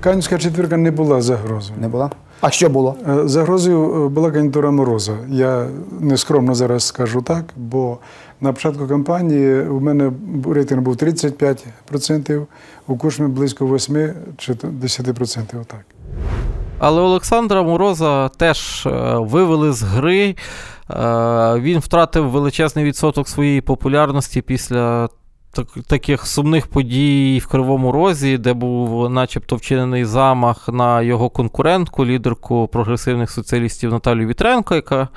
Канівська 0.00 0.38
четвірка 0.38 0.76
не 0.76 0.90
була 0.90 1.22
загрозою. 1.22 1.80
Не 1.80 1.88
була? 1.88 2.10
А 2.46 2.50
що 2.50 2.68
було? 2.68 2.96
Е, 3.08 3.28
загрозою 3.28 4.08
була 4.08 4.30
кандидатура 4.30 4.70
Мороза. 4.70 5.16
Я 5.28 5.68
нескромно 6.00 6.54
зараз 6.54 6.84
скажу 6.84 7.22
так, 7.22 7.44
бо 7.56 7.98
на 8.40 8.52
початку 8.52 8.86
кампанії 8.86 9.68
у 9.68 9.80
мене 9.80 10.12
рейтинг 10.50 10.82
був 10.82 10.94
35%, 10.94 12.46
у 12.86 12.96
Кучми 12.96 13.28
близько 13.28 13.66
8 13.66 14.12
чи 14.36 14.52
10%. 14.52 15.60
Отак. 15.60 15.84
Але 16.78 17.00
Олександра 17.00 17.62
Мороза 17.62 18.28
теж 18.28 18.86
е, 18.86 18.90
вивели 19.18 19.72
з 19.72 19.82
гри. 19.82 20.28
Е, 20.28 20.36
він 21.60 21.78
втратив 21.78 22.30
величезний 22.30 22.84
відсоток 22.84 23.28
своєї 23.28 23.60
популярності 23.60 24.42
після 24.42 25.08
таких 25.86 26.26
сумних 26.26 26.66
подій 26.66 27.40
в 27.44 27.46
Кривому 27.46 27.92
Розі, 27.92 28.38
де 28.38 28.52
був 28.52 29.10
начебто 29.10 29.56
вчинений 29.56 30.04
замах 30.04 30.68
на 30.68 31.02
його 31.02 31.30
конкурентку, 31.30 32.06
лідерку 32.06 32.68
прогресивних 32.72 33.30
соціалістів 33.30 33.90
Наталію 33.90 34.28
Вітренко, 34.28 34.74
яка 34.74 35.08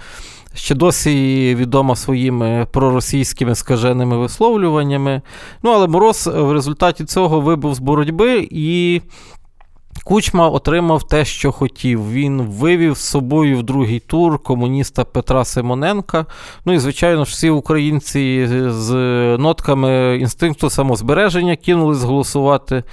ще 0.54 0.76
досі 0.76 1.56
відома 1.56 1.96
своїми 1.96 2.68
проросійськими 2.72 3.56
скаженими 3.56 4.18
висловлюваннями. 4.18 5.22
Ну, 5.64 5.72
але 5.72 5.88
Мороз 5.88 6.28
в 6.28 6.52
результаті 6.52 7.06
цього 7.06 7.42
вибув 7.42 7.76
з 7.76 7.80
боротьби 7.80 8.48
і 8.52 9.02
Кучма 10.04 10.50
отримав 10.50 11.04
те, 11.04 11.26
що 11.26 11.52
хотів. 11.52 12.12
Він 12.12 12.42
вивів 12.42 12.98
з 12.98 13.00
собою 13.00 13.58
в 13.58 13.64
другий 13.64 14.00
тур 14.00 14.40
комуніста 14.44 15.04
Петра 15.04 15.46
Симоненка. 15.46 16.26
Ну 16.66 16.74
і, 16.74 16.80
звичайно 16.80 17.26
ж, 17.26 17.32
всі 17.32 17.50
українці 17.50 18.48
з 18.70 18.94
нотками 19.38 20.18
інстинкту 20.18 20.70
самозбереження 20.70 21.56
кинулись 21.56 22.04
голосувати 22.04 22.84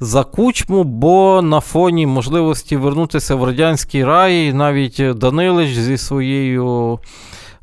за 0.00 0.24
кучму, 0.24 0.84
бо 0.84 1.42
на 1.42 1.60
фоні 1.60 2.06
можливості 2.06 2.76
вернутися 2.76 3.34
в 3.34 3.44
радянський 3.44 4.04
рай 4.04 4.52
навіть 4.52 5.02
Данилич 5.14 5.74
зі 5.74 5.98
своєю. 5.98 6.98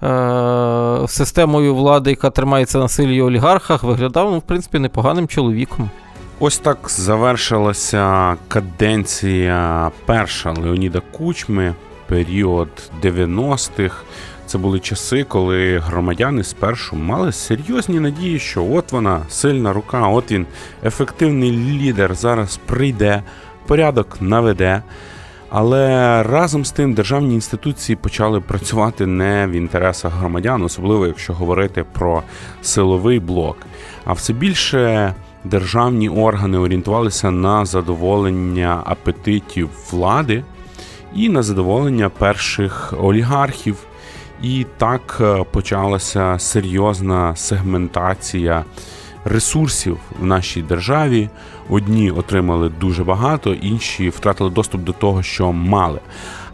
Е, 0.04 1.08
системою 1.08 1.76
влади, 1.76 2.10
яка 2.10 2.30
тримається 2.30 2.78
на 2.78 2.88
силі 2.88 3.22
олігархах, 3.22 3.84
виглядав, 3.84 4.32
ну, 4.32 4.40
в 4.40 4.42
принципі, 4.42 4.80
непоганим 4.80 5.28
чоловіком. 5.28 5.90
Ось 6.40 6.58
так 6.58 6.78
завершилася 6.90 8.36
каденція 8.48 9.92
перша 10.06 10.52
Леоніда 10.52 11.02
Кучми, 11.12 11.74
період 12.08 12.70
90-х. 13.04 13.96
Це 14.46 14.58
були 14.58 14.80
часи, 14.80 15.24
коли 15.24 15.80
громадяни 15.80 16.44
спершу 16.44 16.96
мали 16.96 17.32
серйозні 17.32 18.00
надії, 18.00 18.40
що 18.40 18.66
от 18.72 18.92
вона 18.92 19.22
сильна 19.30 19.74
рука, 19.74 20.08
от 20.08 20.32
він 20.32 20.46
ефективний 20.84 21.52
лідер 21.52 22.16
зараз 22.16 22.60
прийде, 22.66 23.24
порядок 23.68 24.18
наведе. 24.22 24.82
Але 25.50 26.24
разом 26.24 26.66
з 26.66 26.72
тим 26.72 26.94
державні 26.94 27.34
інституції 27.34 27.96
почали 27.96 28.42
працювати 28.42 29.06
не 29.06 29.48
в 29.48 29.52
інтересах 29.52 30.14
громадян, 30.14 30.64
особливо 30.64 31.08
якщо 31.08 31.34
говорити 31.34 31.86
про 31.94 32.24
силовий 32.62 33.20
блок. 33.20 33.58
А 34.06 34.14
все 34.14 34.34
більше 34.34 35.14
державні 35.46 36.10
органи 36.10 36.58
орієнтувалися 36.58 37.32
на 37.32 37.66
задоволення 37.66 38.82
апетитів 38.86 39.70
влади 39.92 40.44
і 41.16 41.30
на 41.30 41.44
задоволення 41.44 42.10
перших 42.10 42.94
олігархів. 43.00 43.78
І 44.42 44.66
так 44.78 45.18
е, 45.22 45.44
почалася 45.52 46.40
серйозна 46.40 47.36
сегментація 47.36 48.66
ресурсів 49.26 49.98
в 50.20 50.26
нашій 50.26 50.62
державі. 50.62 51.30
Одні 51.70 52.12
отримали 52.12 52.70
дуже 52.80 53.04
багато, 53.04 53.54
інші 53.54 54.10
втратили 54.10 54.50
доступ 54.50 54.82
до 54.82 54.92
того, 54.92 55.24
що 55.24 55.52
мали. 55.52 56.00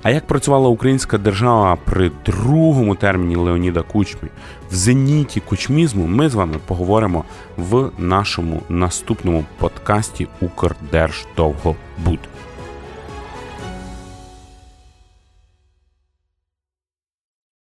А 0.03 0.09
як 0.09 0.27
працювала 0.27 0.69
українська 0.69 1.17
держава 1.17 1.77
при 1.85 2.11
другому 2.25 2.95
терміні 2.95 3.35
Леоніда 3.35 3.81
Кучмі 3.81 4.29
в 4.71 4.75
зеніті 4.75 5.39
кучмізму, 5.39 6.07
ми 6.07 6.29
з 6.29 6.35
вами 6.35 6.59
поговоримо 6.65 7.23
в 7.57 7.89
нашому 7.97 8.61
наступному 8.69 9.45
подкасті 9.57 10.27
Укрдерждовгобуд. 10.41 12.19